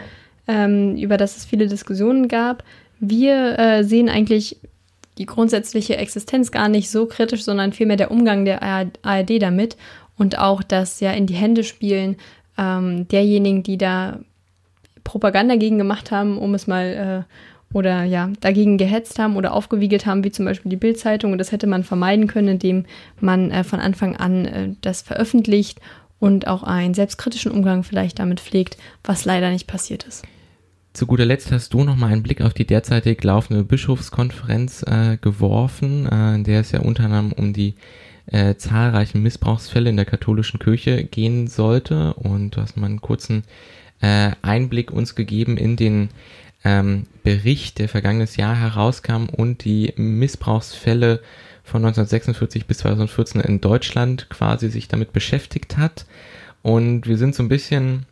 Ähm, 0.47 0.95
über 0.95 1.17
das 1.17 1.37
es 1.37 1.45
viele 1.45 1.67
Diskussionen 1.67 2.27
gab. 2.27 2.63
Wir 2.99 3.59
äh, 3.59 3.83
sehen 3.83 4.09
eigentlich 4.09 4.57
die 5.17 5.25
grundsätzliche 5.25 5.97
Existenz 5.97 6.51
gar 6.51 6.69
nicht 6.69 6.89
so 6.89 7.05
kritisch, 7.05 7.43
sondern 7.43 7.73
vielmehr 7.73 7.97
der 7.97 8.11
Umgang 8.11 8.45
der 8.45 8.61
ARD 8.61 9.41
damit 9.41 9.77
und 10.17 10.37
auch 10.37 10.63
das 10.63 10.99
ja 10.99 11.11
in 11.11 11.25
die 11.25 11.33
Hände 11.33 11.63
spielen 11.63 12.17
ähm, 12.57 13.07
derjenigen, 13.07 13.63
die 13.63 13.77
da 13.77 14.19
Propaganda 15.03 15.55
gegen 15.55 15.77
gemacht 15.77 16.11
haben, 16.11 16.37
um 16.37 16.53
es 16.53 16.67
mal 16.67 17.25
äh, 17.27 17.33
oder 17.73 18.03
ja, 18.03 18.29
dagegen 18.39 18.77
gehetzt 18.77 19.19
haben 19.19 19.35
oder 19.35 19.53
aufgewiegelt 19.53 20.05
haben, 20.05 20.23
wie 20.23 20.31
zum 20.31 20.45
Beispiel 20.45 20.69
die 20.69 20.77
Bildzeitung. 20.77 21.31
Und 21.31 21.37
das 21.37 21.51
hätte 21.51 21.67
man 21.67 21.83
vermeiden 21.83 22.27
können, 22.27 22.47
indem 22.47 22.85
man 23.19 23.51
äh, 23.51 23.63
von 23.63 23.79
Anfang 23.79 24.15
an 24.15 24.45
äh, 24.45 24.69
das 24.81 25.01
veröffentlicht 25.01 25.79
und 26.19 26.47
auch 26.47 26.63
einen 26.63 26.93
selbstkritischen 26.93 27.51
Umgang 27.51 27.83
vielleicht 27.83 28.19
damit 28.19 28.39
pflegt, 28.39 28.77
was 29.03 29.25
leider 29.25 29.49
nicht 29.49 29.67
passiert 29.67 30.03
ist. 30.03 30.23
Zu 30.97 31.05
guter 31.05 31.25
Letzt 31.25 31.51
hast 31.51 31.75
du 31.75 31.83
noch 31.83 31.95
mal 31.95 32.11
einen 32.11 32.23
Blick 32.23 32.41
auf 32.41 32.55
die 32.55 32.65
derzeitig 32.65 33.23
laufende 33.23 33.63
Bischofskonferenz 33.63 34.81
äh, 34.81 35.19
geworfen, 35.21 36.07
äh, 36.11 36.33
in 36.33 36.43
der 36.43 36.61
es 36.61 36.71
ja 36.71 36.79
unter 36.79 37.03
anderem 37.03 37.33
um 37.33 37.53
die 37.53 37.75
äh, 38.25 38.55
zahlreichen 38.55 39.21
Missbrauchsfälle 39.21 39.91
in 39.91 39.95
der 39.95 40.05
katholischen 40.05 40.59
Kirche 40.59 41.03
gehen 41.03 41.45
sollte. 41.45 42.15
Und 42.15 42.55
du 42.55 42.61
hast 42.61 42.77
mal 42.77 42.87
einen 42.87 42.99
kurzen 42.99 43.43
äh, 44.01 44.31
Einblick 44.41 44.89
uns 44.89 45.13
gegeben 45.13 45.57
in 45.57 45.75
den 45.75 46.09
ähm, 46.63 47.05
Bericht, 47.21 47.77
der 47.77 47.89
vergangenes 47.89 48.35
Jahr 48.35 48.55
herauskam 48.55 49.27
und 49.27 49.65
die 49.65 49.93
Missbrauchsfälle 49.97 51.21
von 51.63 51.85
1946 51.85 52.65
bis 52.65 52.79
2014 52.79 53.41
in 53.41 53.61
Deutschland 53.61 54.29
quasi 54.31 54.71
sich 54.71 54.87
damit 54.87 55.13
beschäftigt 55.13 55.77
hat. 55.77 56.07
Und 56.63 57.05
wir 57.05 57.19
sind 57.19 57.35
so 57.35 57.43
ein 57.43 57.49
bisschen, 57.49 58.07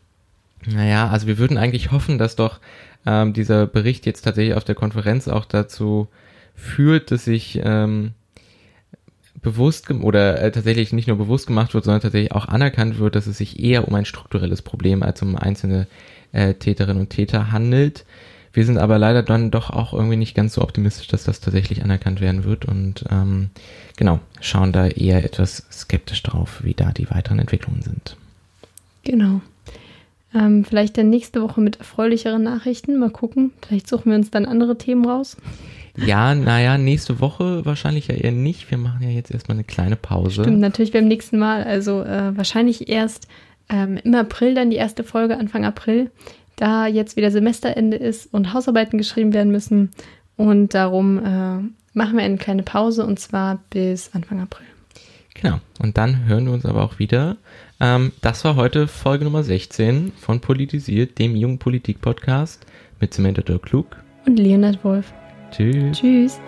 naja, 0.67 1.09
also 1.09 1.27
wir 1.27 1.37
würden 1.37 1.57
eigentlich 1.57 1.91
hoffen, 1.91 2.17
dass 2.17 2.35
doch 2.35 2.59
ähm, 3.05 3.33
dieser 3.33 3.67
Bericht 3.67 4.05
jetzt 4.05 4.21
tatsächlich 4.21 4.55
auf 4.55 4.63
der 4.63 4.75
Konferenz 4.75 5.27
auch 5.27 5.45
dazu 5.45 6.07
führt, 6.55 7.11
dass 7.11 7.25
sich 7.25 7.59
ähm, 7.63 8.13
bewusst 9.41 9.91
oder 9.91 10.41
äh, 10.41 10.51
tatsächlich 10.51 10.91
nicht 10.93 11.07
nur 11.07 11.17
bewusst 11.17 11.47
gemacht 11.47 11.73
wird, 11.73 11.83
sondern 11.83 12.01
tatsächlich 12.01 12.31
auch 12.31 12.47
anerkannt 12.47 12.97
wird, 12.97 13.15
dass 13.15 13.27
es 13.27 13.37
sich 13.37 13.59
eher 13.59 13.87
um 13.87 13.93
ein 13.93 14.05
strukturelles 14.05 14.61
Problem 14.61 15.03
als 15.03 15.21
um 15.21 15.35
einzelne 15.35 15.87
äh, 16.31 16.55
Täterinnen 16.55 17.01
und 17.01 17.09
Täter 17.09 17.51
handelt. 17.51 18.05
Wir 18.53 18.65
sind 18.65 18.77
aber 18.77 18.97
leider 18.97 19.21
dann 19.21 19.51
doch 19.51 19.69
auch 19.69 19.93
irgendwie 19.93 20.15
nicht 20.15 20.33
ganz 20.33 20.53
so 20.53 20.61
optimistisch, 20.61 21.07
dass 21.07 21.25
das 21.25 21.41
tatsächlich 21.41 21.83
anerkannt 21.83 22.21
werden 22.21 22.45
wird 22.45 22.65
und 22.65 23.03
ähm, 23.11 23.49
genau, 23.97 24.19
schauen 24.39 24.71
da 24.71 24.87
eher 24.87 25.23
etwas 25.23 25.67
skeptisch 25.71 26.23
drauf, 26.23 26.61
wie 26.63 26.73
da 26.73 26.91
die 26.91 27.09
weiteren 27.11 27.39
Entwicklungen 27.39 27.81
sind. 27.81 28.15
Genau. 29.03 29.41
Ähm, 30.35 30.65
vielleicht 30.65 30.97
dann 30.97 31.09
nächste 31.09 31.41
Woche 31.41 31.61
mit 31.61 31.77
erfreulicheren 31.77 32.43
Nachrichten. 32.43 32.97
Mal 32.97 33.09
gucken. 33.09 33.51
Vielleicht 33.65 33.87
suchen 33.87 34.11
wir 34.11 34.17
uns 34.17 34.29
dann 34.29 34.45
andere 34.45 34.77
Themen 34.77 35.05
raus. 35.05 35.37
Ja, 35.97 36.35
naja, 36.35 36.77
nächste 36.77 37.21
Woche 37.21 37.65
wahrscheinlich 37.65 38.07
ja 38.07 38.15
eher 38.15 38.33
nicht. 38.33 38.69
Wir 38.69 38.77
machen 38.77 39.01
ja 39.01 39.09
jetzt 39.09 39.31
erstmal 39.31 39.55
eine 39.55 39.63
kleine 39.63 39.95
Pause. 39.95 40.43
Stimmt, 40.43 40.59
natürlich 40.59 40.91
beim 40.91 41.07
nächsten 41.07 41.39
Mal. 41.39 41.63
Also 41.63 42.01
äh, 42.01 42.35
wahrscheinlich 42.35 42.89
erst 42.89 43.29
ähm, 43.69 43.97
im 44.03 44.13
April 44.13 44.55
dann 44.55 44.69
die 44.69 44.75
erste 44.75 45.05
Folge, 45.05 45.37
Anfang 45.37 45.63
April 45.63 46.11
da 46.55 46.87
jetzt 46.87 47.17
wieder 47.17 47.31
Semesterende 47.31 47.97
ist 47.97 48.33
und 48.33 48.53
Hausarbeiten 48.53 48.97
geschrieben 48.97 49.33
werden 49.33 49.51
müssen. 49.51 49.91
Und 50.37 50.73
darum 50.73 51.17
äh, 51.17 51.97
machen 51.97 52.17
wir 52.17 52.23
eine 52.23 52.37
kleine 52.37 52.63
Pause 52.63 53.05
und 53.05 53.19
zwar 53.19 53.59
bis 53.69 54.11
Anfang 54.13 54.41
April. 54.41 54.65
Genau. 55.35 55.59
Und 55.79 55.97
dann 55.97 56.25
hören 56.25 56.45
wir 56.45 56.53
uns 56.53 56.65
aber 56.65 56.83
auch 56.83 56.97
wieder. 56.97 57.37
Ähm, 57.79 58.11
das 58.21 58.43
war 58.45 58.55
heute 58.55 58.87
Folge 58.87 59.25
Nummer 59.25 59.43
16 59.43 60.13
von 60.17 60.39
Politisiert, 60.39 61.19
dem 61.19 61.35
jungen 61.35 61.59
Politik-Podcast 61.59 62.65
mit 62.99 63.13
Samantha 63.13 63.41
Dirk 63.41 63.63
Klug 63.63 63.97
und 64.25 64.37
Leonard 64.37 64.83
Wolf. 64.83 65.13
Tschüss. 65.51 65.97
Tschüss. 65.97 66.39